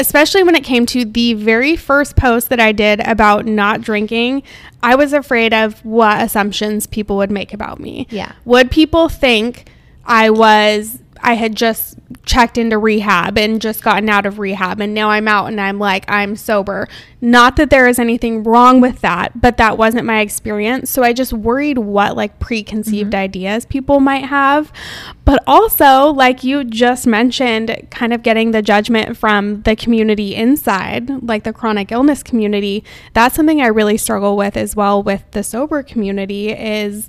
especially 0.00 0.42
when 0.42 0.54
it 0.54 0.64
came 0.64 0.86
to 0.86 1.04
the 1.04 1.34
very 1.34 1.76
first 1.76 2.16
post 2.16 2.48
that 2.48 2.60
I 2.60 2.72
did 2.72 3.00
about 3.00 3.46
not 3.46 3.80
drinking, 3.80 4.42
I 4.82 4.94
was 4.94 5.12
afraid 5.12 5.52
of 5.54 5.84
what 5.84 6.20
assumptions 6.20 6.86
people 6.86 7.16
would 7.16 7.30
make 7.30 7.52
about 7.52 7.80
me. 7.80 8.06
Yeah. 8.10 8.32
Would 8.44 8.70
people 8.70 9.08
think 9.08 9.70
I 10.04 10.30
was, 10.30 10.98
I 11.22 11.34
had 11.34 11.54
just 11.54 11.96
checked 12.24 12.58
into 12.58 12.78
rehab 12.78 13.38
and 13.38 13.60
just 13.60 13.82
gotten 13.82 14.08
out 14.08 14.26
of 14.26 14.38
rehab 14.38 14.80
and 14.80 14.94
now 14.94 15.10
I'm 15.10 15.28
out 15.28 15.46
and 15.46 15.60
I'm 15.60 15.78
like, 15.78 16.04
I'm 16.10 16.36
sober? 16.36 16.88
Not 17.20 17.56
that 17.56 17.70
there 17.70 17.86
is 17.86 17.98
anything 17.98 18.42
wrong 18.42 18.80
with 18.80 19.00
that, 19.00 19.40
but 19.40 19.56
that 19.56 19.78
wasn't 19.78 20.06
my 20.06 20.20
experience. 20.20 20.90
So 20.90 21.02
I 21.02 21.12
just 21.12 21.32
worried 21.32 21.78
what 21.78 22.16
like 22.16 22.38
preconceived 22.38 23.12
mm-hmm. 23.12 23.20
ideas 23.20 23.64
people 23.64 24.00
might 24.00 24.26
have. 24.26 24.72
But 25.24 25.42
also, 25.46 26.12
like 26.12 26.44
you 26.44 26.64
just 26.64 27.06
mentioned, 27.06 27.88
kind 27.90 28.12
of 28.12 28.22
getting 28.22 28.50
the 28.50 28.62
judgment 28.62 29.16
from 29.16 29.62
the 29.62 29.74
community 29.76 30.34
inside, 30.34 31.22
like 31.22 31.44
the 31.44 31.52
chronic 31.52 31.90
illness 31.90 32.22
community. 32.22 32.84
That's 33.14 33.34
something 33.34 33.60
I 33.60 33.68
really 33.68 33.96
struggle 33.96 34.36
with 34.36 34.56
as 34.56 34.76
well 34.76 35.02
with 35.02 35.22
the 35.30 35.42
sober 35.42 35.82
community 35.82 36.50
is 36.50 37.08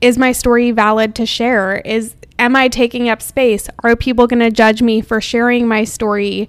is 0.00 0.18
my 0.18 0.32
story 0.32 0.70
valid 0.70 1.14
to 1.16 1.26
share? 1.26 1.76
Is 1.84 2.14
am 2.38 2.54
I 2.56 2.68
taking 2.68 3.08
up 3.08 3.22
space? 3.22 3.68
Are 3.82 3.96
people 3.96 4.26
going 4.26 4.40
to 4.40 4.50
judge 4.50 4.82
me 4.82 5.00
for 5.00 5.20
sharing 5.20 5.66
my 5.66 5.84
story? 5.84 6.48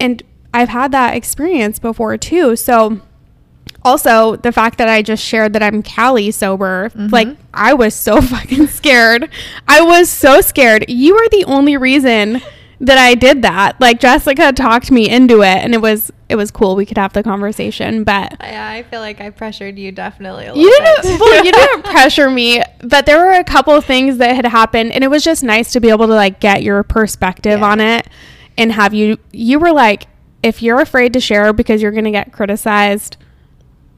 And 0.00 0.22
I've 0.52 0.68
had 0.68 0.92
that 0.92 1.14
experience 1.14 1.78
before 1.78 2.16
too. 2.16 2.56
So 2.56 3.00
also 3.84 4.36
the 4.36 4.52
fact 4.52 4.78
that 4.78 4.88
I 4.88 5.02
just 5.02 5.22
shared 5.22 5.52
that 5.52 5.62
I'm 5.62 5.82
Cali 5.82 6.30
sober, 6.30 6.90
mm-hmm. 6.90 7.08
like 7.08 7.28
I 7.52 7.74
was 7.74 7.94
so 7.94 8.20
fucking 8.22 8.68
scared. 8.68 9.28
I 9.68 9.82
was 9.82 10.08
so 10.08 10.40
scared. 10.40 10.86
You 10.88 11.16
are 11.16 11.28
the 11.28 11.44
only 11.46 11.76
reason 11.76 12.40
that 12.80 12.98
I 12.98 13.14
did 13.14 13.42
that. 13.42 13.80
Like 13.80 14.00
Jessica 14.00 14.52
talked 14.52 14.90
me 14.90 15.08
into 15.08 15.42
it 15.42 15.58
and 15.58 15.74
it 15.74 15.80
was 15.80 16.12
it 16.34 16.36
was 16.36 16.50
cool. 16.50 16.76
We 16.76 16.84
could 16.84 16.98
have 16.98 17.14
the 17.14 17.22
conversation, 17.22 18.04
but 18.04 18.36
yeah, 18.40 18.68
I 18.68 18.82
feel 18.82 19.00
like 19.00 19.20
I 19.22 19.30
pressured 19.30 19.78
you 19.78 19.90
definitely 19.92 20.44
a 20.46 20.54
you 20.54 20.68
didn't 20.70 21.18
well 21.20 21.44
you 21.44 21.52
didn't 21.52 21.84
pressure 21.94 22.28
me 22.28 22.62
but 22.82 23.06
there 23.06 23.18
were 23.24 23.32
a 23.32 23.44
couple 23.44 23.72
of 23.74 23.84
things 23.84 24.18
that 24.18 24.34
had 24.36 24.44
happened 24.44 24.92
and 24.92 25.02
it 25.02 25.08
was 25.08 25.24
just 25.24 25.42
nice 25.42 25.72
to 25.72 25.80
be 25.80 25.88
able 25.88 26.06
to 26.08 26.14
like 26.14 26.40
get 26.40 26.62
your 26.62 26.82
perspective 26.82 27.60
Yeah. 27.60 27.66
on 27.66 27.80
it 27.80 28.08
and 28.58 28.72
have 28.72 28.92
you 28.92 29.16
you 29.32 29.58
were 29.58 29.72
like 29.72 30.06
if 30.42 30.60
you're 30.60 30.80
afraid 30.80 31.12
to 31.14 31.20
share 31.20 31.52
because 31.54 31.80
you're 31.80 31.92
going 31.92 32.04
to 32.04 32.10
get 32.10 32.32
criticized 32.32 33.16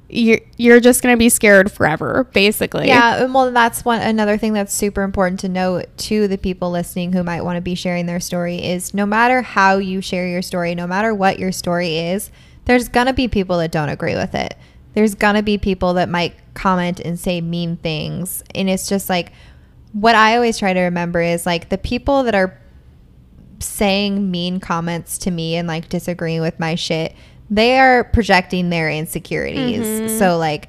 you're, 0.09 0.41
you're 0.57 0.81
just 0.81 1.03
going 1.03 1.13
to 1.13 1.19
be 1.19 1.29
scared 1.29 1.71
forever 1.71 2.25
basically 2.33 2.87
Yeah, 2.87 3.25
and 3.25 3.35
well, 3.35 3.51
that's 3.51 3.85
one 3.85 4.01
another 4.01 4.39
thing 4.39 4.53
that's 4.53 4.73
super 4.73 5.03
important 5.03 5.41
to 5.41 5.49
note 5.49 5.87
to 5.99 6.29
the 6.29 6.39
people 6.39 6.71
listening 6.71 7.13
who 7.13 7.23
might 7.23 7.43
want 7.43 7.57
to 7.57 7.61
be 7.61 7.75
sharing 7.75 8.07
their 8.07 8.21
story 8.21 8.63
is 8.65 8.95
no 8.95 9.07
matter 9.07 9.43
how 9.43 9.79
you 9.79 10.01
share 10.01 10.29
your 10.29 10.43
story, 10.43 10.75
no 10.75 10.87
matter 10.87 11.15
what 11.15 11.39
your 11.39 11.53
story 11.53 11.99
is, 11.99 12.31
there's 12.67 12.89
gonna 12.89 13.13
be 13.13 13.29
people 13.29 13.59
that 13.59 13.73
don't 13.73 13.89
agree 13.89 14.15
with 14.15 14.35
it. 14.35 14.57
There's 14.95 15.15
gonna 15.15 15.43
be 15.43 15.59
people 15.59 15.95
that 15.95 16.09
might 16.09 16.35
comment 16.55 17.01
and 17.01 17.19
say 17.19 17.41
mean 17.41 17.77
things, 17.77 18.45
and 18.55 18.69
it's 18.71 18.89
just 18.89 19.09
like 19.09 19.33
what 19.93 20.15
I 20.15 20.37
always 20.37 20.59
try 20.59 20.73
to 20.73 20.81
remember 20.83 21.21
is 21.21 21.47
like 21.47 21.69
the 21.69 21.79
people 21.79 22.25
that 22.25 22.35
are 22.35 22.61
saying 23.61 24.31
mean 24.31 24.61
comments 24.61 25.17
to 25.19 25.31
me 25.31 25.57
and 25.57 25.67
like 25.67 25.89
disagreeing 25.89 26.43
with 26.43 26.61
my 26.61 26.75
shit, 26.75 27.15
they 27.51 27.79
are 27.79 28.05
projecting 28.05 28.71
their 28.71 28.91
insecurities. 28.91 30.19
So 30.19 30.39
like 30.39 30.69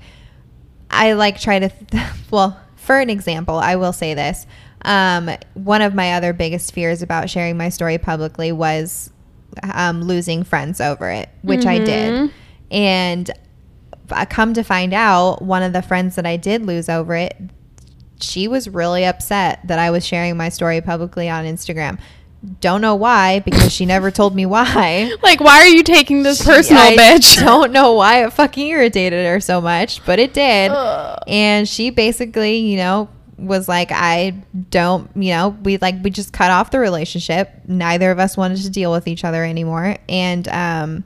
I 0.90 1.14
like 1.14 1.40
try 1.40 1.60
to 1.60 1.72
well, 2.32 2.60
for 2.76 3.00
an 3.00 3.10
example, 3.10 3.56
I 3.56 3.76
will 3.76 3.94
say 3.94 4.14
this. 4.14 4.46
Um, 4.84 5.30
one 5.56 5.82
of 5.82 5.94
my 5.94 6.14
other 6.14 6.34
biggest 6.34 6.72
fears 6.74 7.02
about 7.02 7.30
sharing 7.30 7.58
my 7.58 7.70
story 7.70 7.98
publicly 7.98 8.52
was 8.52 9.12
um, 9.64 10.04
losing 10.04 10.44
friends 10.44 10.80
over 10.80 11.10
it, 11.10 11.30
which 11.42 11.66
I 11.66 11.80
did. 11.80 12.32
And 12.72 13.32
I 14.12 14.26
come 14.26 14.54
to 14.54 14.64
find 14.64 14.94
out, 14.94 15.42
one 15.42 15.64
of 15.64 15.74
the 15.74 15.82
friends 15.82 16.16
that 16.16 16.26
I 16.26 16.38
did 16.38 16.66
lose 16.66 16.90
over 16.90 17.16
it, 17.16 17.36
she 18.22 18.48
was 18.48 18.70
really 18.70 19.06
upset 19.06 19.60
that 19.68 19.80
I 19.80 19.92
was 19.92 20.06
sharing 20.06 20.38
my 20.38 20.50
story 20.50 20.80
publicly 20.82 21.30
on 21.30 21.46
Instagram. 21.46 22.00
Don't 22.60 22.82
know 22.82 22.96
why, 22.96 23.40
because 23.40 23.74
she 23.74 23.86
never 23.86 24.12
told 24.12 24.36
me 24.36 24.46
why. 24.46 25.12
like 25.24 25.40
why 25.40 25.60
are 25.60 25.68
you 25.68 25.84
taking 25.84 26.24
this 26.24 26.44
personal 26.44 26.82
I 26.82 26.96
bitch 26.96 27.40
Don't 27.44 27.72
know 27.72 27.94
why 27.94 28.26
it 28.26 28.34
fucking 28.34 28.68
irritated 28.68 29.26
her 29.26 29.40
so 29.40 29.60
much, 29.60 30.06
but 30.06 30.20
it 30.20 30.34
did. 30.34 30.72
And 31.28 31.68
she 31.68 31.90
basically, 31.90 32.58
you 32.58 32.78
know, 32.78 33.10
was 33.38 33.68
like, 33.68 33.92
I 33.92 34.32
don't, 34.70 35.10
you 35.16 35.32
know, 35.32 35.50
we 35.64 35.78
like 35.78 35.96
we 36.04 36.10
just 36.10 36.34
cut 36.34 36.52
off 36.52 36.72
the 36.72 36.80
relationship. 36.80 37.52
Neither 37.68 38.12
of 38.12 38.20
us 38.20 38.38
wanted 38.38 38.62
to 38.62 38.70
deal 38.70 38.92
with 38.92 39.08
each 39.08 39.24
other 39.24 39.44
anymore, 39.44 39.98
and 40.10 40.48
um, 40.48 41.04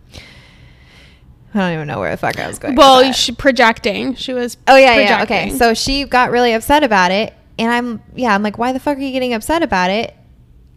I 1.53 1.59
don't 1.59 1.73
even 1.73 1.87
know 1.87 1.99
where 1.99 2.11
the 2.11 2.17
fuck 2.17 2.39
I 2.39 2.47
was 2.47 2.59
going. 2.59 2.75
Well, 2.75 3.11
she 3.11 3.33
projecting. 3.33 4.15
She 4.15 4.33
was. 4.33 4.57
Oh 4.67 4.77
yeah, 4.77 4.97
yeah. 4.97 5.23
Okay. 5.23 5.49
So 5.51 5.73
she 5.73 6.05
got 6.05 6.31
really 6.31 6.53
upset 6.53 6.83
about 6.83 7.11
it, 7.11 7.33
and 7.59 7.71
I'm 7.71 8.01
yeah, 8.15 8.33
I'm 8.33 8.43
like, 8.43 8.57
why 8.57 8.71
the 8.71 8.79
fuck 8.79 8.97
are 8.97 9.01
you 9.01 9.11
getting 9.11 9.33
upset 9.33 9.61
about 9.61 9.89
it? 9.89 10.15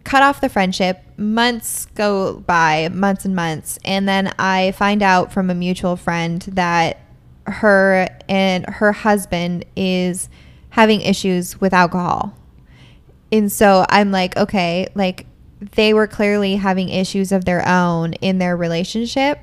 Cut 0.05 0.23
off 0.23 0.39
the 0.39 0.47
friendship. 0.47 1.01
Months 1.17 1.87
go 1.87 2.39
by, 2.39 2.87
months 2.89 3.25
and 3.25 3.35
months, 3.35 3.77
and 3.83 4.07
then 4.07 4.33
I 4.39 4.71
find 4.71 5.03
out 5.03 5.33
from 5.33 5.49
a 5.49 5.55
mutual 5.55 5.97
friend 5.97 6.41
that 6.53 7.01
her 7.47 8.07
and 8.29 8.65
her 8.67 8.91
husband 8.91 9.65
is 9.75 10.29
having 10.69 11.01
issues 11.01 11.59
with 11.59 11.73
alcohol. 11.73 12.33
And 13.31 13.51
so 13.51 13.85
I'm 13.89 14.11
like, 14.11 14.37
okay, 14.37 14.87
like 14.95 15.25
they 15.73 15.93
were 15.93 16.07
clearly 16.07 16.55
having 16.55 16.89
issues 16.89 17.31
of 17.31 17.45
their 17.45 17.67
own 17.67 18.13
in 18.13 18.37
their 18.37 18.55
relationship. 18.55 19.39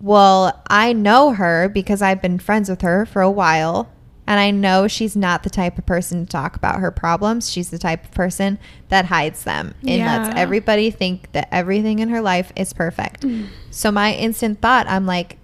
Well, 0.00 0.62
I 0.68 0.92
know 0.92 1.32
her 1.32 1.68
because 1.68 2.02
I've 2.02 2.20
been 2.20 2.38
friends 2.38 2.68
with 2.68 2.82
her 2.82 3.06
for 3.06 3.22
a 3.22 3.30
while. 3.30 3.90
And 4.26 4.40
I 4.40 4.50
know 4.50 4.88
she's 4.88 5.14
not 5.14 5.42
the 5.42 5.50
type 5.50 5.76
of 5.76 5.84
person 5.84 6.24
to 6.24 6.30
talk 6.30 6.56
about 6.56 6.80
her 6.80 6.90
problems. 6.90 7.50
She's 7.52 7.68
the 7.70 7.78
type 7.78 8.04
of 8.04 8.10
person 8.12 8.58
that 8.88 9.04
hides 9.04 9.44
them 9.44 9.74
and 9.86 10.00
lets 10.00 10.38
everybody 10.38 10.90
think 10.90 11.30
that 11.32 11.48
everything 11.52 11.98
in 11.98 12.08
her 12.08 12.22
life 12.22 12.50
is 12.56 12.72
perfect. 12.72 13.20
Mm. 13.22 13.48
So, 13.70 13.92
my 13.92 14.14
instant 14.14 14.62
thought, 14.62 14.86
I'm 14.88 15.04
like, 15.04 15.36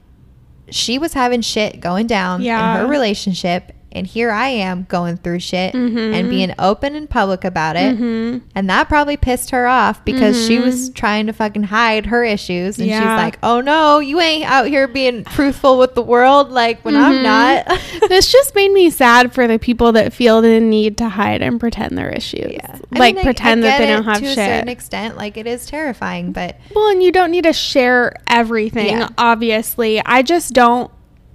she 0.70 0.98
was 0.98 1.12
having 1.12 1.42
shit 1.42 1.80
going 1.80 2.06
down 2.06 2.40
Yeah. 2.42 2.74
in 2.74 2.80
her 2.80 2.86
relationship. 2.90 3.72
And 3.92 4.06
here 4.06 4.30
I 4.30 4.48
am 4.48 4.86
going 4.88 5.16
through 5.16 5.40
shit 5.40 5.74
Mhm. 5.74 6.14
and 6.14 6.30
being 6.30 6.54
open 6.60 6.94
and 6.94 7.10
public 7.10 7.44
about 7.44 7.74
it. 7.76 7.98
Mhm. 7.98 8.40
And 8.54 8.70
that 8.70 8.88
probably 8.88 9.16
pissed 9.16 9.50
her 9.50 9.66
off 9.66 10.04
because 10.04 10.46
she 10.46 10.58
was 10.60 10.90
trying 10.90 11.26
to 11.26 11.32
fucking 11.32 11.64
hide 11.64 12.06
her 12.06 12.22
issues. 12.22 12.78
And 12.78 12.86
Yeah. 12.86 13.00
she's 13.00 13.22
like, 13.24 13.38
oh 13.42 13.60
no, 13.60 13.98
you 13.98 14.20
ain't 14.20 14.48
out 14.48 14.68
here 14.68 14.86
being 14.86 15.24
truthful 15.24 15.76
with 15.76 15.96
the 15.96 16.02
world 16.02 16.52
like 16.52 16.84
when 16.84 16.94
I'm 16.96 17.14
Mhm. 17.18 17.22
not. 17.24 17.80
this 18.08 18.30
just 18.30 18.54
made 18.54 18.70
me 18.70 18.90
sad 18.90 19.32
for 19.32 19.48
the 19.48 19.58
people 19.58 19.90
that 19.92 20.12
feel 20.12 20.40
the 20.40 20.60
need 20.60 20.96
to 20.98 21.08
hide 21.08 21.42
and 21.42 21.58
pretend 21.58 21.98
their 21.98 22.10
issues. 22.10 22.52
yeah. 22.52 22.76
I 22.94 22.98
Like 22.98 23.14
mean, 23.16 23.24
pretend 23.24 23.64
I 23.64 23.70
that 23.70 23.78
they 23.78 23.86
don't 23.86 24.04
have 24.04 24.18
to 24.20 24.26
a 24.26 24.34
certain 24.34 24.68
extent. 24.68 25.16
Like 25.16 25.36
it 25.36 25.46
is 25.48 25.66
terrifying, 25.66 26.30
but 26.32 26.56
Well, 26.76 26.88
and 26.90 27.02
you 27.02 27.10
don't 27.10 27.30
need 27.32 27.44
to 27.44 27.52
share 27.52 28.12
everything, 28.28 28.98
Yeah. 28.98 29.08
obviously. 29.18 30.00
I 30.06 30.22
just 30.22 30.52
don't 30.52 30.90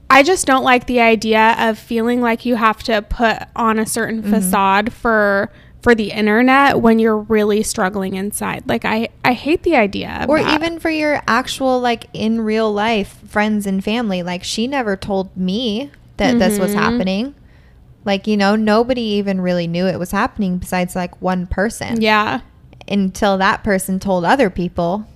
I 0.09 0.23
just 0.23 0.45
don't 0.45 0.63
like 0.63 0.85
the 0.87 0.99
idea 1.01 1.55
of 1.57 1.77
feeling 1.79 2.21
like 2.21 2.45
you 2.45 2.55
have 2.55 2.81
to 2.83 3.01
put 3.01 3.37
on 3.55 3.79
a 3.79 3.85
certain 3.85 4.21
Mm-hmm. 4.21 4.31
facade 4.33 4.93
for 4.93 5.51
for 5.81 5.93
the 5.93 6.09
internet 6.11 6.79
when 6.81 6.97
you're 6.97 7.17
really 7.19 7.61
struggling 7.61 8.15
inside. 8.15 8.63
Like 8.67 8.85
I 8.85 9.09
I 9.23 9.33
hate 9.33 9.63
the 9.63 9.75
idea 9.75 10.19
of 10.23 10.29
or 10.29 10.41
that. 10.41 10.55
even 10.59 10.79
for 10.79 10.89
your 10.89 11.21
actual 11.27 11.79
like 11.79 12.05
in 12.13 12.41
real 12.41 12.71
life 12.73 13.19
friends 13.27 13.67
and 13.67 13.83
family. 13.83 14.23
Like 14.23 14.43
she 14.43 14.67
never 14.67 14.95
told 14.95 15.35
me 15.37 15.91
that 16.17 16.39
this 16.39 16.57
was 16.57 16.71
Mhm. 16.71 16.75
happening. 16.75 17.35
Like, 18.03 18.25
you 18.27 18.37
know, 18.37 18.55
nobody 18.55 19.01
even 19.01 19.41
really 19.41 19.67
knew 19.67 19.85
it 19.87 19.97
was 19.99 20.11
happening 20.11 20.57
besides 20.59 20.95
like 20.95 21.19
one 21.21 21.45
person. 21.47 22.01
Yeah. 22.01 22.41
Until 22.87 23.37
that 23.39 23.63
person 23.63 23.99
told 23.99 24.23
other 24.25 24.49
people. 24.51 25.07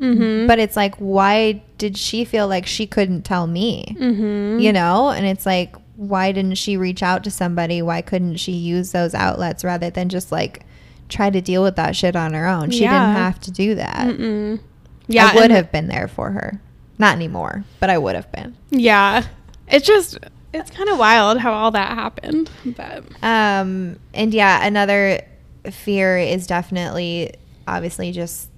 Mhm. 0.00 0.46
But 0.46 0.58
it's 0.58 0.76
like, 0.76 0.94
why 0.96 1.62
did 1.78 1.96
she 1.96 2.24
feel 2.24 2.48
like 2.48 2.66
she 2.66 2.86
couldn't 2.86 3.22
tell 3.22 3.46
me? 3.46 3.96
mhm. 3.98 4.60
You 4.60 4.72
know? 4.72 5.10
And 5.10 5.24
it's 5.26 5.46
like, 5.46 5.76
why 5.96 6.32
didn't 6.32 6.56
she 6.56 6.76
reach 6.76 7.02
out 7.02 7.22
to 7.24 7.30
somebody? 7.30 7.80
Why 7.80 8.02
couldn't 8.02 8.36
she 8.36 8.52
use 8.52 8.90
those 8.92 9.14
outlets 9.14 9.62
rather 9.62 9.90
than 9.90 10.08
just 10.08 10.32
like 10.32 10.64
try 11.08 11.30
to 11.30 11.40
deal 11.40 11.62
with 11.62 11.76
that 11.76 11.94
shit 11.94 12.16
on 12.16 12.34
her 12.34 12.46
own? 12.46 12.70
She 12.70 12.82
Yeah. 12.82 12.92
didn't 13.06 13.22
have 13.22 13.40
to 13.42 13.50
do 13.52 13.74
that. 13.76 14.08
Mm-mm. 14.08 14.58
Yeah, 15.06 15.30
I 15.32 15.34
would 15.36 15.50
have 15.52 15.70
been 15.70 15.86
there 15.88 16.08
for 16.08 16.30
her. 16.32 16.60
Not 16.98 17.14
anymore, 17.14 17.64
but 17.78 17.90
I 17.90 17.98
would 17.98 18.14
have 18.16 18.30
been. 18.32 18.56
Yeah. 18.70 19.22
It's 19.68 19.86
just 19.86 20.18
it's 20.52 20.70
kind 20.70 20.88
of 20.88 20.98
wild 20.98 21.38
how 21.38 21.52
all 21.52 21.70
that 21.72 21.88
happened. 21.96 22.48
But 22.76 23.04
Um, 23.22 23.96
and 24.14 24.32
yeah, 24.32 24.64
another 24.66 25.20
fear 25.70 26.16
is 26.18 26.46
definitely 26.46 27.32
obviously 27.66 28.12
just 28.12 28.48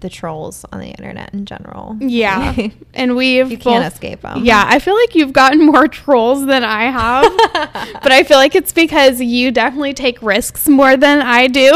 the 0.00 0.08
trolls 0.10 0.64
on 0.72 0.80
the 0.80 0.88
internet 0.88 1.32
in 1.34 1.44
general. 1.46 1.96
yeah. 2.00 2.54
and 2.94 3.16
we've 3.16 3.50
you 3.50 3.58
can't 3.58 3.82
both- 3.84 3.92
escape 3.94 4.20
them. 4.22 4.44
Yeah, 4.44 4.64
I 4.68 4.78
feel 4.78 4.94
like 4.94 5.14
you've 5.14 5.32
gotten 5.32 5.64
more 5.64 5.88
trolls 6.02 6.44
than 6.46 6.64
I 6.64 6.84
have. 6.84 7.92
but 8.02 8.12
I 8.12 8.22
feel 8.22 8.36
like 8.38 8.54
it's 8.54 8.72
because 8.72 9.20
you 9.20 9.50
definitely 9.50 9.94
take 9.94 10.20
risks 10.22 10.68
more 10.68 10.96
than 10.96 11.20
I 11.20 11.46
do. 11.48 11.72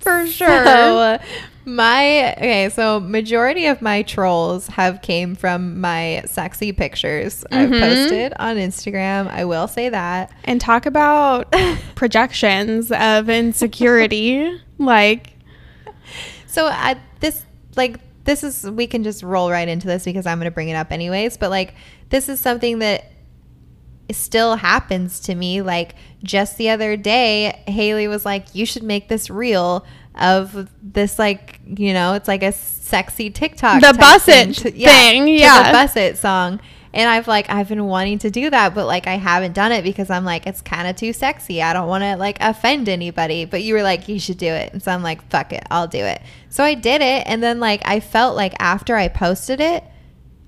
For 0.00 0.26
sure. 0.26 0.64
So 0.64 1.18
my 1.64 2.32
okay, 2.34 2.68
so 2.68 3.00
majority 3.00 3.66
of 3.66 3.82
my 3.82 4.02
trolls 4.02 4.68
have 4.68 5.02
came 5.02 5.34
from 5.34 5.80
my 5.80 6.22
sexy 6.26 6.70
pictures 6.72 7.44
I've 7.50 7.70
Mhm. 7.70 7.80
posted 7.80 8.32
on 8.38 8.56
Instagram. 8.56 9.28
I 9.28 9.44
will 9.46 9.66
say 9.66 9.88
that. 9.88 10.30
and 10.44 10.60
talk 10.60 10.86
about 10.86 11.52
projections 11.96 12.92
of 12.92 13.28
insecurity. 13.28 14.60
like, 14.78 15.32
So 16.56 16.68
I 16.68 16.96
this 17.20 17.44
like 17.76 18.00
this 18.24 18.42
is 18.42 18.64
we 18.64 18.86
can 18.86 19.02
just 19.04 19.22
roll 19.22 19.50
right 19.50 19.68
into 19.68 19.86
this 19.86 20.06
because 20.06 20.24
I'm 20.24 20.38
going 20.38 20.46
to 20.46 20.54
bring 20.54 20.70
it 20.70 20.74
up 20.74 20.90
anyways, 20.90 21.36
but 21.36 21.50
like 21.50 21.74
this 22.08 22.30
is 22.30 22.40
something 22.40 22.78
that 22.78 23.12
still 24.10 24.56
happens 24.56 25.20
to 25.20 25.34
me. 25.34 25.60
Like 25.60 25.96
just 26.22 26.56
the 26.56 26.70
other 26.70 26.96
day 26.96 27.62
Haley 27.66 28.08
was 28.08 28.24
like 28.24 28.54
you 28.54 28.64
should 28.64 28.84
make 28.84 29.06
this 29.08 29.28
reel 29.28 29.84
of 30.14 30.70
this 30.82 31.18
like 31.18 31.60
you 31.66 31.92
know 31.92 32.14
it's 32.14 32.26
like 32.26 32.42
a 32.42 32.52
sexy 32.52 33.28
TikTok 33.28 33.82
The 33.82 33.88
type 33.88 34.00
Bus 34.00 34.24
thing. 34.24 34.48
It 34.48 34.54
to- 34.54 34.70
thing, 34.70 35.28
yeah. 35.28 35.66
the 35.66 35.72
Buss 35.72 35.94
It 35.94 36.16
song 36.16 36.58
and 36.96 37.08
I've 37.08 37.28
like 37.28 37.48
I've 37.48 37.68
been 37.68 37.84
wanting 37.86 38.18
to 38.20 38.30
do 38.30 38.50
that 38.50 38.74
but 38.74 38.86
like 38.86 39.06
I 39.06 39.14
haven't 39.14 39.52
done 39.52 39.70
it 39.70 39.84
because 39.84 40.10
I'm 40.10 40.24
like 40.24 40.46
it's 40.48 40.60
kind 40.62 40.88
of 40.88 40.96
too 40.96 41.12
sexy 41.12 41.62
I 41.62 41.72
don't 41.72 41.86
want 41.86 42.02
to 42.02 42.16
like 42.16 42.38
offend 42.40 42.88
anybody 42.88 43.44
but 43.44 43.62
you 43.62 43.74
were 43.74 43.82
like 43.84 44.08
you 44.08 44.18
should 44.18 44.38
do 44.38 44.46
it 44.52 44.72
and 44.72 44.82
so 44.82 44.90
I'm 44.90 45.02
like 45.02 45.22
fuck 45.30 45.52
it 45.52 45.62
I'll 45.70 45.86
do 45.86 45.98
it 46.04 46.20
so 46.48 46.64
I 46.64 46.74
did 46.74 47.02
it 47.02 47.22
and 47.26 47.42
then 47.42 47.60
like 47.60 47.82
I 47.84 48.00
felt 48.00 48.34
like 48.34 48.54
after 48.58 48.96
I 48.96 49.06
posted 49.08 49.60
it 49.60 49.84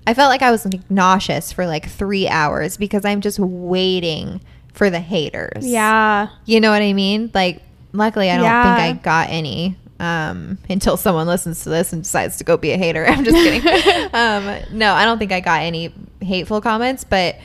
I 0.07 0.13
felt 0.15 0.29
like 0.29 0.41
I 0.41 0.49
was 0.51 0.65
like 0.65 0.89
nauseous 0.89 1.51
for 1.53 1.65
like 1.67 1.87
three 1.87 2.27
hours 2.27 2.77
because 2.77 3.05
I'm 3.05 3.21
just 3.21 3.37
waiting 3.39 4.41
for 4.73 4.89
the 4.89 4.99
haters. 4.99 5.65
yeah. 5.67 6.29
You 6.45 6.59
know 6.61 6.71
what 6.71 6.81
I 6.81 6.93
mean? 6.93 7.29
Like, 7.33 7.61
luckily, 7.91 8.31
I 8.31 8.35
don't 8.37 8.45
Yeah. 8.45 8.75
think 8.87 8.97
I 8.99 9.03
got 9.03 9.29
any 9.29 9.75
um, 9.99 10.57
until 10.69 10.97
someone 10.97 11.27
listens 11.27 11.63
to 11.63 11.69
this 11.69 11.93
and 11.93 12.03
decides 12.03 12.37
to 12.37 12.43
go 12.43 12.57
be 12.57 12.71
a 12.71 12.77
hater. 12.77 13.05
I'm 13.07 13.23
just 13.23 13.35
kidding. 13.35 14.09
um, 14.13 14.63
no, 14.71 14.93
I 14.93 15.05
don't 15.05 15.19
think 15.19 15.31
I 15.31 15.39
got 15.39 15.61
any 15.61 15.93
hateful 16.21 16.61
comments, 16.61 17.03
but 17.03 17.37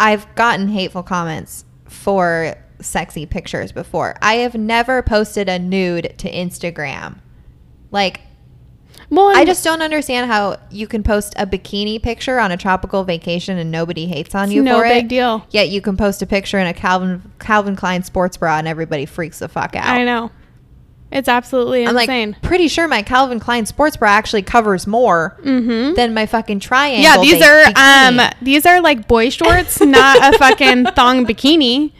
I've 0.00 0.32
gotten 0.34 0.68
hateful 0.68 1.02
comments 1.02 1.64
for 1.88 2.56
sexy 2.80 3.26
pictures 3.26 3.72
before. 3.72 4.16
I 4.22 4.34
have 4.36 4.54
never 4.54 5.02
posted 5.02 5.48
a 5.48 5.58
nude 5.58 6.14
to 6.18 6.30
Instagram. 6.30 7.18
Like, 7.90 8.20
Well, 9.10 9.34
I 9.34 9.44
just 9.44 9.64
don't 9.64 9.82
understand 9.82 10.30
how 10.30 10.58
you 10.70 10.86
can 10.86 11.02
post 11.02 11.34
a 11.36 11.46
bikini 11.46 12.02
picture 12.02 12.38
on 12.38 12.52
a 12.52 12.56
tropical 12.56 13.04
vacation 13.04 13.58
and 13.58 13.70
nobody 13.70 14.06
hates 14.06 14.34
on 14.34 14.50
you 14.50 14.62
no 14.62 14.78
for 14.78 14.84
big 14.84 15.08
deal. 15.08 15.46
Yet 15.50 15.68
you 15.68 15.80
can 15.80 15.96
post 15.96 16.20
a 16.22 16.26
picture 16.26 16.58
in 16.58 16.66
a 16.66 16.74
Calvin 16.74 17.32
Calvin 17.38 17.76
Klein 17.76 18.02
sports 18.02 18.36
bra 18.36 18.58
and 18.58 18.68
everybody 18.68 19.06
freaks 19.06 19.38
the 19.38 19.48
fuck 19.48 19.74
out. 19.76 19.86
I 19.86 20.04
know. 20.04 20.30
It's 21.16 21.28
absolutely 21.28 21.84
insane. 21.84 21.96
I'm 21.96 22.02
insane. 22.02 22.32
like 22.32 22.42
pretty 22.42 22.68
sure 22.68 22.86
my 22.86 23.02
Calvin 23.02 23.40
Klein 23.40 23.64
sports 23.64 23.96
bra 23.96 24.10
actually 24.10 24.42
covers 24.42 24.86
more 24.86 25.36
mm-hmm. 25.42 25.94
than 25.94 26.12
my 26.12 26.26
fucking 26.26 26.60
triangle. 26.60 27.02
Yeah, 27.02 27.18
these 27.20 27.42
are 27.42 27.64
bikini. 27.72 28.18
um 28.18 28.34
these 28.42 28.66
are 28.66 28.80
like 28.82 29.08
boy 29.08 29.30
shorts, 29.30 29.80
not 29.80 30.34
a 30.34 30.38
fucking 30.38 30.86
thong 30.86 31.26
bikini. 31.26 31.92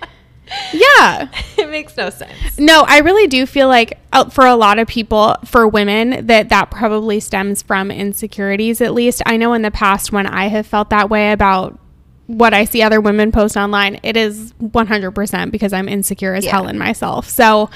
Yeah. 0.73 1.29
it 1.59 1.71
makes 1.71 1.97
no 1.97 2.11
sense. 2.11 2.59
No, 2.59 2.85
I 2.87 2.99
really 2.99 3.27
do 3.27 3.47
feel 3.47 3.69
like 3.69 3.99
uh, 4.13 4.29
for 4.29 4.47
a 4.47 4.55
lot 4.55 4.79
of 4.79 4.87
people, 4.87 5.37
for 5.45 5.67
women, 5.67 6.27
that 6.27 6.51
that 6.51 6.71
probably 6.71 7.19
stems 7.19 7.63
from 7.63 7.91
insecurities. 7.91 8.81
At 8.81 8.95
least 8.95 9.23
I 9.27 9.39
know 9.39 9.55
in 9.55 9.63
the 9.63 9.71
past 9.71 10.13
when 10.13 10.27
I 10.27 10.47
have 10.47 10.67
felt 10.67 10.91
that 10.91 11.11
way 11.11 11.33
about 11.33 11.79
what 12.27 12.53
I 12.53 12.65
see 12.65 12.83
other 12.83 13.01
women 13.01 13.33
post 13.33 13.57
online, 13.57 14.01
it 14.03 14.17
is 14.17 14.53
100% 14.61 15.51
because 15.51 15.73
I'm 15.73 15.89
insecure 15.89 16.35
as 16.35 16.45
Yeah. 16.45 16.53
hell 16.53 16.69
in 16.69 16.79
myself. 16.79 17.29
So, 17.29 17.71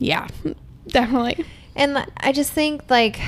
yeah, 0.00 0.26
definitely. 0.88 1.44
And 1.76 2.04
I 2.16 2.32
just 2.32 2.52
think 2.52 2.82
like 2.90 3.20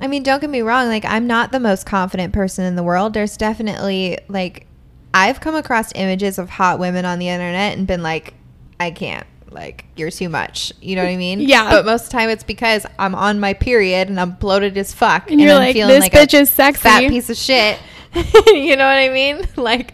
I 0.00 0.06
mean, 0.06 0.22
don't 0.22 0.40
get 0.40 0.48
me 0.50 0.62
wrong, 0.62 0.88
like 0.88 1.04
I'm 1.04 1.26
not 1.26 1.52
the 1.52 1.60
most 1.60 1.84
confident 1.84 2.32
person 2.32 2.64
in 2.64 2.74
the 2.76 2.82
world. 2.82 3.12
There's 3.12 3.36
definitely 3.36 4.18
like 4.28 4.66
I've 5.12 5.40
come 5.40 5.54
across 5.54 5.92
images 5.94 6.38
of 6.38 6.48
hot 6.48 6.78
women 6.78 7.04
on 7.04 7.18
the 7.18 7.28
internet 7.28 7.76
and 7.76 7.86
been 7.86 8.02
like, 8.02 8.32
I 8.80 8.90
can't. 8.90 9.26
Like, 9.50 9.84
you're 9.96 10.10
too 10.10 10.30
much. 10.30 10.72
You 10.80 10.96
know 10.96 11.02
what 11.04 11.10
I 11.10 11.16
mean? 11.18 11.40
Yeah. 11.40 11.68
But 11.70 11.84
most 11.84 12.04
of 12.04 12.08
the 12.08 12.12
time 12.14 12.30
it's 12.30 12.42
because 12.42 12.86
I'm 12.98 13.14
on 13.14 13.38
my 13.38 13.52
period 13.52 14.08
and 14.08 14.18
I'm 14.18 14.30
bloated 14.32 14.78
as 14.78 14.94
fuck. 14.94 15.30
And 15.30 15.38
you're 15.38 15.50
I'm 15.52 15.58
like, 15.58 15.74
feeling 15.74 16.00
"This 16.00 16.08
bitch 16.08 16.32
is 16.40 16.48
sexy." 16.48 16.80
Fat 16.80 17.00
piece 17.10 17.28
of 17.28 17.36
shit. 17.36 17.78
you 18.46 18.76
know 18.76 18.86
what 18.86 18.96
I 18.96 19.10
mean? 19.10 19.46
Like 19.56 19.92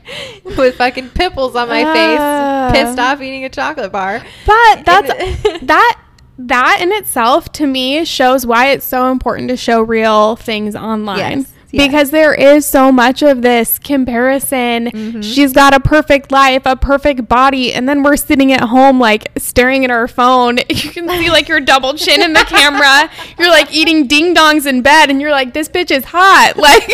with 0.56 0.76
fucking 0.76 1.10
pimples 1.10 1.56
on 1.56 1.68
my 1.68 1.82
Uh. 1.82 2.72
face, 2.72 2.80
pissed 2.84 2.98
off 3.00 3.20
eating 3.20 3.44
a 3.44 3.48
chocolate 3.48 3.90
bar. 3.90 4.22
But 4.46 4.84
that's 4.86 5.08
that 5.62 6.00
that 6.38 6.78
in 6.80 6.92
itself 6.92 7.50
to 7.52 7.66
me 7.66 8.04
shows 8.04 8.46
why 8.46 8.68
it's 8.68 8.86
so 8.86 9.10
important 9.10 9.48
to 9.48 9.56
show 9.56 9.82
real 9.82 10.36
things 10.36 10.76
online. 10.76 11.40
Yes, 11.40 11.52
yes. 11.70 11.86
Because 11.86 12.10
there 12.10 12.32
is 12.32 12.64
so 12.64 12.92
much 12.92 13.22
of 13.22 13.42
this 13.42 13.78
comparison. 13.78 14.86
Mm-hmm. 14.86 15.20
She's 15.20 15.52
got 15.52 15.74
a 15.74 15.80
perfect 15.80 16.30
life, 16.30 16.62
a 16.64 16.76
perfect 16.76 17.28
body, 17.28 17.74
and 17.74 17.88
then 17.88 18.02
we're 18.02 18.16
sitting 18.16 18.52
at 18.52 18.60
home 18.60 19.00
like 19.00 19.30
staring 19.36 19.84
at 19.84 19.90
our 19.90 20.08
phone. 20.08 20.58
You 20.68 20.90
can 20.90 21.08
see 21.08 21.28
like 21.28 21.48
your 21.48 21.60
double 21.60 21.94
chin 21.94 22.22
in 22.22 22.32
the 22.32 22.44
camera. 22.44 23.10
You're 23.38 23.50
like 23.50 23.72
eating 23.74 24.06
ding 24.06 24.34
dongs 24.34 24.64
in 24.64 24.80
bed, 24.82 25.10
and 25.10 25.20
you're 25.20 25.32
like, 25.32 25.52
"This 25.52 25.68
bitch 25.68 25.90
is 25.90 26.04
hot." 26.04 26.54
Like, 26.68 26.88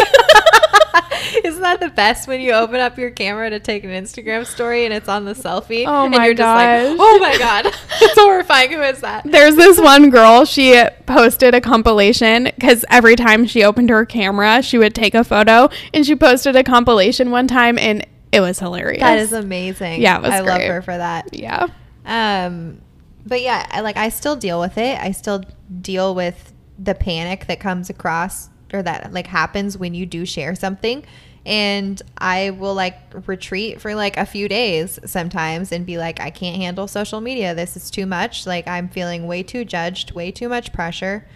Isn't 1.44 1.62
that 1.62 1.80
the 1.80 1.88
best 1.88 2.28
when 2.28 2.40
you 2.40 2.52
open 2.52 2.80
up 2.80 2.98
your 2.98 3.10
camera 3.10 3.50
to 3.50 3.60
take 3.60 3.84
an 3.84 3.90
Instagram 3.90 4.46
story 4.46 4.84
and 4.84 4.94
it's 4.94 5.08
on 5.08 5.24
the 5.24 5.34
selfie? 5.34 5.84
Oh 5.86 6.04
and 6.04 6.14
my 6.14 6.26
you're 6.26 6.34
just 6.34 6.40
gosh. 6.40 6.88
like, 6.88 6.96
oh 7.00 7.18
my 7.20 7.38
god, 7.38 7.66
it's 8.00 8.18
horrifying. 8.18 8.72
Who 8.72 8.80
is 8.80 9.00
that? 9.00 9.24
There's 9.24 9.56
this 9.56 9.78
one 9.80 10.10
girl, 10.10 10.44
she 10.44 10.82
posted 11.06 11.54
a 11.54 11.60
compilation 11.60 12.44
because 12.44 12.84
every 12.90 13.16
time 13.16 13.46
she 13.46 13.64
opened 13.64 13.90
her 13.90 14.04
camera, 14.04 14.62
she 14.62 14.78
would 14.78 14.94
take 14.94 15.14
a 15.14 15.24
photo 15.24 15.68
and 15.92 16.06
she 16.06 16.14
posted 16.14 16.56
a 16.56 16.64
compilation 16.64 17.30
one 17.30 17.46
time 17.48 17.78
and 17.78 18.06
it 18.32 18.40
was 18.40 18.58
hilarious. 18.58 19.00
That 19.00 19.18
is 19.18 19.32
amazing. 19.32 20.02
Yeah, 20.02 20.18
it 20.18 20.22
was 20.22 20.30
I 20.32 20.40
love 20.40 20.60
her 20.60 20.82
for 20.82 20.96
that. 20.96 21.32
yeah. 21.32 21.68
Um, 22.04 22.80
but 23.24 23.40
yeah, 23.40 23.66
I, 23.70 23.80
like 23.80 23.96
I 23.96 24.08
still 24.08 24.36
deal 24.36 24.60
with 24.60 24.76
it. 24.76 24.98
I 25.00 25.12
still 25.12 25.42
deal 25.80 26.14
with 26.14 26.52
the 26.78 26.94
panic 26.94 27.46
that 27.46 27.60
comes 27.60 27.88
across 27.90 28.50
or 28.74 28.82
that 28.82 29.12
like 29.12 29.26
happens 29.28 29.78
when 29.78 29.94
you 29.94 30.04
do 30.04 30.26
share 30.26 30.54
something. 30.54 31.04
And 31.46 32.00
I 32.16 32.50
will 32.50 32.74
like 32.74 32.98
retreat 33.26 33.80
for 33.80 33.94
like 33.94 34.16
a 34.16 34.24
few 34.26 34.48
days 34.48 34.98
sometimes 35.04 35.72
and 35.72 35.84
be 35.84 35.98
like, 35.98 36.18
I 36.18 36.30
can't 36.30 36.56
handle 36.56 36.88
social 36.88 37.20
media. 37.20 37.54
This 37.54 37.76
is 37.76 37.90
too 37.90 38.06
much. 38.06 38.46
Like 38.46 38.66
I'm 38.66 38.88
feeling 38.88 39.26
way 39.26 39.42
too 39.42 39.64
judged, 39.64 40.12
way 40.12 40.30
too 40.30 40.48
much 40.48 40.72
pressure. 40.72 41.26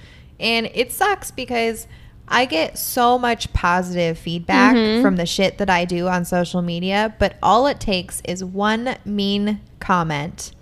And 0.41 0.71
it 0.75 0.93
sucks 0.93 1.31
because 1.31 1.87
I 2.27 2.45
get 2.47 2.79
so 2.79 3.19
much 3.19 3.53
positive 3.53 4.19
feedback 4.19 4.75
Mhm. 4.77 5.03
from 5.03 5.17
the 5.17 5.27
shit 5.27 5.59
that 5.59 5.69
I 5.71 5.85
do 5.85 6.09
on 6.09 6.25
social 6.25 6.63
media, 6.63 7.15
but 7.19 7.37
all 7.43 7.67
it 7.67 7.81
takes 7.81 8.21
is 8.27 8.43
one 8.45 8.97
mean 9.05 9.61
comment 9.81 10.53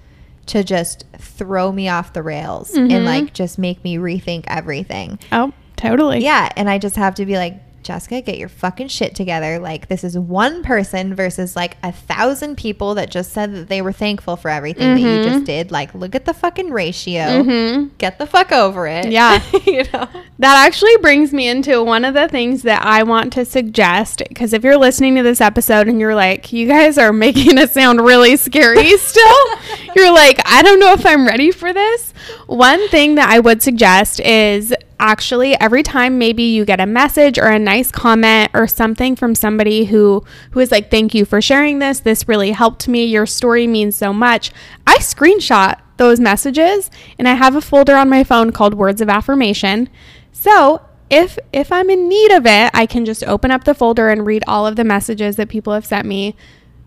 to 0.47 0.62
just 0.62 1.05
throw 1.18 1.72
me 1.72 1.89
off 1.89 2.12
the 2.12 2.22
rails 2.22 2.70
Mhm. 2.72 2.93
and 2.93 3.05
like 3.05 3.33
just 3.33 3.59
make 3.59 3.83
me 3.83 3.97
rethink 3.97 4.45
everything. 4.47 5.18
Oh, 5.33 5.53
totally. 5.77 6.20
Yeah, 6.20 6.51
and 6.57 6.68
I 6.68 6.79
just 6.79 6.97
have 6.97 7.14
to 7.16 7.27
be 7.27 7.37
like, 7.37 7.61
Jessica, 7.87 8.20
get 8.20 8.37
your 8.37 8.49
fucking 8.49 8.89
shit 8.89 9.14
together. 9.14 9.61
Like 9.61 9.87
this 9.87 10.03
is 10.03 10.18
one 10.18 10.64
person 10.64 11.14
versus 11.14 11.55
like 11.55 11.77
a 11.85 11.93
thousand 11.93 12.57
people 12.57 12.97
that 12.97 13.12
just 13.12 13.31
said 13.33 13.55
that 13.55 13.68
they 13.68 13.81
were 13.81 13.93
thankful 13.93 14.35
for 14.35 14.49
everything 14.51 14.95
that 14.95 15.01
you 15.01 15.22
just 15.22 15.45
did. 15.45 15.70
Like 15.70 15.95
look 15.95 16.16
at 16.16 16.24
the 16.24 16.35
fucking 16.35 16.70
ratio. 16.72 17.45
hmm 17.45 17.85
Get 17.99 18.18
the 18.18 18.27
fuck 18.27 18.51
over 18.51 18.89
it. 18.89 19.12
Yeah. 19.12 19.41
you 19.66 19.85
know. 19.93 20.09
That 20.41 20.66
actually 20.66 20.97
brings 20.97 21.33
me 21.33 21.47
into 21.47 21.81
one 21.85 22.05
of 22.05 22.14
the 22.14 22.27
things 22.27 22.62
that 22.62 22.85
I 22.85 23.05
want 23.05 23.33
to 23.35 23.45
suggest. 23.45 24.20
Because 24.29 24.53
if 24.53 24.64
you're 24.64 24.77
listening 24.77 25.14
to 25.14 25.22
this 25.22 25.41
episode 25.41 25.87
and 25.87 26.01
you're 26.01 26.16
like, 26.16 26.53
you 26.53 26.66
guys 26.66 26.99
are 26.99 27.12
making 27.27 27.57
it 27.57 27.70
sound 27.70 28.01
really 28.05 28.37
scary 28.37 28.97
still, 28.99 29.47
you're 29.95 30.12
like, 30.12 30.41
I 30.45 30.62
don't 30.62 30.81
know 30.81 30.93
if 30.93 31.07
I'm 31.07 31.24
ready 31.24 31.53
for 31.53 31.72
this. 31.72 32.12
One 32.49 32.89
thing 32.89 33.14
that 33.14 33.31
I 33.31 33.39
would 33.39 33.62
suggest 33.62 34.18
is 34.18 34.74
actually 34.99 35.59
every 35.61 35.82
time 35.82 36.18
maybe 36.18 36.42
you 36.42 36.64
get 36.64 36.80
a 36.80 36.86
message 36.86 37.38
or 37.38 37.49
a 37.49 37.59
nice 37.59 37.90
comment 37.90 38.51
or 38.55 38.66
something 38.66 39.14
from 39.16 39.34
somebody 39.34 39.86
who 39.86 40.24
who 40.53 40.61
is 40.61 40.70
like 40.70 40.90
thank 40.90 41.14
you 41.14 41.24
for 41.24 41.40
sharing 41.40 41.78
this. 41.78 42.01
This 42.01 42.28
really 42.28 42.53
helped 42.53 42.88
me. 42.88 43.05
Your 43.05 43.26
story 43.26 43.66
means 43.66 43.97
so 43.97 44.12
much. 44.12 44.53
I 44.86 44.99
screenshot 44.99 45.80
those 45.97 46.20
messages 46.20 46.90
and 47.18 47.26
i 47.26 47.32
have 47.34 47.57
a 47.57 47.61
folder 47.61 47.97
on 47.97 48.09
my 48.09 48.22
phone 48.22 48.53
called 48.53 48.74
words 48.74 49.01
of 49.01 49.09
affirmation. 49.09 49.88
So 50.32 50.82
if 51.09 51.38
if 51.53 51.70
i'm 51.70 51.88
in 51.88 52.09
need 52.09 52.32
of 52.32 52.44
it 52.47 52.68
i 52.74 52.84
can 52.84 53.05
just 53.05 53.22
open 53.24 53.53
up 53.53 53.62
the 53.62 53.74
folder 53.74 54.09
and 54.09 54.26
read 54.26 54.42
all 54.49 54.66
of 54.66 54.74
the 54.74 54.82
messages 54.82 55.36
that 55.36 55.49
people 55.49 55.72
have 55.72 55.86
sent 55.86 56.05
me 56.05 56.34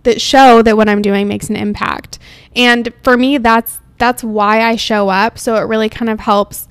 that 0.03 0.20
show 0.20 0.62
that 0.62 0.76
what 0.76 0.89
i'm 0.89 1.01
doing 1.01 1.28
makes 1.28 1.49
an 1.49 1.55
impact. 1.55 2.20
And 2.55 2.93
for 3.03 3.18
me 3.18 3.38
that's 3.38 3.80
that's 3.97 4.24
why 4.24 4.62
i 4.62 4.76
show 4.76 5.10
up. 5.10 5.38
So 5.38 5.55
it 5.55 5.62
really 5.62 5.89
kind 5.89 6.10
of 6.10 6.22
helps 6.22 6.68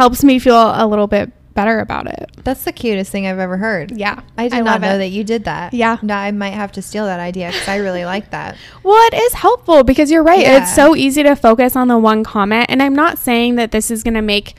helps 0.00 0.24
me 0.24 0.38
feel 0.38 0.56
a 0.56 0.86
little 0.86 1.06
bit 1.06 1.30
better 1.52 1.80
about 1.80 2.06
it 2.06 2.30
That's 2.44 2.64
the 2.64 2.72
cutest 2.72 3.10
thing 3.12 3.26
I've 3.26 3.38
ever 3.38 3.56
heard. 3.58 3.90
yeah 3.98 4.20
I 4.38 4.48
did 4.48 4.64
not 4.64 4.80
know 4.80 4.94
it. 4.94 4.98
that 4.98 5.08
you 5.08 5.24
did 5.24 5.44
that. 5.44 5.74
Yeah. 5.74 5.98
No, 6.00 6.14
I 6.14 6.30
might 6.30 6.54
have 6.54 6.72
to 6.72 6.82
steal 6.82 7.04
that 7.06 7.20
idea 7.20 7.48
because 7.48 7.68
I 7.68 7.76
really 7.76 8.04
like 8.04 8.30
that. 8.30 8.56
Well, 8.82 8.96
it 9.08 9.14
is 9.14 9.34
helpful 9.34 9.84
because 9.84 10.10
you're 10.10 10.22
right. 10.22 10.40
Yeah. 10.40 10.62
It's 10.62 10.74
so 10.74 10.96
easy 10.96 11.22
to 11.22 11.34
focus 11.36 11.76
on 11.76 11.88
the 11.88 11.98
one 11.98 12.24
comment, 12.24 12.66
and 12.70 12.82
I'm 12.82 12.94
not 12.94 13.18
saying 13.18 13.56
that 13.56 13.72
this 13.72 13.90
is 13.90 14.02
going 14.02 14.14
to 14.14 14.22
make 14.22 14.54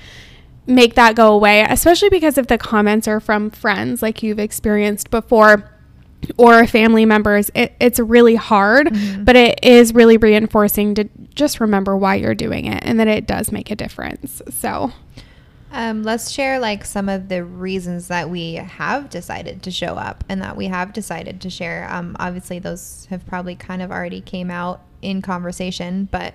make 0.67 0.93
that 0.95 1.15
go 1.15 1.33
away, 1.33 1.61
especially 1.67 2.09
because 2.09 2.37
if 2.37 2.45
the 2.47 2.57
comments 2.57 3.07
are 3.07 3.19
from 3.19 3.49
friends 3.49 4.01
like 4.03 4.21
you've 4.21 4.37
experienced 4.39 5.09
before 5.09 5.63
or 6.37 6.67
family 6.67 7.03
members, 7.05 7.49
it, 7.55 7.73
it's 7.79 7.99
really 7.99 8.35
hard, 8.35 8.87
Mhm. 8.87 9.25
but 9.25 9.35
it 9.35 9.59
is 9.63 9.91
really 9.95 10.17
reinforcing 10.17 10.93
to 10.95 11.09
just 11.33 11.59
remember 11.59 11.97
why 11.97 12.15
you're 12.15 12.35
doing 12.35 12.65
it 12.65 12.83
and 12.85 12.99
that 12.99 13.07
it 13.07 13.25
does 13.25 13.51
make 13.51 13.71
a 13.71 13.75
difference. 13.75 14.41
So, 14.51 14.91
Um, 15.71 16.03
let's 16.03 16.29
share 16.29 16.59
like 16.59 16.83
some 16.83 17.07
of 17.07 17.29
the 17.29 17.43
reasons 17.43 18.09
that 18.09 18.29
we 18.29 18.55
have 18.55 19.09
decided 19.09 19.63
to 19.63 19.71
show 19.71 19.95
up 19.95 20.23
and 20.27 20.41
that 20.41 20.57
we 20.57 20.67
have 20.67 20.91
decided 20.91 21.41
to 21.41 21.49
share. 21.49 21.87
Um, 21.89 22.15
obviously, 22.19 22.59
those 22.59 23.07
have 23.09 23.25
probably 23.25 23.55
kind 23.55 23.81
of 23.81 23.91
already 23.91 24.21
came 24.21 24.51
out 24.51 24.81
in 25.01 25.21
conversation, 25.21 26.09
but 26.11 26.33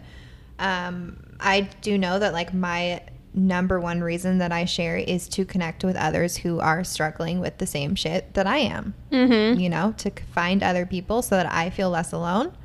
um, 0.59 1.22
I 1.39 1.62
do 1.82 1.99
know 1.99 2.18
that 2.18 2.32
like 2.32 2.55
my 2.55 3.03
number 3.34 3.78
one 3.78 4.01
reason 4.01 4.39
that 4.39 4.51
I 4.51 4.64
share 4.64 4.97
is 4.97 5.28
to 5.28 5.45
connect 5.45 5.84
with 5.84 5.95
others 5.95 6.39
who 6.39 6.59
are 6.59 6.82
struggling 6.82 7.39
with 7.39 7.59
the 7.59 7.66
same 7.66 7.95
shit 7.95 8.32
that 8.32 8.47
I 8.47 8.59
am. 8.59 8.95
mm-hmm. 9.12 9.61
You 9.61 9.68
know, 9.68 9.95
to 9.99 10.11
find 10.32 10.62
other 10.62 10.87
people 10.87 11.20
so 11.20 11.37
that 11.37 11.53
I 11.53 11.68
feel 11.68 11.91
less 11.91 12.12
alone, 12.12 12.57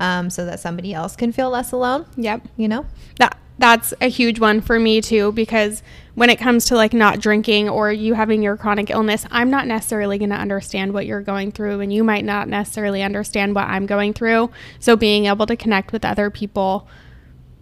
um, 0.00 0.28
so 0.30 0.44
that 0.46 0.58
somebody 0.58 0.92
else 0.92 1.14
can 1.14 1.30
feel 1.30 1.50
less 1.50 1.70
alone. 1.70 2.06
yep. 2.16 2.42
You 2.56 2.66
know. 2.66 2.86
that 3.20 3.38
that's 3.58 3.94
a 4.00 4.08
huge 4.08 4.38
one 4.38 4.60
for 4.60 4.78
me 4.78 5.00
too 5.00 5.32
because 5.32 5.82
when 6.14 6.30
it 6.30 6.38
comes 6.38 6.66
to 6.66 6.74
like 6.74 6.92
not 6.92 7.20
drinking 7.20 7.68
or 7.68 7.90
you 7.92 8.14
having 8.14 8.42
your 8.42 8.56
chronic 8.56 8.90
illness 8.90 9.26
i'm 9.30 9.50
not 9.50 9.66
necessarily 9.66 10.18
going 10.18 10.30
to 10.30 10.36
understand 10.36 10.92
what 10.92 11.06
you're 11.06 11.22
going 11.22 11.50
through 11.50 11.80
and 11.80 11.92
you 11.92 12.04
might 12.04 12.24
not 12.24 12.48
necessarily 12.48 13.02
understand 13.02 13.54
what 13.54 13.66
i'm 13.66 13.86
going 13.86 14.12
through. 14.12 14.50
So 14.78 14.96
being 14.96 15.26
able 15.26 15.46
to 15.46 15.56
connect 15.56 15.92
with 15.92 16.04
other 16.04 16.30
people 16.30 16.88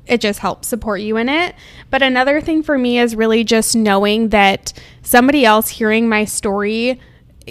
it 0.07 0.20
just 0.20 0.40
helps 0.40 0.68
support 0.68 1.01
you 1.01 1.16
in 1.16 1.28
it. 1.28 1.55
But 1.90 2.03
another 2.03 2.40
thing 2.40 2.62
for 2.62 2.76
me 2.76 2.99
is 2.99 3.16
really 3.16 3.45
just 3.45 3.74
knowing 3.74 4.28
that 4.30 4.72
somebody 5.03 5.45
else 5.45 5.68
hearing 5.68 6.09
my 6.09 6.24
story 6.24 7.01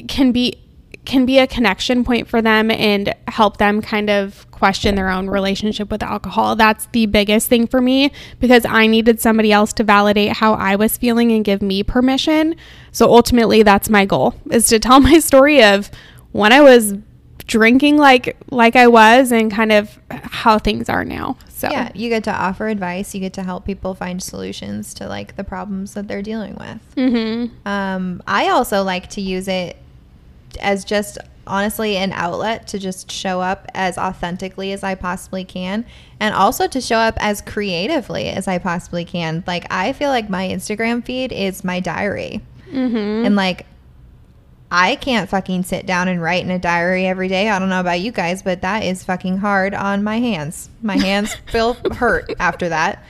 can 0.08 0.32
be 0.32 0.60
can 1.06 1.26
be 1.26 1.38
a 1.38 1.48
connection 1.48 2.04
point 2.04 2.28
for 2.28 2.42
them 2.42 2.72
and 2.72 3.14
help 3.28 3.58
them 3.58 3.82
kind 3.82 4.10
of 4.10 4.50
question 4.52 4.96
their 4.96 5.10
own 5.10 5.30
relationship 5.30 5.92
with 5.92 6.02
alcohol. 6.02 6.56
That's 6.56 6.88
the 6.94 7.06
biggest 7.08 7.50
thing 7.50 7.68
for 7.68 7.82
me 7.82 8.12
because 8.40 8.64
I 8.66 8.88
needed 8.88 9.20
somebody 9.20 9.52
else 9.52 9.74
to 9.74 9.84
validate 9.84 10.34
how 10.38 10.54
I 10.54 10.78
was 10.78 10.98
feeling 10.98 11.32
and 11.34 11.44
give 11.44 11.62
me 11.62 11.84
permission. 11.84 12.56
So 12.92 13.12
ultimately 13.12 13.64
that's 13.64 13.90
my 13.90 14.06
goal 14.06 14.36
is 14.50 14.68
to 14.68 14.80
tell 14.80 15.00
my 15.02 15.20
story 15.20 15.62
of 15.64 15.92
when 16.32 16.54
I 16.54 16.62
was 16.62 16.96
drinking 17.46 17.98
like 17.98 18.38
like 18.52 18.78
I 18.78 18.88
was 18.88 19.34
and 19.34 19.52
kind 19.52 19.74
of 19.74 20.00
how 20.10 20.58
things 20.58 20.88
are 20.88 21.04
now. 21.04 21.38
So 21.50 21.70
Yeah, 21.70 21.92
you 21.94 22.08
get 22.08 22.24
to 22.26 22.32
offer 22.32 22.68
advice. 22.68 23.14
You 23.14 23.20
get 23.20 23.34
to 23.34 23.44
help 23.44 23.66
people 23.66 23.94
find 23.96 24.24
solutions 24.24 24.94
to 24.96 25.08
like 25.08 25.36
the 25.36 25.44
problems 25.44 25.94
that 25.96 26.08
they're 26.08 26.22
dealing 26.22 26.56
with. 26.56 26.96
Mhm. 26.96 27.52
Um, 27.66 28.24
I 28.26 28.50
also 28.50 28.84
like 28.84 29.10
to 29.12 29.22
use 29.22 29.50
it 29.50 29.76
as 30.58 30.86
just 30.86 31.18
honestly 31.46 31.98
an 31.98 32.14
outlet 32.14 32.68
to 32.68 32.80
just 32.80 33.12
show 33.12 33.42
up 33.42 33.68
as 33.74 33.98
authentically 33.98 34.72
as 34.72 34.84
I 34.84 34.96
possibly 34.96 35.44
can 35.44 35.86
and 36.20 36.34
also 36.34 36.68
to 36.68 36.80
show 36.80 36.98
up 36.98 37.16
as 37.18 37.42
creatively 37.42 38.30
as 38.30 38.48
I 38.48 38.60
possibly 38.60 39.04
can. 39.04 39.44
Like 39.46 39.66
I 39.70 39.94
feel 39.94 40.10
like 40.10 40.30
my 40.30 40.48
Instagram 40.48 41.04
feed 41.04 41.32
is 41.32 41.64
my 41.64 41.80
diary. 41.80 42.42
Mhm. 42.72 43.26
And 43.26 43.36
like 43.36 43.66
I 44.72 44.96
can't 44.96 45.30
fucking 45.30 45.64
sit 45.64 45.86
down 45.86 46.08
and 46.08 46.20
write 46.20 46.44
in 46.44 46.50
a 46.50 46.58
diary 46.58 47.06
every 47.06 47.28
day. 47.28 47.48
I 47.48 47.60
don't 47.60 47.70
know 47.70 47.80
about 47.80 48.00
you 48.00 48.12
guys, 48.12 48.42
but 48.42 48.62
that 48.62 48.84
is 48.84 49.04
fucking 49.04 49.38
hard 49.38 49.76
on 49.76 50.04
my 50.04 50.18
hands. 50.20 50.70
My 50.82 50.98
hands 50.98 51.36
feel 51.52 51.76
hurt 51.94 52.34
after 52.40 52.70
that. 52.70 53.04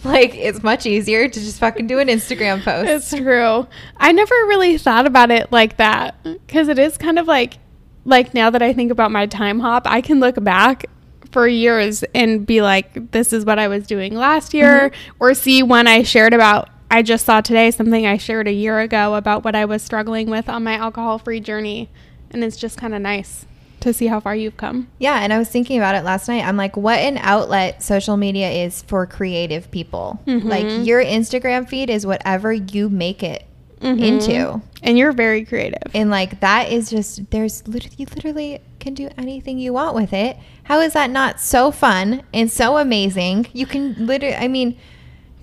Like 0.04 0.34
it's 0.34 0.62
much 0.62 0.86
easier 0.86 1.28
to 1.28 1.40
just 1.40 1.60
fucking 1.60 1.86
do 1.86 1.98
an 1.98 2.08
Instagram 2.08 2.62
post. 2.64 2.88
It's 2.88 3.10
true. 3.10 3.66
I 3.98 4.12
never 4.12 4.34
really 4.46 4.78
thought 4.78 5.06
about 5.06 5.30
it 5.30 5.52
like 5.52 5.76
that 5.76 6.16
because 6.24 6.68
it 6.68 6.78
is 6.78 6.96
kind 6.96 7.18
of 7.18 7.26
like, 7.26 7.58
like 8.06 8.32
now 8.32 8.48
that 8.48 8.62
I 8.62 8.72
think 8.72 8.90
about 8.90 9.10
my 9.10 9.26
Timehop, 9.26 9.82
I 9.84 10.00
can 10.00 10.18
look 10.18 10.42
back 10.42 10.86
for 11.32 11.46
years 11.46 12.02
and 12.14 12.46
be 12.46 12.62
like, 12.62 13.12
this 13.12 13.34
is 13.34 13.44
what 13.44 13.58
I 13.58 13.68
was 13.68 13.86
doing 13.86 14.14
last 14.14 14.54
year, 14.54 14.90
mm-hmm. 14.90 15.16
or 15.20 15.34
see 15.34 15.62
when 15.62 15.86
I 15.86 16.02
shared 16.02 16.32
about. 16.32 16.70
I 16.90 17.02
just 17.02 17.24
saw 17.24 17.40
today 17.40 17.70
something 17.70 18.06
I 18.06 18.16
shared 18.16 18.48
a 18.48 18.52
year 18.52 18.80
ago 18.80 19.14
about 19.14 19.44
what 19.44 19.54
I 19.54 19.64
was 19.66 19.82
struggling 19.82 20.28
with 20.28 20.48
on 20.48 20.64
my 20.64 20.74
alcohol 20.74 21.18
free 21.18 21.40
journey. 21.40 21.88
and 22.30 22.42
it's 22.42 22.56
just 22.56 22.78
kind 22.78 22.94
of 22.94 23.02
nice 23.02 23.44
to 23.80 23.92
see 23.92 24.06
how 24.06 24.20
far 24.20 24.34
you've 24.36 24.56
come. 24.56 24.88
Yeah, 24.98 25.20
and 25.22 25.32
I 25.32 25.38
was 25.38 25.48
thinking 25.48 25.78
about 25.78 25.94
it 25.94 26.04
last 26.04 26.28
night. 26.28 26.44
I'm 26.46 26.56
like, 26.56 26.76
what 26.76 26.98
an 26.98 27.18
outlet 27.18 27.82
social 27.82 28.16
media 28.16 28.50
is 28.50 28.82
for 28.82 29.06
creative 29.06 29.70
people. 29.70 30.20
Mhm. 30.26 30.44
Like 30.44 30.86
your 30.86 31.02
Instagram 31.04 31.68
feed 31.68 31.90
is 31.90 32.06
whatever 32.06 32.52
you 32.52 32.88
make 32.88 33.22
it 33.22 33.44
Mhm. 33.80 34.00
into. 34.02 34.62
And 34.82 34.98
you're 34.98 35.12
very 35.12 35.44
creative. 35.44 35.82
And 35.94 36.10
like 36.10 36.40
that 36.40 36.70
is 36.70 36.90
just 36.90 37.30
there's 37.30 37.66
literally 37.66 37.94
you 37.98 38.06
literally 38.14 38.58
can 38.78 38.94
do 38.94 39.08
anything 39.18 39.58
you 39.58 39.72
want 39.72 39.94
with 39.94 40.12
it. 40.12 40.36
How 40.64 40.80
is 40.80 40.92
that 40.92 41.10
not 41.10 41.40
so 41.40 41.70
fun 41.70 42.22
and 42.32 42.50
so 42.50 42.76
amazing? 42.78 43.46
You 43.52 43.66
can 43.66 43.94
literally 43.98 44.36
I 44.36 44.48
mean, 44.48 44.76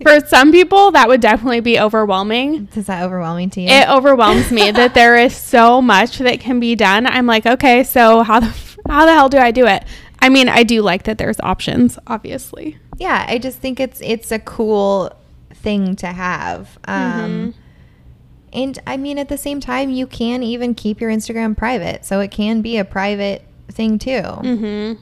For 0.01 0.19
some 0.27 0.51
people, 0.51 0.91
that 0.91 1.07
would 1.07 1.21
definitely 1.21 1.59
be 1.59 1.79
overwhelming. 1.79 2.69
is 2.75 2.85
that 2.85 3.03
overwhelming 3.03 3.49
to 3.51 3.61
you? 3.61 3.67
It 3.69 3.89
overwhelms 3.89 4.51
me 4.51 4.71
that 4.71 4.93
there 4.93 5.15
is 5.17 5.35
so 5.35 5.81
much 5.81 6.19
that 6.19 6.39
can 6.39 6.59
be 6.59 6.75
done. 6.75 7.07
I'm 7.07 7.25
like, 7.25 7.45
okay, 7.45 7.83
so 7.83 8.21
how 8.23 8.39
the 8.39 8.53
how 8.89 9.05
the 9.05 9.13
hell 9.13 9.29
do 9.29 9.37
I 9.37 9.51
do 9.51 9.65
it? 9.65 9.83
I 10.19 10.29
mean, 10.29 10.49
I 10.49 10.63
do 10.63 10.81
like 10.81 11.03
that 11.03 11.17
there's 11.17 11.39
options, 11.41 11.97
obviously. 12.07 12.77
yeah, 12.97 13.25
I 13.27 13.37
just 13.37 13.59
think 13.59 13.79
it's 13.79 13.99
it's 14.01 14.31
a 14.31 14.39
cool 14.39 15.11
thing 15.53 15.95
to 15.97 16.07
have. 16.07 16.77
Um 16.85 16.93
Mhm. 16.93 17.53
And 18.53 18.79
I 18.87 18.97
mean, 18.97 19.17
at 19.19 19.27
the 19.29 19.37
same 19.37 19.59
time, 19.59 19.89
you 19.89 20.07
can 20.07 20.41
even 20.41 20.73
keep 20.73 21.01
your 21.01 21.11
Instagram 21.11 21.55
private. 21.55 22.05
So 22.05 22.21
it 22.21 22.31
can 22.31 22.61
be 22.61 22.77
a 22.77 22.85
private 22.85 23.43
thing 23.69 23.99
too. 23.99 24.21
mm-hmm. 24.21 24.93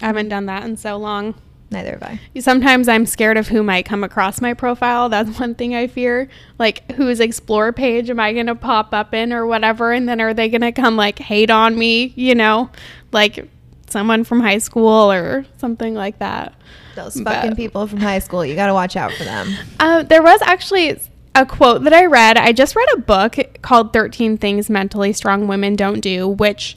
I 0.00 0.06
haven't 0.06 0.28
done 0.28 0.46
that 0.46 0.64
in 0.64 0.76
so 0.76 0.96
long. 0.96 1.34
Neither 1.70 1.92
have 1.92 2.02
I. 2.02 2.20
Sometimes 2.40 2.88
I'm 2.88 3.04
scared 3.06 3.36
of 3.36 3.48
who 3.48 3.62
might 3.62 3.84
come 3.84 4.04
across 4.04 4.40
my 4.40 4.54
profile. 4.54 5.08
That's 5.08 5.38
one 5.40 5.54
thing 5.54 5.74
I 5.74 5.86
fear. 5.88 6.28
Like, 6.58 6.92
whose 6.92 7.18
explore 7.20 7.72
page 7.72 8.10
am 8.10 8.20
I 8.20 8.32
going 8.32 8.46
to 8.46 8.54
pop 8.54 8.92
up 8.94 9.12
in 9.12 9.32
or 9.32 9.44
whatever? 9.46 9.90
And 9.92 10.08
then 10.08 10.20
are 10.20 10.32
they 10.34 10.48
going 10.48 10.60
to 10.60 10.72
come 10.72 10.96
like 10.96 11.18
hate 11.18 11.50
on 11.50 11.76
me, 11.76 12.12
you 12.16 12.34
know? 12.34 12.70
Like 13.12 13.48
someone 13.88 14.24
from 14.24 14.40
high 14.40 14.58
school 14.58 15.10
or 15.10 15.46
something 15.58 15.94
like 15.94 16.18
that. 16.20 16.54
Those 16.94 17.20
fucking 17.20 17.50
But- 17.50 17.56
people 17.56 17.86
from 17.88 17.98
high 18.00 18.20
school, 18.20 18.44
you 18.44 18.54
got 18.54 18.66
to 18.68 18.74
watch 18.74 18.94
out 18.94 19.12
for 19.12 19.24
them. 19.24 19.52
Uh, 19.80 20.02
there 20.04 20.22
was 20.22 20.40
actually 20.42 20.96
a 21.34 21.44
quote 21.44 21.82
that 21.82 21.92
I 21.92 22.04
read. 22.06 22.36
I 22.36 22.52
just 22.52 22.76
read 22.76 22.88
a 22.94 22.98
book 22.98 23.36
called 23.62 23.92
13 23.92 24.38
Things 24.38 24.70
Mentally 24.70 25.12
Strong 25.12 25.48
Women 25.48 25.74
Don't 25.74 25.98
Do, 26.00 26.28
which 26.28 26.76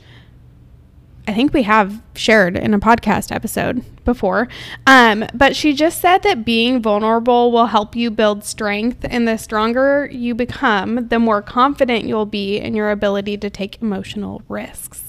I 1.28 1.34
think 1.34 1.54
we 1.54 1.64
have 1.64 2.02
shared 2.16 2.56
in 2.56 2.74
a 2.74 2.80
podcast 2.80 3.36
episode 3.36 3.84
before. 4.06 4.48
Um, 4.86 5.26
but 5.34 5.56
she 5.58 5.74
just 5.74 6.00
said 6.00 6.24
that 6.24 6.46
being 6.46 6.82
vulnerable 6.82 7.52
will 7.52 7.66
help 7.66 7.96
you 7.98 8.10
build 8.10 8.46
strength, 8.46 9.06
and 9.10 9.28
the 9.28 9.38
stronger 9.38 10.08
you 10.12 10.34
become, 10.34 11.10
the 11.10 11.20
more 11.20 11.42
confident 11.42 12.06
you'll 12.06 12.26
be 12.26 12.58
in 12.58 12.74
your 12.76 12.92
ability 12.92 13.38
to 13.40 13.50
take 13.50 13.82
emotional 13.82 14.42
risks 14.48 15.04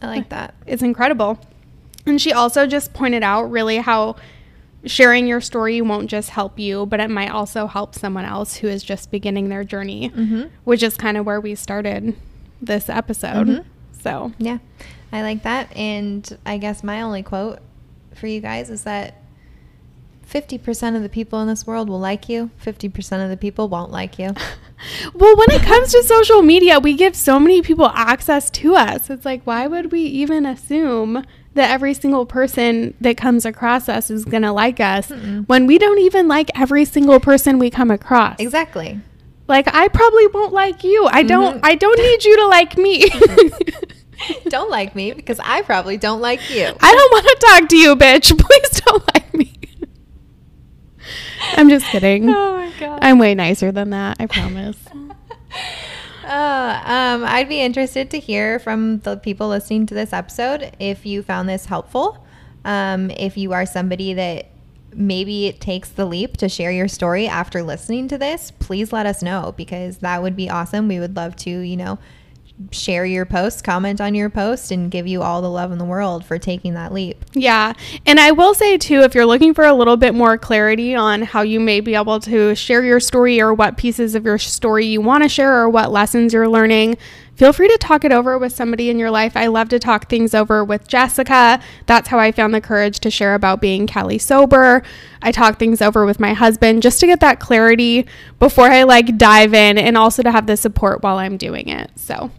I 0.00 0.06
like 0.06 0.28
that. 0.30 0.54
it's 0.66 0.82
incredible. 0.82 1.38
And 2.06 2.20
she 2.20 2.32
also 2.32 2.66
just 2.66 2.92
pointed 2.94 3.22
out 3.22 3.50
really 3.50 3.78
how 3.78 4.16
sharing 4.86 5.26
your 5.26 5.40
story 5.42 5.82
won't 5.82 6.08
just 6.08 6.30
help 6.30 6.58
you, 6.58 6.86
but 6.86 7.00
it 7.00 7.10
might 7.10 7.30
also 7.30 7.66
help 7.66 7.94
someone 7.94 8.24
else 8.24 8.54
who 8.56 8.68
is 8.68 8.82
just 8.82 9.10
beginning 9.10 9.48
their 9.50 9.64
journey, 9.64 10.10
Mm-hmm. 10.10 10.44
which 10.64 10.82
is 10.82 10.96
kind 10.96 11.16
of 11.18 11.26
where 11.26 11.40
we 11.40 11.54
started 11.56 12.14
this 12.62 12.88
episode. 12.88 13.46
Mhm. 13.48 13.64
So, 14.00 14.32
Yeah, 14.38 14.58
I 15.12 15.22
like 15.22 15.42
that. 15.42 15.74
And 15.76 16.38
I 16.46 16.58
guess 16.58 16.82
my 16.84 17.02
only 17.02 17.22
quote 17.22 17.58
for 18.14 18.26
you 18.26 18.40
guys 18.40 18.70
is 18.70 18.84
that 18.84 19.16
50% 20.28 20.94
of 20.96 21.02
the 21.02 21.08
people 21.08 21.40
in 21.40 21.48
this 21.48 21.66
world 21.66 21.88
will 21.88 21.98
like 21.98 22.28
you, 22.28 22.50
50% 22.64 23.24
of 23.24 23.30
the 23.30 23.36
people 23.36 23.68
won't 23.68 23.90
like 23.90 24.18
you. 24.18 24.26
well, 25.14 25.36
when 25.36 25.50
it 25.50 25.62
comes 25.62 25.90
to 25.92 26.02
social 26.04 26.42
media, 26.42 26.78
we 26.78 26.94
give 26.94 27.16
so 27.16 27.40
many 27.40 27.62
people 27.62 27.86
access 27.86 28.48
to 28.50 28.76
us. 28.76 29.10
It's 29.10 29.24
like, 29.24 29.42
why 29.44 29.66
would 29.66 29.90
we 29.90 30.02
even 30.02 30.46
assume 30.46 31.24
that 31.54 31.70
every 31.70 31.94
single 31.94 32.26
person 32.26 32.94
that 33.00 33.16
comes 33.16 33.44
across 33.44 33.88
us 33.88 34.08
is 34.08 34.24
going 34.24 34.42
to 34.44 34.52
like 34.52 34.78
us 34.78 35.08
Mm-mm. 35.08 35.48
when 35.48 35.66
we 35.66 35.78
don't 35.78 35.98
even 35.98 36.28
like 36.28 36.48
every 36.54 36.84
single 36.84 37.18
person 37.18 37.58
we 37.58 37.68
come 37.68 37.90
across? 37.90 38.36
Exactly. 38.38 39.00
Like 39.48 39.66
I 39.74 39.88
probably 39.88 40.28
won't 40.28 40.52
like 40.52 40.84
you. 40.84 41.08
I 41.10 41.24
don't 41.24 41.56
Mhm. 41.56 41.60
I 41.64 41.74
don't 41.74 41.98
need 41.98 42.24
you 42.24 42.36
to 42.36 42.46
like 42.46 42.78
me. 42.78 43.08
don't 44.48 44.70
like 44.70 44.94
me 44.94 45.12
because 45.12 45.38
I 45.40 45.62
probably 45.62 45.96
don't 45.96 46.20
like 46.20 46.50
you. 46.50 46.66
I 46.80 46.94
don't 46.94 47.12
want 47.12 47.26
to 47.26 47.46
talk 47.46 47.68
to 47.68 47.76
you, 47.76 47.96
bitch. 47.96 48.38
Please 48.38 48.80
don't 48.80 49.14
like 49.14 49.34
me. 49.34 49.52
I'm 51.56 51.68
just 51.68 51.86
kidding. 51.86 52.28
Oh 52.28 52.56
my 52.56 52.72
god. 52.78 53.00
I'm 53.02 53.18
way 53.18 53.34
nicer 53.34 53.72
than 53.72 53.90
that, 53.90 54.16
I 54.20 54.26
promise. 54.26 54.76
Uh, 56.22 56.80
um, 56.84 57.24
I'd 57.24 57.48
be 57.48 57.60
interested 57.60 58.12
to 58.12 58.20
hear 58.20 58.60
from 58.60 59.00
the 59.00 59.16
people 59.16 59.48
listening 59.48 59.86
to 59.86 59.94
this 59.94 60.12
episode 60.12 60.70
if 60.78 61.04
you 61.04 61.24
found 61.24 61.48
this 61.48 61.64
helpful. 61.64 62.24
Um, 62.64 63.10
if 63.10 63.36
you 63.36 63.52
are 63.52 63.66
somebody 63.66 64.14
that 64.14 64.46
maybe 64.94 65.46
it 65.46 65.60
takes 65.60 65.88
the 65.88 66.04
leap 66.04 66.36
to 66.36 66.48
share 66.48 66.70
your 66.70 66.86
story 66.86 67.26
after 67.26 67.64
listening 67.64 68.06
to 68.08 68.18
this, 68.18 68.52
please 68.52 68.92
let 68.92 69.06
us 69.06 69.24
know 69.24 69.54
because 69.56 69.98
that 69.98 70.22
would 70.22 70.36
be 70.36 70.48
awesome. 70.48 70.86
We 70.86 71.00
would 71.00 71.16
love 71.16 71.34
to, 71.36 71.50
you 71.50 71.76
know, 71.76 71.98
share 72.70 73.04
your 73.04 73.24
post, 73.24 73.64
comment 73.64 74.00
on 74.00 74.14
your 74.14 74.30
post, 74.30 74.70
and 74.70 74.90
give 74.90 75.06
you 75.06 75.22
all 75.22 75.42
the 75.42 75.50
love 75.50 75.72
in 75.72 75.78
the 75.78 75.84
world 75.84 76.24
for 76.24 76.38
taking 76.38 76.74
that 76.74 76.92
leap. 76.92 77.24
Yeah. 77.32 77.72
And 78.06 78.20
I 78.20 78.32
will 78.32 78.54
say 78.54 78.76
too, 78.76 79.00
if 79.00 79.14
you're 79.14 79.26
looking 79.26 79.54
for 79.54 79.64
a 79.64 79.74
little 79.74 79.96
bit 79.96 80.14
more 80.14 80.36
clarity 80.36 80.94
on 80.94 81.22
how 81.22 81.42
you 81.42 81.60
may 81.60 81.80
be 81.80 81.94
able 81.94 82.20
to 82.20 82.54
share 82.54 82.84
your 82.84 83.00
story 83.00 83.40
or 83.40 83.54
what 83.54 83.76
pieces 83.76 84.14
of 84.14 84.24
your 84.24 84.38
story 84.38 84.86
you 84.86 85.00
want 85.00 85.22
to 85.22 85.28
share 85.28 85.60
or 85.60 85.68
what 85.68 85.90
lessons 85.90 86.32
you're 86.32 86.48
learning, 86.48 86.96
feel 87.40 87.54
free 87.54 87.68
to 87.68 87.78
talk 87.78 88.04
it 88.04 88.12
over 88.12 88.36
with 88.36 88.52
somebody 88.52 88.90
in 88.90 88.98
your 88.98 89.10
life. 89.10 89.34
I 89.34 89.46
love 89.46 89.70
to 89.70 89.78
talk 89.78 90.10
things 90.10 90.34
over 90.34 90.62
with 90.62 90.86
Jessica. 90.86 91.58
That's 91.86 92.08
how 92.08 92.18
I 92.18 92.32
found 92.32 92.52
the 92.52 92.60
courage 92.60 93.00
to 93.00 93.10
share 93.10 93.34
about 93.34 93.62
being 93.62 93.86
Cali 93.86 94.18
sober. 94.18 94.82
I 95.22 95.32
talk 95.32 95.58
things 95.58 95.80
over 95.80 96.04
with 96.04 96.20
my 96.20 96.34
husband 96.34 96.82
just 96.82 97.00
to 97.00 97.06
get 97.06 97.20
that 97.20 97.40
clarity 97.40 98.06
before 98.38 98.66
I 98.66 98.82
like 98.82 99.16
dive 99.16 99.54
in 99.54 99.78
and 99.78 99.96
also 99.96 100.22
to 100.22 100.30
have 100.30 100.46
the 100.46 100.56
support 100.58 101.02
while 101.02 101.16
I'm 101.16 101.38
doing 101.38 101.68
it. 101.68 101.90
So, 101.96 102.30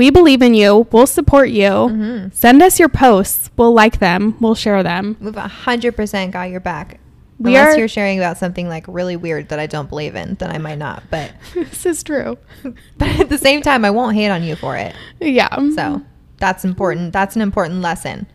we 0.00 0.08
believe 0.08 0.40
in 0.40 0.54
you. 0.54 0.86
We'll 0.92 1.06
support 1.06 1.50
you. 1.50 1.68
Mhm. 1.70 2.34
Send 2.34 2.62
us 2.62 2.78
your 2.80 2.88
posts. 2.88 3.50
We'll 3.58 3.74
like 3.74 3.98
them. 3.98 4.34
We'll 4.40 4.54
share 4.54 4.82
them. 4.82 5.18
We've 5.20 5.36
a 5.36 5.46
hundred 5.66 5.94
percent 5.94 6.32
got 6.32 6.48
your 6.48 6.60
back. 6.60 6.98
We 7.38 7.54
Unless 7.54 7.74
are- 7.74 7.78
you're 7.80 7.88
sharing 7.88 8.18
about 8.18 8.38
something 8.38 8.66
like 8.66 8.84
really 8.88 9.16
weird 9.16 9.50
that 9.50 9.58
I 9.58 9.66
don't 9.66 9.90
believe 9.90 10.14
in, 10.16 10.36
then 10.36 10.50
I 10.50 10.56
might 10.56 10.78
not. 10.78 11.02
But 11.10 11.32
this 11.54 11.84
is 11.84 12.02
true. 12.02 12.38
but 12.98 13.08
at 13.20 13.28
the 13.28 13.36
same 13.36 13.60
time, 13.60 13.84
I 13.84 13.90
won't 13.90 14.14
hate 14.16 14.30
on 14.30 14.42
you 14.42 14.56
for 14.56 14.74
it. 14.76 14.94
Yeah. 15.20 15.54
So 15.74 16.00
that's 16.38 16.64
important. 16.64 17.12
That's 17.12 17.36
an 17.36 17.42
important 17.42 17.82
lesson. 17.82 18.26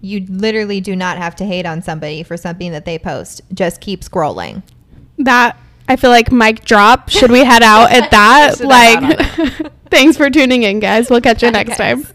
You 0.00 0.26
literally 0.28 0.80
do 0.80 0.96
not 0.96 1.16
have 1.18 1.36
to 1.36 1.44
hate 1.44 1.66
on 1.66 1.80
somebody 1.82 2.24
for 2.24 2.36
something 2.36 2.72
that 2.72 2.84
they 2.84 2.98
post. 2.98 3.40
Just 3.54 3.80
keep 3.80 4.00
scrolling. 4.02 4.62
that 5.18 5.56
I 5.88 5.96
feel 5.96 6.10
like 6.10 6.30
mic 6.30 6.64
drop. 6.64 7.08
Should 7.08 7.30
we 7.30 7.44
head 7.44 7.62
out 7.62 7.90
at 7.90 8.10
that? 8.10 8.60
Like, 8.60 9.72
thanks 9.90 10.16
for 10.16 10.30
tuning 10.30 10.62
in, 10.62 10.80
guys. 10.80 11.10
We'll 11.10 11.20
catch 11.22 11.42
you 11.42 11.50
next 11.60 11.76
time. 11.76 12.06